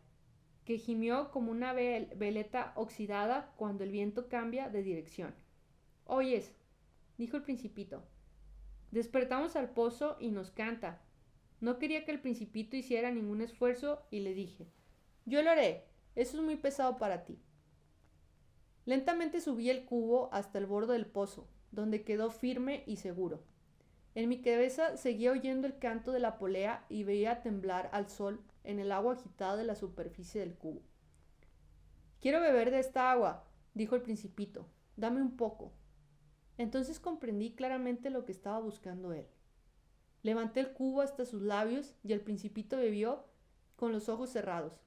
[0.64, 5.36] que gimió como una veleta oxidada cuando el viento cambia de dirección.
[6.04, 6.52] Oyes,
[7.16, 8.02] dijo el principito.
[8.90, 11.00] Despertamos al pozo y nos canta.
[11.60, 14.66] No quería que el principito hiciera ningún esfuerzo y le dije,
[15.26, 17.38] yo lo haré, eso es muy pesado para ti.
[18.84, 23.42] Lentamente subí el cubo hasta el borde del pozo, donde quedó firme y seguro.
[24.14, 28.40] En mi cabeza seguía oyendo el canto de la polea y veía temblar al sol
[28.64, 30.82] en el agua agitada de la superficie del cubo.
[32.20, 33.44] Quiero beber de esta agua,
[33.74, 34.66] dijo el principito.
[34.96, 35.72] Dame un poco.
[36.56, 39.26] Entonces comprendí claramente lo que estaba buscando él.
[40.22, 43.24] Levanté el cubo hasta sus labios y el principito bebió
[43.76, 44.80] con los ojos cerrados.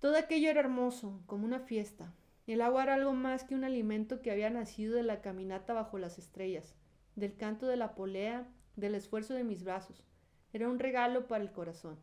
[0.00, 2.12] Todo aquello era hermoso, como una fiesta.
[2.46, 5.98] El agua era algo más que un alimento que había nacido de la caminata bajo
[5.98, 6.74] las estrellas,
[7.16, 10.04] del canto de la polea, del esfuerzo de mis brazos.
[10.52, 11.98] Era un regalo para el corazón.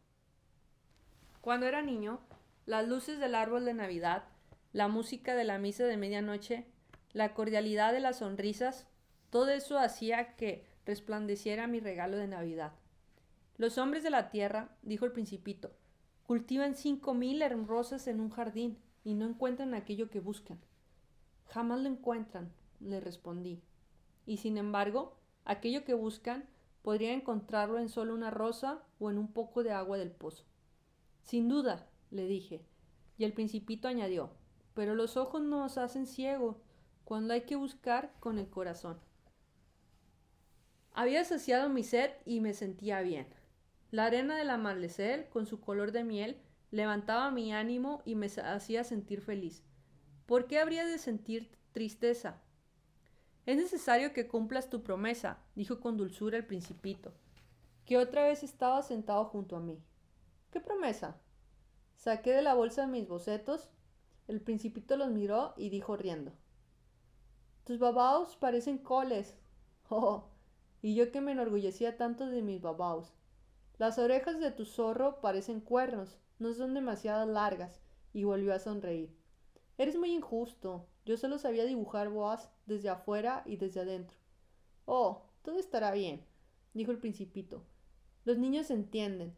[1.42, 2.20] Cuando era niño,
[2.66, 4.26] las luces del árbol de Navidad,
[4.74, 6.66] la música de la misa de medianoche,
[7.14, 8.88] la cordialidad de las sonrisas,
[9.30, 12.74] todo eso hacía que resplandeciera mi regalo de Navidad.
[13.58, 15.72] Los hombres de la tierra, dijo el principito,
[16.24, 20.60] cultivan cinco mil rosas en un jardín, y no encuentran aquello que buscan.
[21.46, 23.62] Jamás lo encuentran, le respondí.
[24.26, 26.50] Y sin embargo, aquello que buscan
[26.82, 30.44] podría encontrarlo en solo una rosa o en un poco de agua del pozo.
[31.22, 32.66] Sin duda, le dije.
[33.18, 34.32] Y el principito añadió,
[34.74, 36.60] pero los ojos nos hacen ciego
[37.06, 39.00] cuando hay que buscar con el corazón.
[40.98, 43.28] Había saciado mi sed y me sentía bien.
[43.92, 46.42] La arena del amanecer, con su color de miel,
[46.72, 49.62] levantaba mi ánimo y me hacía sentir feliz.
[50.26, 52.42] ¿Por qué habría de sentir tristeza?
[53.46, 57.14] Es necesario que cumplas tu promesa, dijo con dulzura el principito,
[57.86, 59.84] que otra vez estaba sentado junto a mí.
[60.50, 61.20] ¿Qué promesa?
[61.98, 63.70] Saqué de la bolsa mis bocetos.
[64.30, 66.32] El principito los miró y dijo riendo.
[67.66, 69.36] Tus babaos parecen coles.
[69.90, 70.30] Oh,
[70.86, 73.12] y yo que me enorgullecía tanto de mis babaos.
[73.80, 77.82] Las orejas de tu zorro parecen cuernos no son demasiado largas,
[78.14, 79.10] y volvió a sonreír.
[79.80, 84.16] Eres muy injusto, Yo solo sabía dibujar boas desde afuera y desde adentro.
[84.86, 86.24] Oh, todo estará bien,
[86.76, 87.64] dijo el principito.
[88.24, 89.36] Los niños entienden.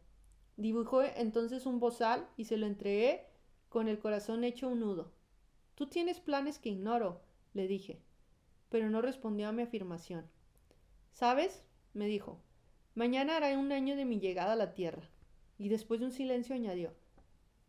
[0.58, 3.26] Dibujó entonces un bozal y se lo entregué
[3.70, 5.12] con el corazón hecho un nudo.
[5.76, 7.22] Tú tienes planes que ignoro,
[7.54, 8.02] le dije,
[8.68, 10.28] pero no respondió a mi afirmación.
[11.18, 11.64] ¿Sabes?
[11.94, 12.40] me dijo.
[12.94, 15.02] Mañana hará un año de mi llegada a la Tierra.
[15.58, 16.94] Y después de un silencio añadió.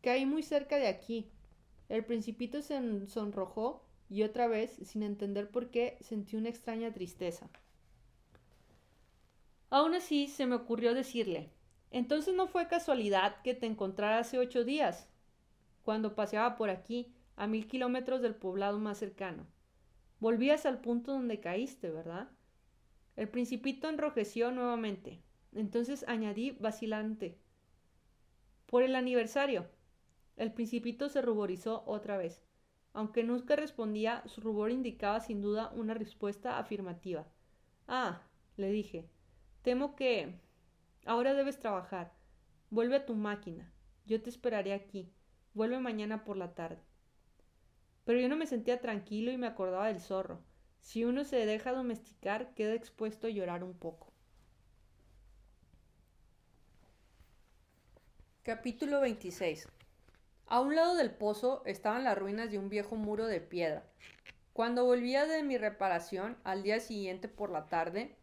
[0.03, 1.31] Caí muy cerca de aquí.
[1.87, 7.49] El principito se sonrojó y otra vez, sin entender por qué, sentí una extraña tristeza.
[9.71, 11.49] Aún así, se me ocurrió decirle,
[11.89, 15.09] entonces no fue casualidad que te encontrara hace ocho días,
[15.81, 19.47] cuando paseaba por aquí, a mil kilómetros del poblado más cercano.
[20.19, 22.29] Volvías al punto donde caíste, ¿verdad?
[23.19, 25.21] El principito enrojeció nuevamente.
[25.51, 27.37] Entonces añadí vacilante.
[28.65, 29.67] Por el aniversario.
[30.37, 32.41] El principito se ruborizó otra vez.
[32.93, 37.27] Aunque nunca respondía, su rubor indicaba sin duda una respuesta afirmativa.
[37.89, 38.21] Ah,
[38.55, 39.09] le dije,
[39.63, 40.39] temo que...
[41.05, 42.13] Ahora debes trabajar.
[42.69, 43.69] Vuelve a tu máquina.
[44.05, 45.11] Yo te esperaré aquí.
[45.53, 46.81] Vuelve mañana por la tarde.
[48.05, 50.39] Pero yo no me sentía tranquilo y me acordaba del zorro.
[50.81, 54.11] Si uno se deja domesticar, queda expuesto a llorar un poco.
[58.43, 59.67] Capítulo 26
[60.47, 63.83] A un lado del pozo estaban las ruinas de un viejo muro de piedra.
[64.53, 68.15] Cuando volvía de mi reparación al día siguiente por la tarde,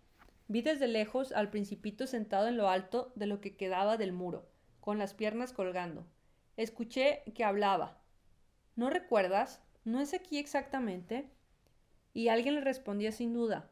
[0.49, 4.49] vi desde lejos al principito sentado en lo alto de lo que quedaba del muro,
[4.81, 6.05] con las piernas colgando.
[6.57, 8.03] Escuché que hablaba.
[8.75, 9.63] ¿No recuerdas?
[9.85, 11.31] ¿No es aquí exactamente?
[12.17, 13.69] Y alguien le respondía sin duda,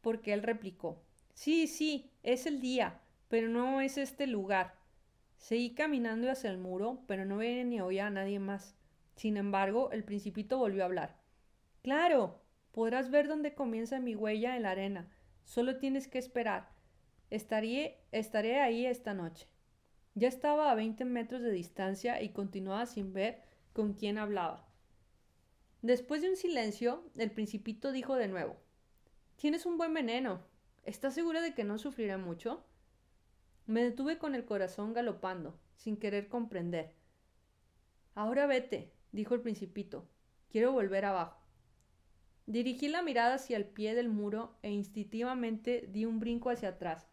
[0.00, 1.02] porque él replicó,
[1.34, 4.76] Sí, sí, es el día, pero no es este lugar.
[5.38, 8.76] Seguí caminando hacia el muro, pero no veía ni oía a nadie más.
[9.16, 11.16] Sin embargo, el principito volvió a hablar.
[11.82, 12.40] Claro,
[12.70, 15.10] podrás ver dónde comienza mi huella en la arena.
[15.42, 16.68] Solo tienes que esperar.
[17.28, 19.48] Estaré, estaré ahí esta noche.
[20.14, 23.42] Ya estaba a veinte metros de distancia y continuaba sin ver
[23.72, 24.69] con quién hablaba.
[25.82, 28.56] Después de un silencio, el principito dijo de nuevo
[29.36, 30.42] Tienes un buen veneno.
[30.84, 32.62] ¿Estás segura de que no sufrirá mucho?
[33.66, 36.92] Me detuve con el corazón galopando, sin querer comprender.
[38.14, 40.06] Ahora vete, dijo el principito.
[40.50, 41.40] Quiero volver abajo.
[42.44, 47.08] Dirigí la mirada hacia el pie del muro e instintivamente di un brinco hacia atrás.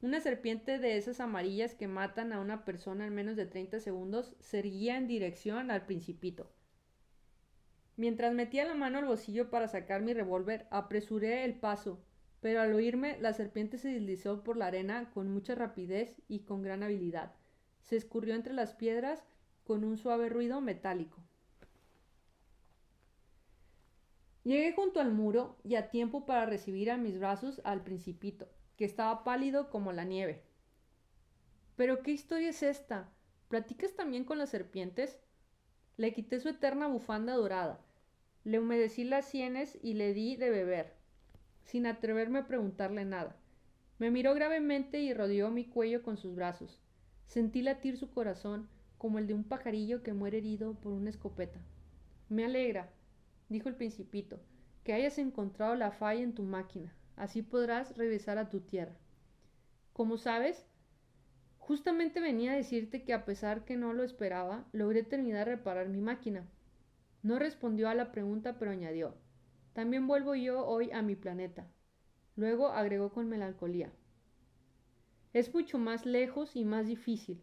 [0.00, 4.36] Una serpiente de esas amarillas que matan a una persona en menos de 30 segundos
[4.38, 6.52] se erguía en dirección al principito.
[8.02, 12.00] Mientras metía la mano al bolsillo para sacar mi revólver, apresuré el paso,
[12.40, 16.62] pero al oírme la serpiente se deslizó por la arena con mucha rapidez y con
[16.62, 17.32] gran habilidad.
[17.80, 19.22] Se escurrió entre las piedras
[19.62, 21.22] con un suave ruido metálico.
[24.42, 28.84] Llegué junto al muro y a tiempo para recibir a mis brazos al principito, que
[28.84, 30.42] estaba pálido como la nieve.
[31.76, 33.12] ¿Pero qué historia es esta?
[33.46, 35.20] ¿Platicas también con las serpientes?
[35.96, 37.78] Le quité su eterna bufanda dorada,
[38.44, 40.94] le humedecí las sienes y le di de beber,
[41.64, 43.36] sin atreverme a preguntarle nada.
[43.98, 46.80] Me miró gravemente y rodeó mi cuello con sus brazos.
[47.26, 51.60] Sentí latir su corazón como el de un pajarillo que muere herido por una escopeta.
[52.28, 52.90] Me alegra,
[53.48, 54.40] dijo el principito,
[54.84, 56.94] que hayas encontrado la falla en tu máquina.
[57.16, 58.96] Así podrás regresar a tu tierra.
[59.92, 60.66] Como sabes,
[61.62, 65.88] Justamente venía a decirte que a pesar que no lo esperaba, logré terminar de reparar
[65.88, 66.44] mi máquina.
[67.22, 69.14] No respondió a la pregunta, pero añadió
[69.72, 71.68] También vuelvo yo hoy a mi planeta.
[72.34, 73.92] Luego agregó con melancolía
[75.32, 77.40] Es mucho más lejos y más difícil.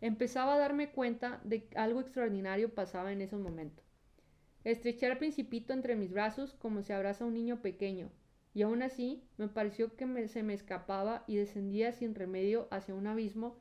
[0.00, 3.82] Empezaba a darme cuenta de que algo extraordinario pasaba en ese momento.
[4.64, 8.10] Estreché al principito entre mis brazos como se abraza a un niño pequeño,
[8.54, 13.06] y aún así me pareció que se me escapaba y descendía sin remedio hacia un
[13.06, 13.56] abismo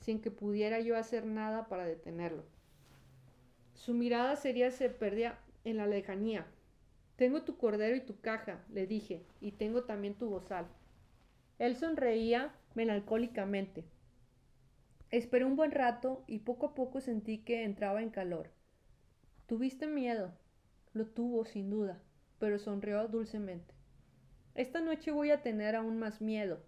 [0.00, 2.44] sin que pudiera yo hacer nada para detenerlo.
[3.76, 6.46] Su mirada seria se perdía en la lejanía.
[7.16, 10.66] Tengo tu cordero y tu caja, le dije, y tengo también tu bozal.
[11.58, 13.84] Él sonreía melancólicamente.
[15.10, 18.50] Esperé un buen rato y poco a poco sentí que entraba en calor.
[19.46, 20.32] Tuviste miedo.
[20.94, 22.00] Lo tuvo, sin duda,
[22.38, 23.74] pero sonrió dulcemente.
[24.54, 26.60] Esta noche voy a tener aún más miedo.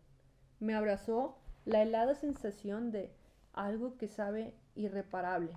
[0.61, 3.11] Me abrazó la helada sensación de
[3.55, 5.57] algo que sabe irreparable.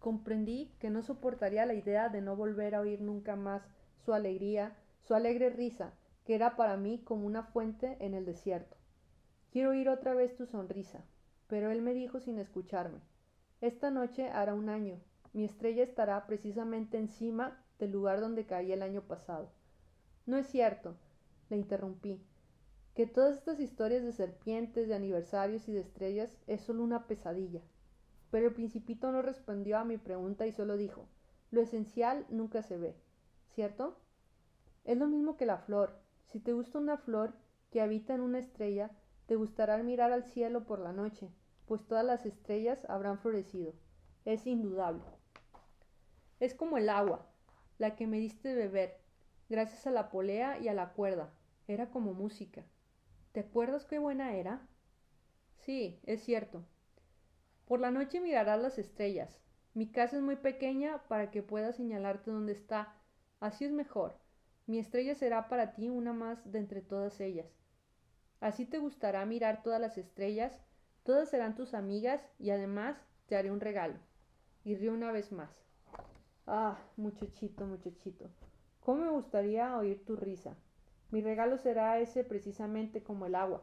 [0.00, 3.62] Comprendí que no soportaría la idea de no volver a oír nunca más
[4.04, 5.92] su alegría, su alegre risa,
[6.24, 8.76] que era para mí como una fuente en el desierto.
[9.52, 11.04] Quiero oír otra vez tu sonrisa.
[11.50, 13.00] Pero él me dijo sin escucharme.
[13.60, 15.00] Esta noche hará un año.
[15.32, 19.50] Mi estrella estará precisamente encima del lugar donde caí el año pasado.
[20.26, 20.94] No es cierto,
[21.48, 22.22] le interrumpí,
[22.94, 27.62] que todas estas historias de serpientes, de aniversarios y de estrellas es solo una pesadilla.
[28.30, 31.06] Pero el principito no respondió a mi pregunta y solo dijo,
[31.50, 32.94] lo esencial nunca se ve,
[33.54, 33.96] ¿cierto?
[34.84, 35.98] Es lo mismo que la flor.
[36.28, 37.34] Si te gusta una flor
[37.70, 38.90] que habita en una estrella,
[39.26, 41.28] te gustará mirar al cielo por la noche,
[41.66, 43.74] pues todas las estrellas habrán florecido.
[44.24, 45.02] Es indudable.
[46.38, 47.26] Es como el agua,
[47.78, 48.98] la que me diste beber,
[49.48, 51.32] gracias a la polea y a la cuerda.
[51.68, 52.64] Era como música.
[53.32, 54.66] ¿Te acuerdas qué buena era?
[55.58, 56.64] Sí, es cierto.
[57.70, 59.38] Por la noche mirarás las estrellas.
[59.74, 62.96] Mi casa es muy pequeña para que pueda señalarte dónde está.
[63.38, 64.16] Así es mejor.
[64.66, 67.46] Mi estrella será para ti una más de entre todas ellas.
[68.40, 70.58] Así te gustará mirar todas las estrellas,
[71.04, 74.00] todas serán tus amigas y además te haré un regalo.
[74.64, 75.54] Y rió una vez más.
[76.48, 78.28] Ah, muchachito, muchachito,
[78.80, 80.56] cómo me gustaría oír tu risa.
[81.12, 83.62] Mi regalo será ese precisamente como el agua.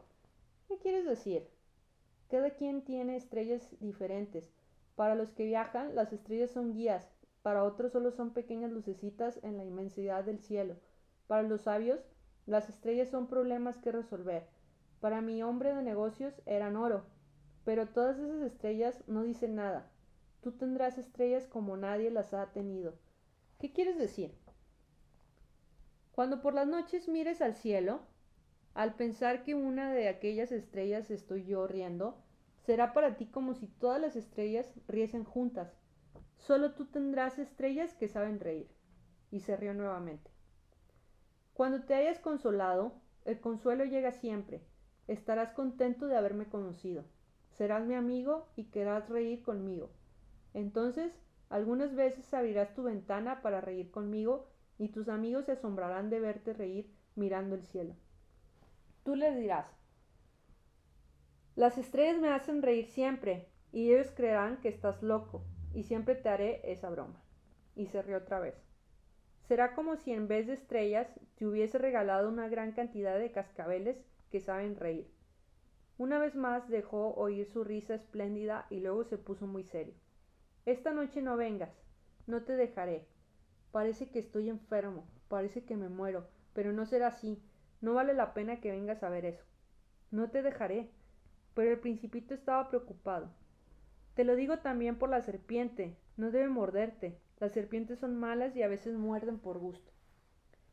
[0.66, 1.57] ¿Qué quieres decir?
[2.28, 4.44] Cada quien tiene estrellas diferentes.
[4.96, 7.08] Para los que viajan, las estrellas son guías,
[7.42, 10.76] para otros solo son pequeñas lucecitas en la inmensidad del cielo.
[11.26, 12.00] Para los sabios,
[12.46, 14.46] las estrellas son problemas que resolver.
[15.00, 17.04] Para mi hombre de negocios eran oro.
[17.64, 19.90] Pero todas esas estrellas no dicen nada.
[20.42, 22.94] Tú tendrás estrellas como nadie las ha tenido.
[23.58, 24.34] ¿Qué quieres decir?
[26.12, 28.00] Cuando por las noches mires al cielo,
[28.78, 32.16] al pensar que una de aquellas estrellas estoy yo riendo,
[32.64, 35.76] será para ti como si todas las estrellas riesen juntas.
[36.36, 38.70] Solo tú tendrás estrellas que saben reír.
[39.32, 40.30] Y se rió nuevamente.
[41.54, 42.92] Cuando te hayas consolado,
[43.24, 44.62] el consuelo llega siempre.
[45.08, 47.04] Estarás contento de haberme conocido.
[47.50, 49.90] Serás mi amigo y querrás reír conmigo.
[50.54, 51.12] Entonces,
[51.50, 54.46] algunas veces abrirás tu ventana para reír conmigo
[54.78, 57.96] y tus amigos se asombrarán de verte reír mirando el cielo.
[59.08, 59.64] Tú les dirás,
[61.56, 66.28] las estrellas me hacen reír siempre y ellos creerán que estás loco y siempre te
[66.28, 67.24] haré esa broma.
[67.74, 68.54] Y se rió otra vez.
[69.44, 73.96] Será como si en vez de estrellas te hubiese regalado una gran cantidad de cascabeles
[74.30, 75.10] que saben reír.
[75.96, 79.94] Una vez más dejó oír su risa espléndida y luego se puso muy serio.
[80.66, 81.72] Esta noche no vengas,
[82.26, 83.08] no te dejaré.
[83.72, 87.42] Parece que estoy enfermo, parece que me muero, pero no será así.
[87.80, 89.44] No vale la pena que vengas a ver eso.
[90.10, 90.90] No te dejaré.
[91.54, 93.30] Pero el principito estaba preocupado.
[94.14, 95.96] Te lo digo también por la serpiente.
[96.16, 97.18] No debe morderte.
[97.38, 99.92] Las serpientes son malas y a veces muerden por gusto.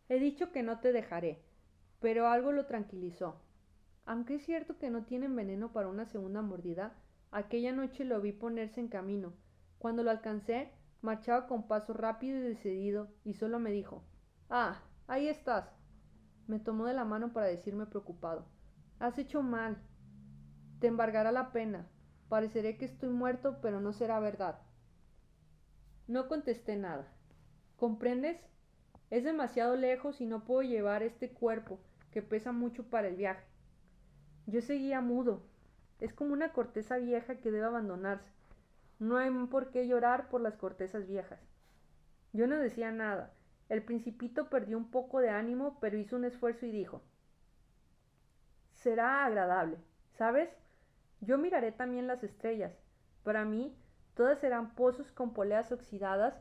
[0.10, 1.42] He dicho que no te dejaré,
[2.00, 3.42] pero algo lo tranquilizó.
[4.06, 6.94] Aunque es cierto que no tienen veneno para una segunda mordida,
[7.32, 9.34] aquella noche lo vi ponerse en camino.
[9.80, 10.72] Cuando lo alcancé,
[11.02, 14.04] marchaba con paso rápido y decidido, y solo me dijo
[14.50, 15.72] Ah, ahí estás.
[16.48, 18.46] Me tomó de la mano para decirme preocupado
[19.00, 19.78] Has hecho mal.
[20.80, 21.88] Te embargará la pena.
[22.30, 24.60] Pareceré que estoy muerto, pero no será verdad.
[26.08, 27.12] No contesté nada.
[27.76, 28.40] ¿Comprendes?
[29.10, 31.80] Es demasiado lejos y no puedo llevar este cuerpo,
[32.12, 33.46] que pesa mucho para el viaje.
[34.48, 35.44] Yo seguía mudo.
[36.00, 38.30] Es como una corteza vieja que debe abandonarse.
[39.00, 41.40] No hay por qué llorar por las cortezas viejas.
[42.34, 43.35] Yo no decía nada.
[43.70, 47.02] El principito perdió un poco de ánimo, pero hizo un esfuerzo y dijo
[48.74, 49.78] Será agradable,
[50.12, 50.50] ¿sabes?
[51.22, 52.74] Yo miraré también las estrellas.
[53.24, 53.76] Para mí,
[54.14, 56.36] todas serán pozos con poleas oxidadas.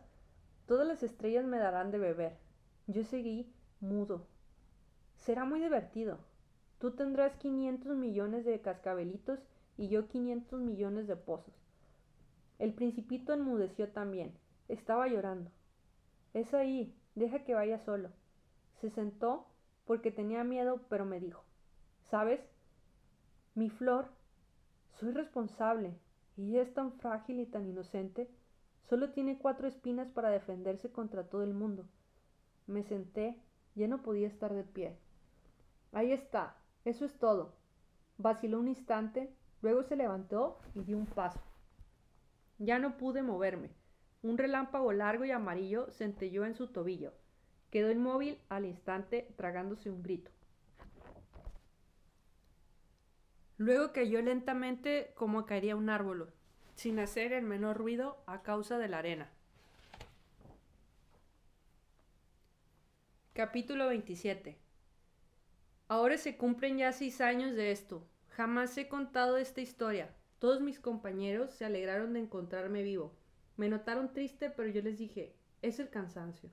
[0.67, 2.37] Todas las estrellas me darán de beber.
[2.87, 4.27] Yo seguí mudo.
[5.17, 6.19] Será muy divertido.
[6.79, 9.41] Tú tendrás 500 millones de cascabelitos
[9.79, 11.55] y yo 500 millones de pozos.
[12.59, 14.35] El principito enmudeció también.
[14.69, 15.51] Estaba llorando.
[16.35, 18.11] Es ahí, deja que vaya solo.
[18.81, 19.47] Se sentó
[19.87, 21.43] porque tenía miedo, pero me dijo,
[22.11, 22.41] ¿sabes?
[23.55, 24.09] Mi flor,
[24.99, 25.95] soy responsable,
[26.37, 28.29] y es tan frágil y tan inocente.
[28.89, 31.85] Solo tiene cuatro espinas para defenderse contra todo el mundo.
[32.67, 33.41] Me senté,
[33.75, 34.97] ya no podía estar de pie.
[35.93, 37.55] Ahí está, eso es todo.
[38.19, 41.41] Vaciló un instante, luego se levantó y dio un paso.
[42.59, 43.71] Ya no pude moverme.
[44.25, 47.13] Un relámpago largo y amarillo centelló en su tobillo.
[47.71, 50.31] Quedó inmóvil al instante, tragándose un grito.
[53.59, 56.33] Luego cayó lentamente como caería un árbol,
[56.75, 59.31] sin hacer el menor ruido a causa de la arena.
[63.35, 64.57] Capítulo 27
[65.87, 68.09] Ahora se cumplen ya seis años de esto.
[68.31, 70.09] Jamás he contado esta historia.
[70.39, 73.13] Todos mis compañeros se alegraron de encontrarme vivo.
[73.57, 76.51] Me notaron triste, pero yo les dije, es el cansancio.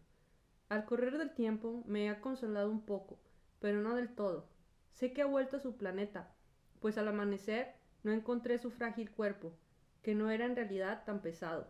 [0.69, 3.19] Al correr del tiempo me ha consolado un poco,
[3.60, 4.48] pero no del todo.
[4.91, 6.34] Sé que ha vuelto a su planeta,
[6.80, 7.73] pues al amanecer
[8.03, 9.53] no encontré su frágil cuerpo,
[10.02, 11.68] que no era en realidad tan pesado,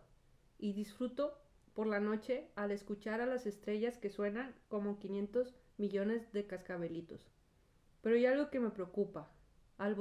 [0.58, 1.38] y disfruto
[1.74, 7.30] por la noche al escuchar a las estrellas que suenan como 500 millones de cascabelitos.
[8.02, 9.30] Pero hay algo que me preocupa.
[9.78, 9.94] Al